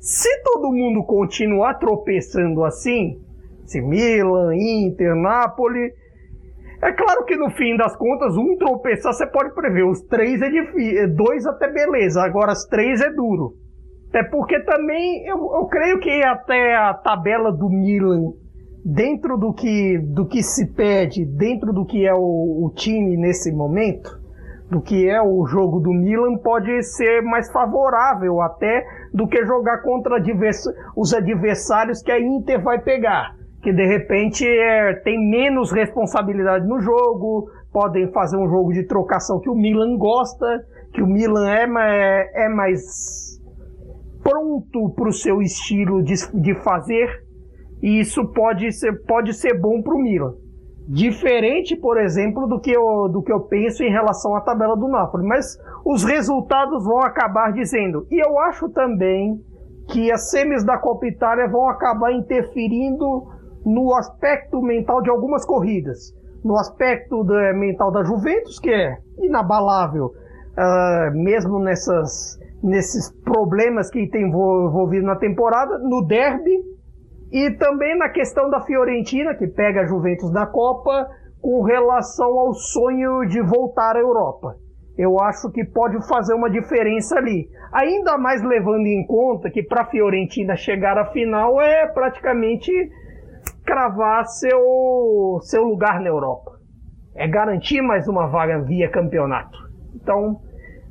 se 0.00 0.42
todo 0.42 0.72
mundo 0.72 1.04
continuar 1.04 1.74
tropeçando 1.74 2.64
assim, 2.64 3.20
se 3.64 3.80
Milan, 3.80 4.54
Inter, 4.54 5.14
Napoli, 5.14 5.92
é 6.84 6.92
claro 6.92 7.24
que 7.24 7.34
no 7.34 7.48
fim 7.50 7.78
das 7.78 7.96
contas, 7.96 8.36
um 8.36 8.58
tropeçar 8.58 9.14
você 9.14 9.26
pode 9.26 9.54
prever. 9.54 9.84
Os 9.84 10.02
três 10.02 10.42
é 10.42 10.50
difícil, 10.50 11.02
é 11.02 11.06
dois 11.06 11.46
até 11.46 11.66
beleza, 11.66 12.22
agora 12.22 12.52
as 12.52 12.66
três 12.66 13.00
é 13.00 13.10
duro. 13.10 13.54
Até 14.10 14.22
porque 14.24 14.60
também 14.60 15.26
eu, 15.26 15.38
eu 15.38 15.64
creio 15.64 15.98
que 15.98 16.10
até 16.22 16.76
a 16.76 16.92
tabela 16.92 17.50
do 17.50 17.70
Milan, 17.70 18.32
dentro 18.84 19.38
do 19.38 19.54
que, 19.54 19.96
do 19.98 20.26
que 20.26 20.42
se 20.42 20.74
pede, 20.74 21.24
dentro 21.24 21.72
do 21.72 21.86
que 21.86 22.06
é 22.06 22.12
o, 22.12 22.66
o 22.66 22.72
time 22.76 23.16
nesse 23.16 23.50
momento, 23.50 24.20
do 24.70 24.82
que 24.82 25.08
é 25.08 25.22
o 25.22 25.46
jogo 25.46 25.80
do 25.80 25.90
Milan, 25.90 26.36
pode 26.36 26.82
ser 26.82 27.22
mais 27.22 27.50
favorável 27.50 28.42
até 28.42 28.84
do 29.10 29.26
que 29.26 29.42
jogar 29.46 29.78
contra 29.78 30.22
os 30.94 31.14
adversários 31.14 32.02
que 32.02 32.12
a 32.12 32.20
Inter 32.20 32.62
vai 32.62 32.78
pegar 32.78 33.34
que 33.64 33.72
de 33.72 33.86
repente 33.86 34.46
é, 34.46 34.92
tem 34.96 35.18
menos 35.18 35.72
responsabilidade 35.72 36.66
no 36.68 36.78
jogo, 36.80 37.48
podem 37.72 38.12
fazer 38.12 38.36
um 38.36 38.46
jogo 38.46 38.74
de 38.74 38.86
trocação 38.86 39.40
que 39.40 39.48
o 39.48 39.54
Milan 39.54 39.96
gosta, 39.96 40.46
que 40.92 41.00
o 41.00 41.06
Milan 41.06 41.48
é, 41.48 41.64
é, 41.64 42.44
é 42.44 42.48
mais 42.50 43.40
pronto 44.22 44.90
para 44.94 45.08
o 45.08 45.12
seu 45.12 45.40
estilo 45.40 46.02
de, 46.02 46.14
de 46.34 46.54
fazer, 46.56 47.08
e 47.82 48.00
isso 48.00 48.26
pode 48.32 48.70
ser, 48.70 49.02
pode 49.06 49.32
ser 49.32 49.58
bom 49.58 49.80
para 49.80 49.94
o 49.94 49.98
Milan. 49.98 50.34
Diferente, 50.86 51.74
por 51.74 51.98
exemplo, 51.98 52.46
do 52.46 52.60
que, 52.60 52.70
eu, 52.70 53.08
do 53.08 53.22
que 53.22 53.32
eu 53.32 53.40
penso 53.40 53.82
em 53.82 53.90
relação 53.90 54.36
à 54.36 54.42
tabela 54.42 54.76
do 54.76 54.88
Napoli. 54.88 55.26
Mas 55.26 55.56
os 55.86 56.04
resultados 56.04 56.84
vão 56.84 56.98
acabar 56.98 57.50
dizendo. 57.54 58.06
E 58.10 58.22
eu 58.22 58.38
acho 58.40 58.68
também 58.68 59.40
que 59.88 60.12
as 60.12 60.30
semis 60.30 60.62
da 60.62 60.76
Copa 60.76 61.06
Itália 61.06 61.48
vão 61.48 61.66
acabar 61.68 62.12
interferindo 62.12 63.32
no 63.64 63.94
aspecto 63.94 64.60
mental 64.60 65.02
de 65.02 65.10
algumas 65.10 65.44
corridas. 65.44 66.12
No 66.44 66.56
aspecto 66.56 67.24
da, 67.24 67.52
mental 67.54 67.90
da 67.90 68.04
Juventus, 68.04 68.58
que 68.58 68.70
é 68.70 68.98
inabalável, 69.18 70.06
uh, 70.06 71.10
mesmo 71.14 71.58
nessas, 71.58 72.38
nesses 72.62 73.10
problemas 73.22 73.90
que 73.90 74.06
tem 74.08 74.28
envolvido 74.28 75.06
na 75.06 75.16
temporada, 75.16 75.78
no 75.78 76.02
derby, 76.06 76.62
e 77.32 77.50
também 77.52 77.98
na 77.98 78.10
questão 78.10 78.50
da 78.50 78.60
Fiorentina, 78.60 79.34
que 79.34 79.46
pega 79.46 79.80
a 79.80 79.86
Juventus 79.86 80.30
na 80.30 80.46
Copa, 80.46 81.08
com 81.40 81.62
relação 81.62 82.38
ao 82.38 82.54
sonho 82.54 83.26
de 83.26 83.42
voltar 83.42 83.96
à 83.96 84.00
Europa. 84.00 84.56
Eu 84.96 85.20
acho 85.20 85.50
que 85.50 85.64
pode 85.64 86.06
fazer 86.06 86.32
uma 86.34 86.48
diferença 86.48 87.16
ali. 87.16 87.48
Ainda 87.72 88.16
mais 88.16 88.42
levando 88.42 88.86
em 88.86 89.04
conta 89.06 89.50
que 89.50 89.62
para 89.62 89.82
a 89.82 89.86
Fiorentina 89.86 90.54
chegar 90.54 90.96
à 90.96 91.06
final 91.06 91.60
é 91.60 91.86
praticamente 91.88 92.70
cravar 93.64 94.26
seu, 94.26 95.38
seu 95.42 95.64
lugar 95.64 96.00
na 96.00 96.08
Europa. 96.08 96.52
É 97.14 97.26
garantir 97.28 97.80
mais 97.80 98.08
uma 98.08 98.26
vaga 98.26 98.60
via 98.60 98.90
campeonato. 98.90 99.56
Então, 99.94 100.40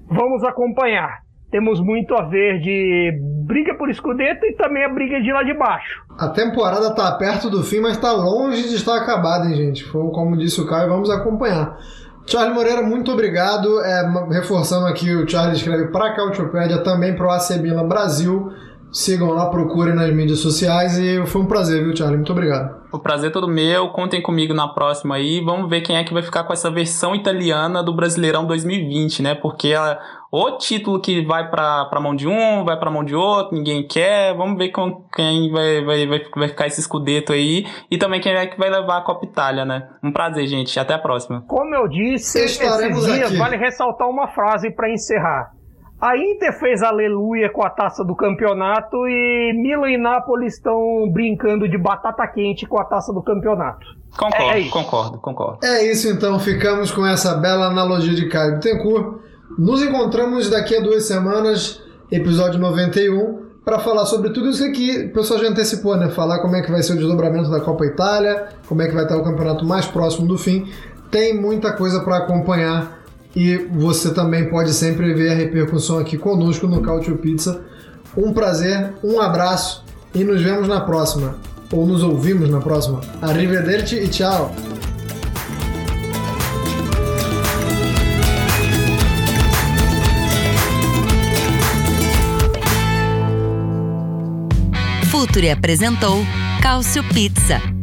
vamos 0.08 0.44
acompanhar. 0.44 1.22
Temos 1.52 1.80
muito 1.80 2.16
a 2.16 2.24
ver 2.24 2.60
de 2.60 3.12
briga 3.46 3.76
por 3.76 3.90
escudeto 3.90 4.46
e 4.46 4.54
também 4.54 4.84
a 4.84 4.90
briga 4.90 5.22
de 5.22 5.32
lá 5.32 5.44
de 5.44 5.54
baixo. 5.54 6.02
A 6.18 6.30
temporada 6.30 6.88
está 6.88 7.12
perto 7.12 7.50
do 7.50 7.62
fim, 7.62 7.80
mas 7.80 7.94
está 7.94 8.12
longe 8.12 8.70
de 8.70 8.76
estar 8.76 8.98
acabada, 8.98 9.46
hein, 9.46 9.56
gente? 9.56 9.84
Foi 9.84 10.10
como 10.12 10.36
disse 10.36 10.60
o 10.60 10.68
Caio, 10.68 10.90
vamos 10.90 11.12
acompanhar. 11.12 11.78
Charlie 12.26 12.56
Moreira, 12.56 12.82
muito 12.82 13.12
obrigado. 13.12 13.82
É, 13.82 14.04
reforçando 14.32 14.88
aqui, 14.88 15.14
o 15.14 15.30
Charlie 15.30 15.56
escreve 15.56 15.88
para 15.88 16.08
a 16.08 16.16
Cautiopédia, 16.16 16.84
também 16.84 17.16
para 17.16 17.28
o 17.28 17.30
AC 17.30 17.60
Brasil. 17.88 18.52
Sigam 18.94 19.32
lá, 19.32 19.50
procurem 19.50 19.96
nas 19.96 20.14
mídias 20.14 20.38
sociais 20.38 21.00
e 21.00 21.26
foi 21.26 21.42
um 21.42 21.48
prazer, 21.48 21.84
viu, 21.84 21.96
Charlie? 21.96 22.18
Muito 22.18 22.32
obrigado. 22.32 22.84
O 22.92 23.00
prazer 23.00 23.32
é 23.32 23.34
todo 23.34 23.48
meu. 23.48 23.90
Contem 23.90 24.22
comigo 24.22 24.54
na 24.54 24.68
próxima 24.68 25.16
aí. 25.16 25.42
Vamos 25.44 25.68
ver 25.68 25.82
quem 25.82 25.98
é 25.98 26.04
que 26.04 26.14
vai 26.14 26.22
ficar 26.22 26.44
com 26.44 26.54
essa 26.54 26.70
versão 26.70 27.16
italiana 27.16 27.82
do 27.82 27.96
Brasileirão 27.96 28.46
2020, 28.46 29.24
né? 29.24 29.34
Porque 29.34 29.74
a, 29.74 30.00
o 30.32 30.58
título 30.60 31.02
que 31.02 31.26
vai 31.26 31.50
para 31.50 31.86
pra 31.86 32.00
mão 32.00 32.16
de 32.16 32.28
um, 32.28 32.64
vai 32.64 32.78
pra 32.78 32.92
mão 32.92 33.04
de 33.04 33.16
outro, 33.16 33.58
ninguém 33.58 33.88
quer. 33.88 34.38
Vamos 34.38 34.60
ver 34.60 34.70
com 34.70 35.08
quem 35.16 35.52
vai, 35.52 35.84
vai, 35.84 36.06
vai, 36.06 36.22
vai 36.36 36.48
ficar 36.50 36.68
esse 36.68 36.80
escudeto 36.80 37.34
aí. 37.34 37.66
E 37.90 37.98
também 37.98 38.22
quem 38.22 38.32
é 38.34 38.46
que 38.46 38.60
vai 38.60 38.70
levar 38.70 39.00
a 39.00 39.04
Copa 39.04 39.26
Itália, 39.26 39.66
né? 39.66 39.90
Um 40.04 40.14
prazer, 40.14 40.46
gente. 40.46 40.80
Até 40.80 40.94
a 40.94 41.00
próxima. 41.00 41.44
Como 41.48 41.74
eu 41.74 41.88
disse, 41.88 42.38
esses 42.38 42.60
dias 42.60 43.26
aqui. 43.26 43.38
vale 43.38 43.58
ressaltar 43.58 44.08
uma 44.08 44.28
frase 44.28 44.70
para 44.70 44.94
encerrar. 44.94 45.63
A 46.04 46.18
Inter 46.18 46.52
fez 46.60 46.84
aleluia 46.84 47.50
com 47.50 47.64
a 47.64 47.70
taça 47.70 48.04
do 48.04 48.14
campeonato 48.14 49.08
e 49.08 49.54
Milan 49.54 49.90
e 49.90 49.98
Nápoles 49.98 50.56
estão 50.56 51.10
brincando 51.10 51.66
de 51.66 51.78
batata 51.78 52.28
quente 52.28 52.66
com 52.66 52.78
a 52.78 52.84
taça 52.84 53.14
do 53.14 53.22
campeonato. 53.22 53.88
Concordo, 54.18 54.52
é 54.52 54.68
concordo, 54.68 55.18
concordo. 55.20 55.60
É 55.66 55.90
isso 55.90 56.10
então, 56.10 56.38
ficamos 56.42 56.92
com 56.92 57.08
essa 57.08 57.36
bela 57.36 57.68
analogia 57.68 58.14
de 58.14 58.28
Caio 58.28 58.56
Bittencourt. 58.56 59.22
Nos 59.58 59.82
encontramos 59.82 60.50
daqui 60.50 60.76
a 60.76 60.82
duas 60.82 61.06
semanas, 61.06 61.82
episódio 62.12 62.60
91, 62.60 63.42
para 63.64 63.80
falar 63.80 64.06
sobre 64.06 64.32
tudo 64.32 64.50
isso 64.50 64.66
aqui. 64.66 65.06
O 65.06 65.14
pessoal 65.14 65.40
já 65.40 65.48
antecipou, 65.48 65.96
né? 65.96 66.10
Falar 66.10 66.40
como 66.40 66.58
é 66.58 66.62
que 66.62 66.70
vai 66.70 66.84
ser 66.84 66.96
o 66.96 66.98
desdobramento 66.98 67.50
da 67.50 67.62
Copa 67.62 67.86
Itália, 67.86 68.50
como 68.68 68.82
é 68.82 68.90
que 68.90 68.94
vai 68.94 69.04
estar 69.04 69.16
o 69.16 69.24
campeonato 69.24 69.64
mais 69.64 69.86
próximo 69.86 70.28
do 70.28 70.38
fim. 70.38 70.70
Tem 71.10 71.34
muita 71.34 71.72
coisa 71.72 72.02
para 72.02 72.18
acompanhar 72.18 73.03
e 73.36 73.58
você 73.58 74.14
também 74.14 74.50
pode 74.50 74.74
sempre 74.74 75.14
ver 75.14 75.32
a 75.32 75.36
repercussão 75.36 75.98
aqui 76.00 76.18
conosco 76.18 76.68
no 76.68 76.82
Cautio 76.82 77.18
Pizza. 77.18 77.62
Um 78.16 78.32
prazer, 78.32 78.94
um 79.04 79.20
abraço 79.20 79.84
e 80.14 80.24
nos 80.24 80.42
vemos 80.42 80.68
na 80.68 80.82
próxima. 80.82 81.36
Ou 81.72 81.88
nos 81.88 82.04
ouvimos 82.04 82.50
na 82.50 82.60
próxima. 82.60 83.02
Arrivederci 83.22 83.96
e 83.96 84.08
tchau! 84.08 84.54
Futuri 95.10 95.50
apresentou 95.50 96.24
Cálcio 96.62 97.04
Pizza. 97.06 97.83